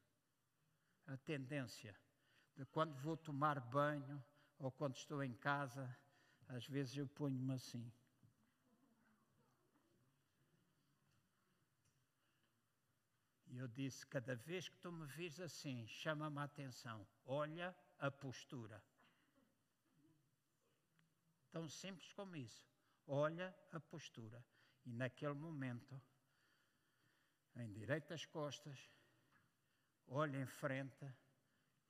a 1.05 1.17
tendência 1.17 1.93
de 2.55 2.63
quando 2.67 2.95
vou 3.01 3.17
tomar 3.17 3.59
banho 3.59 4.23
ou 4.57 4.71
quando 4.71 4.95
estou 4.95 5.21
em 5.21 5.33
casa, 5.33 5.93
às 6.47 6.65
vezes 6.65 6.95
eu 6.95 7.05
ponho-me 7.05 7.53
assim. 7.55 7.91
E 13.47 13.57
eu 13.57 13.67
disse: 13.67 14.07
cada 14.07 14.33
vez 14.33 14.69
que 14.69 14.77
tu 14.77 14.93
me 14.93 15.05
vires 15.07 15.41
assim, 15.41 15.85
chama-me 15.85 16.39
a 16.39 16.43
atenção, 16.43 17.05
olha 17.25 17.75
a 17.99 18.09
postura. 18.09 18.81
Tão 21.51 21.67
simples 21.67 22.13
como 22.13 22.37
isso. 22.37 22.65
Olha 23.05 23.53
a 23.73 23.79
postura. 23.81 24.41
E 24.85 24.93
naquele 24.93 25.33
momento, 25.33 26.01
endireita 27.61 28.13
as 28.13 28.25
costas, 28.25 28.89
olha 30.07 30.37
em 30.37 30.45
frente, 30.45 31.05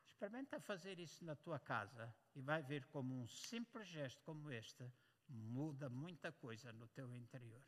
experimenta 0.06 0.60
fazer 0.60 1.00
isso 1.00 1.24
na 1.24 1.36
tua 1.36 1.60
casa 1.60 2.14
e 2.36 2.42
vai 2.42 2.62
ver 2.62 2.86
como 2.88 3.14
um 3.14 3.28
simples 3.28 3.88
gesto 3.88 4.22
como 4.24 4.52
este 4.52 4.92
muda 5.30 5.90
muita 5.90 6.32
coisa 6.32 6.72
no 6.74 6.88
teu 6.88 7.14
interior. 7.16 7.64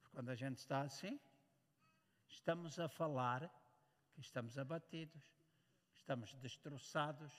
Porque 0.00 0.10
quando 0.10 0.28
a 0.30 0.34
gente 0.34 0.58
está 0.58 0.82
assim, 0.82 1.18
estamos 2.28 2.78
a 2.78 2.88
falar 2.88 3.50
que 4.12 4.20
estamos 4.20 4.58
abatidos, 4.58 5.22
que 5.90 5.96
estamos 5.96 6.34
destroçados, 6.34 7.32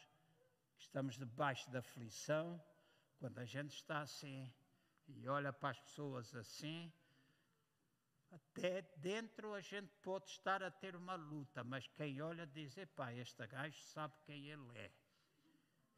que 0.76 0.84
estamos 0.84 1.18
debaixo 1.18 1.70
da 1.70 1.80
aflição. 1.80 2.62
Quando 3.18 3.38
a 3.40 3.46
gente 3.46 3.76
está 3.76 4.02
assim 4.02 4.52
e 5.08 5.28
olha 5.28 5.52
para 5.52 5.70
as 5.70 5.80
pessoas 5.80 6.34
assim, 6.36 6.92
até 8.32 8.82
dentro 8.98 9.54
a 9.54 9.62
gente 9.62 9.92
pode 10.02 10.30
estar 10.30 10.62
a 10.62 10.70
ter 10.70 10.96
uma 10.96 11.16
luta, 11.16 11.64
mas 11.64 11.88
quem 11.88 12.22
olha 12.22 12.46
diz: 12.46 12.78
epá, 12.78 13.14
este 13.14 13.46
gajo 13.48 13.82
sabe 13.84 14.14
quem 14.26 14.50
ele 14.50 14.78
é. 14.78 14.92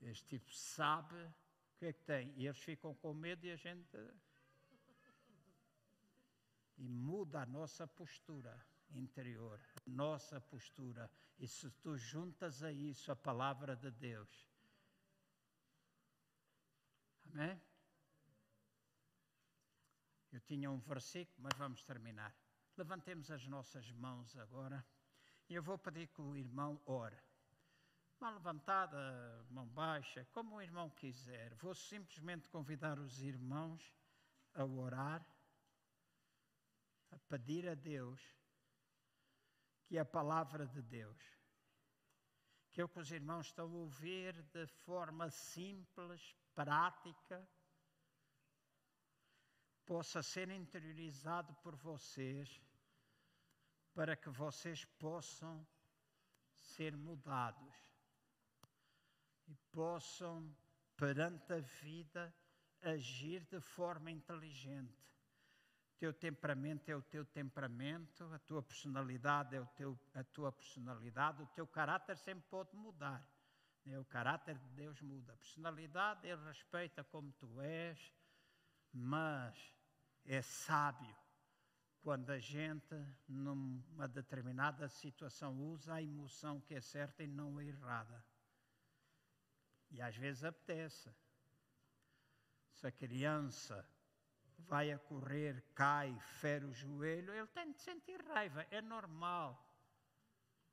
Este 0.02 0.26
tipo 0.26 0.52
sabe 0.54 1.16
o 1.16 1.34
que 1.78 1.86
é 1.86 1.94
que 1.94 2.04
tem. 2.04 2.34
E 2.38 2.48
eles 2.48 2.60
ficam 2.60 2.96
com 2.96 3.14
medo 3.14 3.46
e 3.46 3.52
a 3.52 3.56
gente. 3.56 3.98
E 6.78 6.88
muda 6.88 7.42
a 7.42 7.46
nossa 7.46 7.86
postura 7.86 8.60
interior, 8.94 9.60
nossa 9.86 10.40
postura. 10.42 11.10
E 11.38 11.48
se 11.48 11.70
tu 11.70 11.98
juntas 11.98 12.64
a 12.64 12.72
isso 12.72 13.12
a 13.12 13.16
palavra 13.16 13.76
de 13.76 13.92
Deus, 13.92 14.50
amém? 17.26 17.60
Eu 20.42 20.48
tinha 20.48 20.72
um 20.72 20.80
versículo, 20.80 21.38
mas 21.44 21.56
vamos 21.56 21.84
terminar. 21.84 22.36
Levantemos 22.76 23.30
as 23.30 23.46
nossas 23.46 23.92
mãos 23.92 24.36
agora 24.38 24.84
e 25.48 25.54
eu 25.54 25.62
vou 25.62 25.78
pedir 25.78 26.08
que 26.08 26.20
o 26.20 26.36
irmão 26.36 26.82
ore. 26.86 27.22
Mão 28.20 28.34
levantada, 28.34 29.46
mão 29.52 29.68
baixa, 29.68 30.26
como 30.32 30.56
o 30.56 30.62
irmão 30.62 30.90
quiser. 30.90 31.54
Vou 31.56 31.76
simplesmente 31.76 32.50
convidar 32.50 32.98
os 32.98 33.22
irmãos 33.22 33.94
a 34.56 34.66
orar, 34.66 35.24
a 37.12 37.20
pedir 37.30 37.70
a 37.70 37.76
Deus 37.76 38.20
que 39.86 40.00
a 40.00 40.06
palavra 40.06 40.66
de 40.66 40.82
Deus, 40.82 41.22
que 42.72 42.82
é 42.82 42.84
o 42.84 42.90
que 42.90 43.00
os 43.00 43.12
irmãos 43.12 43.46
estão 43.48 43.68
a 43.68 43.78
ouvir 43.78 44.42
de 44.42 44.66
forma 44.66 45.30
simples, 45.30 46.36
prática, 46.56 47.48
possa 49.86 50.22
ser 50.22 50.50
interiorizado 50.50 51.54
por 51.64 51.76
vocês, 51.76 52.62
para 53.94 54.16
que 54.16 54.30
vocês 54.30 54.86
possam 54.86 55.66
ser 56.60 56.96
mudados 56.96 57.76
e 59.48 59.56
possam, 59.72 60.56
perante 60.96 61.54
a 61.54 61.60
vida, 61.60 62.34
agir 62.82 63.44
de 63.46 63.60
forma 63.60 64.10
inteligente 64.12 65.02
teu 66.02 66.12
temperamento 66.12 66.90
é 66.90 66.96
o 66.96 67.02
teu 67.04 67.24
temperamento, 67.24 68.24
a 68.34 68.40
tua 68.40 68.64
personalidade 68.64 69.56
é 69.56 69.62
o 69.62 69.68
teu, 69.68 70.00
a 70.16 70.24
tua 70.24 70.52
personalidade, 70.52 71.44
o 71.44 71.46
teu 71.46 71.68
caráter 71.68 72.18
sempre 72.18 72.44
pode 72.50 72.76
mudar. 72.76 73.24
Né? 73.86 74.00
O 74.00 74.06
caráter 74.06 74.58
de 74.58 74.68
Deus 74.70 75.00
muda. 75.00 75.32
A 75.32 75.38
personalidade, 75.38 76.28
Ele 76.28 76.44
respeita 76.44 77.04
como 77.04 77.32
tu 77.34 77.62
és, 77.62 78.12
mas 78.94 79.56
é 80.26 80.42
sábio 80.42 81.16
quando 82.02 82.32
a 82.32 82.40
gente, 82.40 82.96
numa 83.28 84.08
determinada 84.08 84.88
situação, 84.90 85.56
usa 85.60 85.96
a 85.96 86.02
emoção 86.02 86.60
que 86.60 86.74
é 86.74 86.82
certa 86.82 87.24
e 87.24 87.28
não 87.28 87.58
a 87.58 87.64
errada. 87.64 88.26
E 89.92 90.02
às 90.02 90.16
vezes 90.16 90.44
apetece. 90.44 91.14
Se 92.74 92.88
a 92.88 92.92
criança 92.92 93.88
vai 94.58 94.92
a 94.92 94.98
correr, 94.98 95.64
cai, 95.76 96.18
fere 96.20 96.66
o 96.66 96.74
joelho, 96.74 97.34
ele 97.34 97.48
tem 97.48 97.72
de 97.72 97.80
sentir 97.80 98.20
raiva, 98.26 98.66
é 98.72 98.82
normal. 98.82 99.64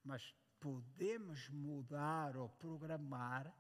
Mas 0.03 0.35
podemos 0.59 1.49
mudar 1.51 2.37
ou 2.37 2.49
programar 2.49 3.53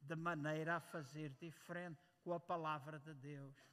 de 0.00 0.16
maneira 0.16 0.76
a 0.76 0.80
fazer 0.80 1.30
diferente 1.30 2.00
com 2.22 2.32
a 2.32 2.40
palavra 2.40 2.98
de 2.98 3.12
Deus. 3.14 3.71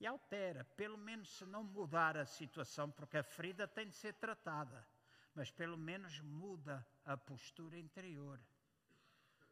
E 0.00 0.06
altera, 0.06 0.64
pelo 0.64 0.96
menos 0.96 1.28
se 1.36 1.44
não 1.44 1.62
mudar 1.62 2.16
a 2.16 2.24
situação, 2.24 2.90
porque 2.90 3.18
a 3.18 3.22
ferida 3.22 3.68
tem 3.68 3.86
de 3.86 3.94
ser 3.94 4.14
tratada, 4.14 4.88
mas 5.34 5.50
pelo 5.50 5.76
menos 5.76 6.18
muda 6.20 6.84
a 7.04 7.18
postura 7.18 7.78
interior, 7.78 8.40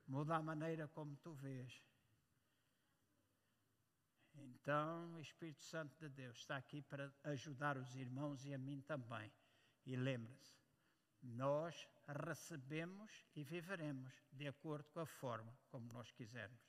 muda 0.06 0.36
a 0.36 0.42
maneira 0.42 0.88
como 0.88 1.14
tu 1.16 1.34
vês. 1.34 1.84
Então, 4.34 5.14
o 5.16 5.20
Espírito 5.20 5.60
Santo 5.60 5.98
de 5.98 6.08
Deus 6.08 6.38
está 6.38 6.56
aqui 6.56 6.80
para 6.80 7.12
ajudar 7.24 7.76
os 7.76 7.94
irmãos 7.94 8.46
e 8.46 8.54
a 8.54 8.58
mim 8.58 8.80
também. 8.80 9.30
E 9.84 9.96
lembre-se, 9.96 10.56
nós 11.22 11.86
recebemos 12.06 13.26
e 13.34 13.44
viveremos 13.44 14.14
de 14.32 14.48
acordo 14.48 14.88
com 14.90 15.00
a 15.00 15.06
forma 15.06 15.52
como 15.68 15.92
nós 15.92 16.10
quisermos. 16.12 16.67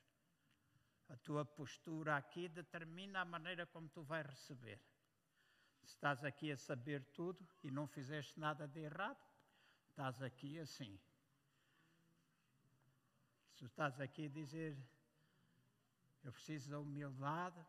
A 1.10 1.18
tua 1.18 1.44
postura 1.44 2.16
aqui 2.16 2.48
determina 2.48 3.22
a 3.22 3.26
maneira 3.26 3.66
como 3.66 3.90
tu 3.90 4.04
vais 4.04 4.26
receber. 4.26 4.80
Se 5.82 5.96
estás 5.96 6.24
aqui 6.24 6.52
a 6.52 6.58
saber 6.58 7.04
tudo 7.14 7.44
e 7.64 7.72
não 7.72 7.88
fizeste 7.88 8.40
nada 8.40 8.68
de 8.68 8.80
errado, 8.80 9.20
estás 9.90 10.22
aqui 10.22 10.60
assim. 10.60 11.00
Se 13.56 13.66
estás 13.66 14.00
aqui 14.00 14.28
a 14.28 14.30
dizer, 14.30 14.78
eu 16.24 16.32
preciso 16.32 16.70
da 16.70 16.80
humildade, 16.80 17.60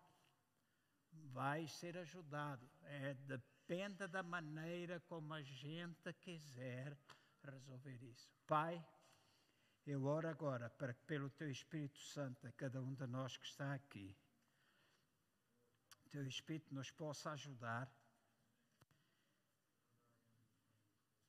vai 1.32 1.66
ser 1.66 1.96
ajudado. 1.96 2.68
É, 2.82 3.14
depende 3.14 4.06
da 4.06 4.22
maneira 4.22 5.00
como 5.00 5.32
a 5.32 5.42
gente 5.42 6.12
quiser 6.14 6.96
resolver 7.42 8.02
isso. 8.04 8.28
Pai, 8.46 8.84
eu 9.86 10.04
oro 10.04 10.28
agora 10.28 10.70
para 10.70 10.94
que, 10.94 11.02
pelo 11.04 11.30
Teu 11.30 11.50
Espírito 11.50 11.98
Santo, 11.98 12.46
a 12.46 12.52
cada 12.52 12.82
um 12.82 12.94
de 12.94 13.06
nós 13.06 13.36
que 13.36 13.46
está 13.46 13.74
aqui, 13.74 14.16
Teu 16.10 16.26
Espírito 16.26 16.74
nos 16.74 16.90
possa 16.90 17.30
ajudar 17.32 17.90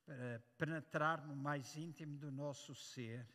para 0.04 0.40
penetrar 0.58 1.24
no 1.26 1.36
mais 1.36 1.76
íntimo 1.76 2.18
do 2.18 2.30
nosso 2.30 2.74
ser 2.74 3.26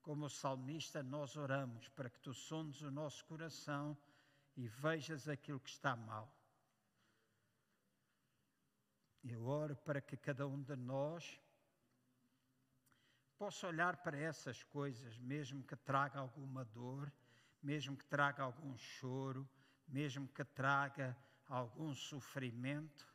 como 0.00 0.24
o 0.24 0.30
salmista, 0.30 1.02
nós 1.02 1.36
oramos 1.36 1.86
para 1.90 2.08
que 2.08 2.18
tu 2.20 2.32
sondes 2.32 2.80
o 2.80 2.90
nosso 2.90 3.22
coração 3.26 3.94
e 4.56 4.66
vejas 4.66 5.28
aquilo 5.28 5.60
que 5.60 5.68
está 5.68 5.94
mal. 5.94 6.34
Eu 9.22 9.44
oro 9.44 9.76
para 9.76 10.00
que 10.00 10.16
cada 10.16 10.46
um 10.48 10.62
de 10.62 10.74
nós 10.76 11.38
possa 13.38 13.68
olhar 13.68 13.96
para 13.98 14.18
essas 14.18 14.62
coisas, 14.64 15.18
mesmo 15.18 15.62
que 15.62 15.76
traga 15.76 16.18
alguma 16.18 16.64
dor, 16.64 17.12
mesmo 17.62 17.96
que 17.96 18.04
traga 18.04 18.42
algum 18.42 18.76
choro, 18.76 19.48
mesmo 19.86 20.28
que 20.28 20.44
traga 20.44 21.16
algum 21.46 21.94
sofrimento, 21.94 23.06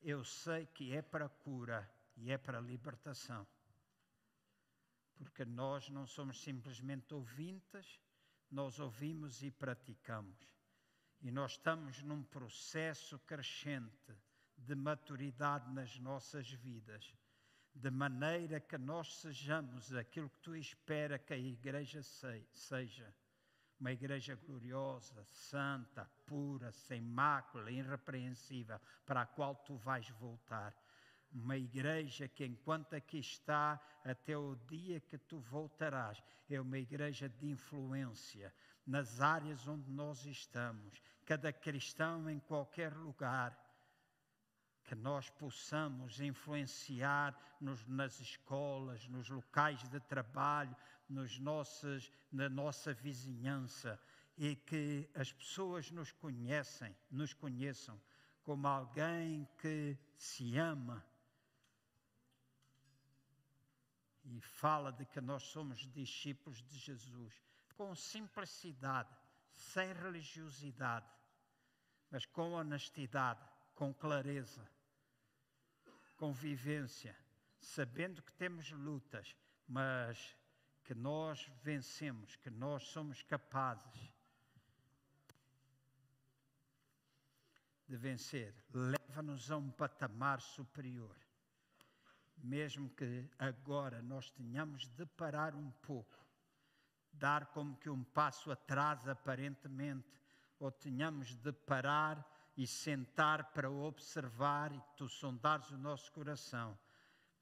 eu 0.00 0.22
sei 0.24 0.66
que 0.66 0.94
é 0.94 1.02
para 1.02 1.28
cura 1.28 1.90
e 2.16 2.30
é 2.30 2.38
para 2.38 2.60
libertação 2.60 3.46
porque 5.22 5.44
nós 5.44 5.88
não 5.88 6.06
somos 6.06 6.42
simplesmente 6.42 7.14
ouvintes, 7.14 8.00
nós 8.50 8.78
ouvimos 8.78 9.42
e 9.42 9.50
praticamos. 9.50 10.36
E 11.20 11.30
nós 11.30 11.52
estamos 11.52 12.02
num 12.02 12.22
processo 12.24 13.18
crescente 13.20 14.12
de 14.56 14.74
maturidade 14.74 15.72
nas 15.72 15.98
nossas 15.98 16.50
vidas, 16.50 17.14
de 17.74 17.90
maneira 17.90 18.60
que 18.60 18.78
nós 18.78 19.20
sejamos 19.20 19.92
aquilo 19.94 20.28
que 20.28 20.40
tu 20.40 20.54
espera 20.54 21.18
que 21.18 21.34
a 21.34 21.38
igreja 21.38 22.02
seja. 22.02 23.14
Uma 23.80 23.92
igreja 23.92 24.36
gloriosa, 24.36 25.24
santa, 25.24 26.04
pura, 26.24 26.70
sem 26.70 27.00
mácula, 27.00 27.70
irrepreensível, 27.70 28.80
para 29.04 29.22
a 29.22 29.26
qual 29.26 29.56
tu 29.56 29.76
vais 29.76 30.08
voltar 30.10 30.72
uma 31.34 31.56
igreja 31.56 32.28
que, 32.28 32.44
enquanto 32.44 32.94
aqui 32.94 33.18
está, 33.18 33.80
até 34.04 34.36
o 34.36 34.54
dia 34.68 35.00
que 35.00 35.16
tu 35.16 35.40
voltarás, 35.40 36.22
é 36.48 36.60
uma 36.60 36.78
igreja 36.78 37.28
de 37.28 37.48
influência 37.48 38.52
nas 38.86 39.20
áreas 39.20 39.66
onde 39.66 39.90
nós 39.90 40.26
estamos, 40.26 41.00
cada 41.24 41.52
cristão 41.52 42.28
em 42.28 42.38
qualquer 42.38 42.94
lugar. 42.94 43.58
Que 44.92 44.96
nós 44.96 45.30
possamos 45.30 46.20
influenciar 46.20 47.34
nos, 47.58 47.82
nas 47.86 48.20
escolas, 48.20 49.08
nos 49.08 49.26
locais 49.30 49.82
de 49.88 49.98
trabalho, 50.00 50.76
nos 51.08 51.38
nossos, 51.38 52.12
na 52.30 52.46
nossa 52.50 52.92
vizinhança 52.92 53.98
e 54.36 54.54
que 54.54 55.08
as 55.14 55.32
pessoas 55.32 55.90
nos 55.90 56.12
conhecem, 56.12 56.94
nos 57.10 57.32
conheçam 57.32 57.98
como 58.44 58.68
alguém 58.68 59.48
que 59.56 59.96
se 60.14 60.58
ama 60.58 61.02
e 64.26 64.42
fala 64.42 64.92
de 64.92 65.06
que 65.06 65.22
nós 65.22 65.42
somos 65.44 65.90
discípulos 65.90 66.62
de 66.64 66.76
Jesus 66.78 67.42
com 67.78 67.94
simplicidade, 67.94 69.16
sem 69.54 69.90
religiosidade, 69.94 71.08
mas 72.10 72.26
com 72.26 72.52
honestidade, 72.52 73.40
com 73.74 73.94
clareza, 73.94 74.70
com 76.22 76.32
vivência, 76.32 77.18
sabendo 77.58 78.22
que 78.22 78.32
temos 78.34 78.70
lutas, 78.70 79.34
mas 79.66 80.36
que 80.84 80.94
nós 80.94 81.50
vencemos, 81.64 82.36
que 82.36 82.48
nós 82.48 82.84
somos 82.84 83.24
capazes 83.24 84.14
de 87.88 87.96
vencer. 87.96 88.54
Leva-nos 88.72 89.50
a 89.50 89.56
um 89.56 89.68
patamar 89.68 90.40
superior. 90.40 91.16
Mesmo 92.36 92.88
que 92.90 93.28
agora 93.36 94.00
nós 94.00 94.30
tenhamos 94.30 94.86
de 94.90 95.04
parar 95.04 95.56
um 95.56 95.72
pouco, 95.82 96.24
dar 97.12 97.46
como 97.46 97.76
que 97.76 97.90
um 97.90 98.04
passo 98.04 98.52
atrás 98.52 99.08
aparentemente, 99.08 100.08
ou 100.60 100.70
tenhamos 100.70 101.34
de 101.34 101.52
parar 101.52 102.24
e 102.56 102.66
sentar 102.66 103.52
para 103.52 103.70
observar 103.70 104.72
e 104.72 104.82
tu 104.96 105.08
sondares 105.08 105.70
o 105.70 105.78
nosso 105.78 106.12
coração. 106.12 106.78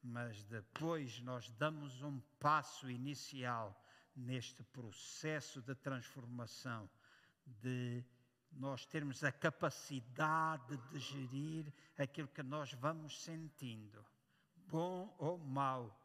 Mas 0.03 0.45
depois 0.45 1.21
nós 1.21 1.51
damos 1.51 2.03
um 2.03 2.21
passo 2.39 2.91
inicial 2.91 3.77
neste 4.15 4.63
processo 4.65 5.61
de 5.61 5.75
transformação, 5.75 6.89
de 7.45 8.05
nós 8.53 8.87
termos 8.87 9.23
a 9.23 9.31
capacidade 9.31 10.77
de 10.91 10.99
gerir 10.99 11.73
aquilo 11.99 12.29
que 12.29 12.43
nós 12.43 12.73
vamos 12.75 13.23
sentindo, 13.23 14.05
bom 14.67 15.15
ou 15.19 15.39
mau, 15.39 15.97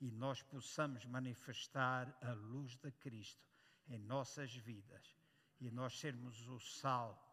e 0.00 0.10
nós 0.10 0.42
possamos 0.42 1.06
manifestar 1.06 2.16
a 2.20 2.32
luz 2.32 2.76
de 2.76 2.90
Cristo 2.92 3.46
em 3.88 3.98
nossas 3.98 4.54
vidas. 4.54 5.16
E 5.58 5.70
nós 5.70 5.98
sermos 5.98 6.46
o 6.48 6.60
sal 6.60 7.25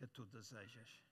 que 0.00 0.06
tu 0.06 0.24
desejas 0.24 1.04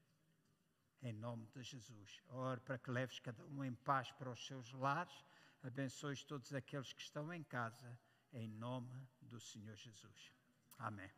em 1.02 1.12
nome 1.12 1.46
de 1.48 1.62
Jesus. 1.62 2.22
Oro 2.28 2.60
para 2.62 2.78
que 2.78 2.90
leves 2.90 3.20
cada 3.20 3.44
um 3.44 3.62
em 3.62 3.74
paz 3.74 4.10
para 4.12 4.30
os 4.30 4.46
seus 4.46 4.72
lares, 4.72 5.24
abençoes 5.62 6.24
todos 6.24 6.54
aqueles 6.54 6.94
que 6.94 7.02
estão 7.02 7.32
em 7.32 7.42
casa, 7.42 7.98
em 8.32 8.48
nome 8.48 9.06
do 9.20 9.38
Senhor 9.38 9.76
Jesus. 9.76 10.32
Amém. 10.78 11.10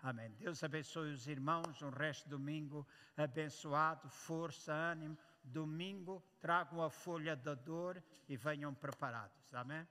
Amém. 0.00 0.30
Deus 0.34 0.62
abençoe 0.62 1.10
os 1.10 1.26
irmãos, 1.26 1.82
um 1.82 1.90
resto 1.90 2.24
de 2.24 2.30
domingo 2.30 2.86
abençoado, 3.16 4.08
força, 4.08 4.72
ânimo. 4.72 5.18
Domingo 5.42 6.22
tragam 6.40 6.80
a 6.80 6.90
folha 6.90 7.34
da 7.34 7.54
dor 7.54 8.02
e 8.28 8.36
venham 8.36 8.72
preparados. 8.72 9.52
Amém. 9.52 9.86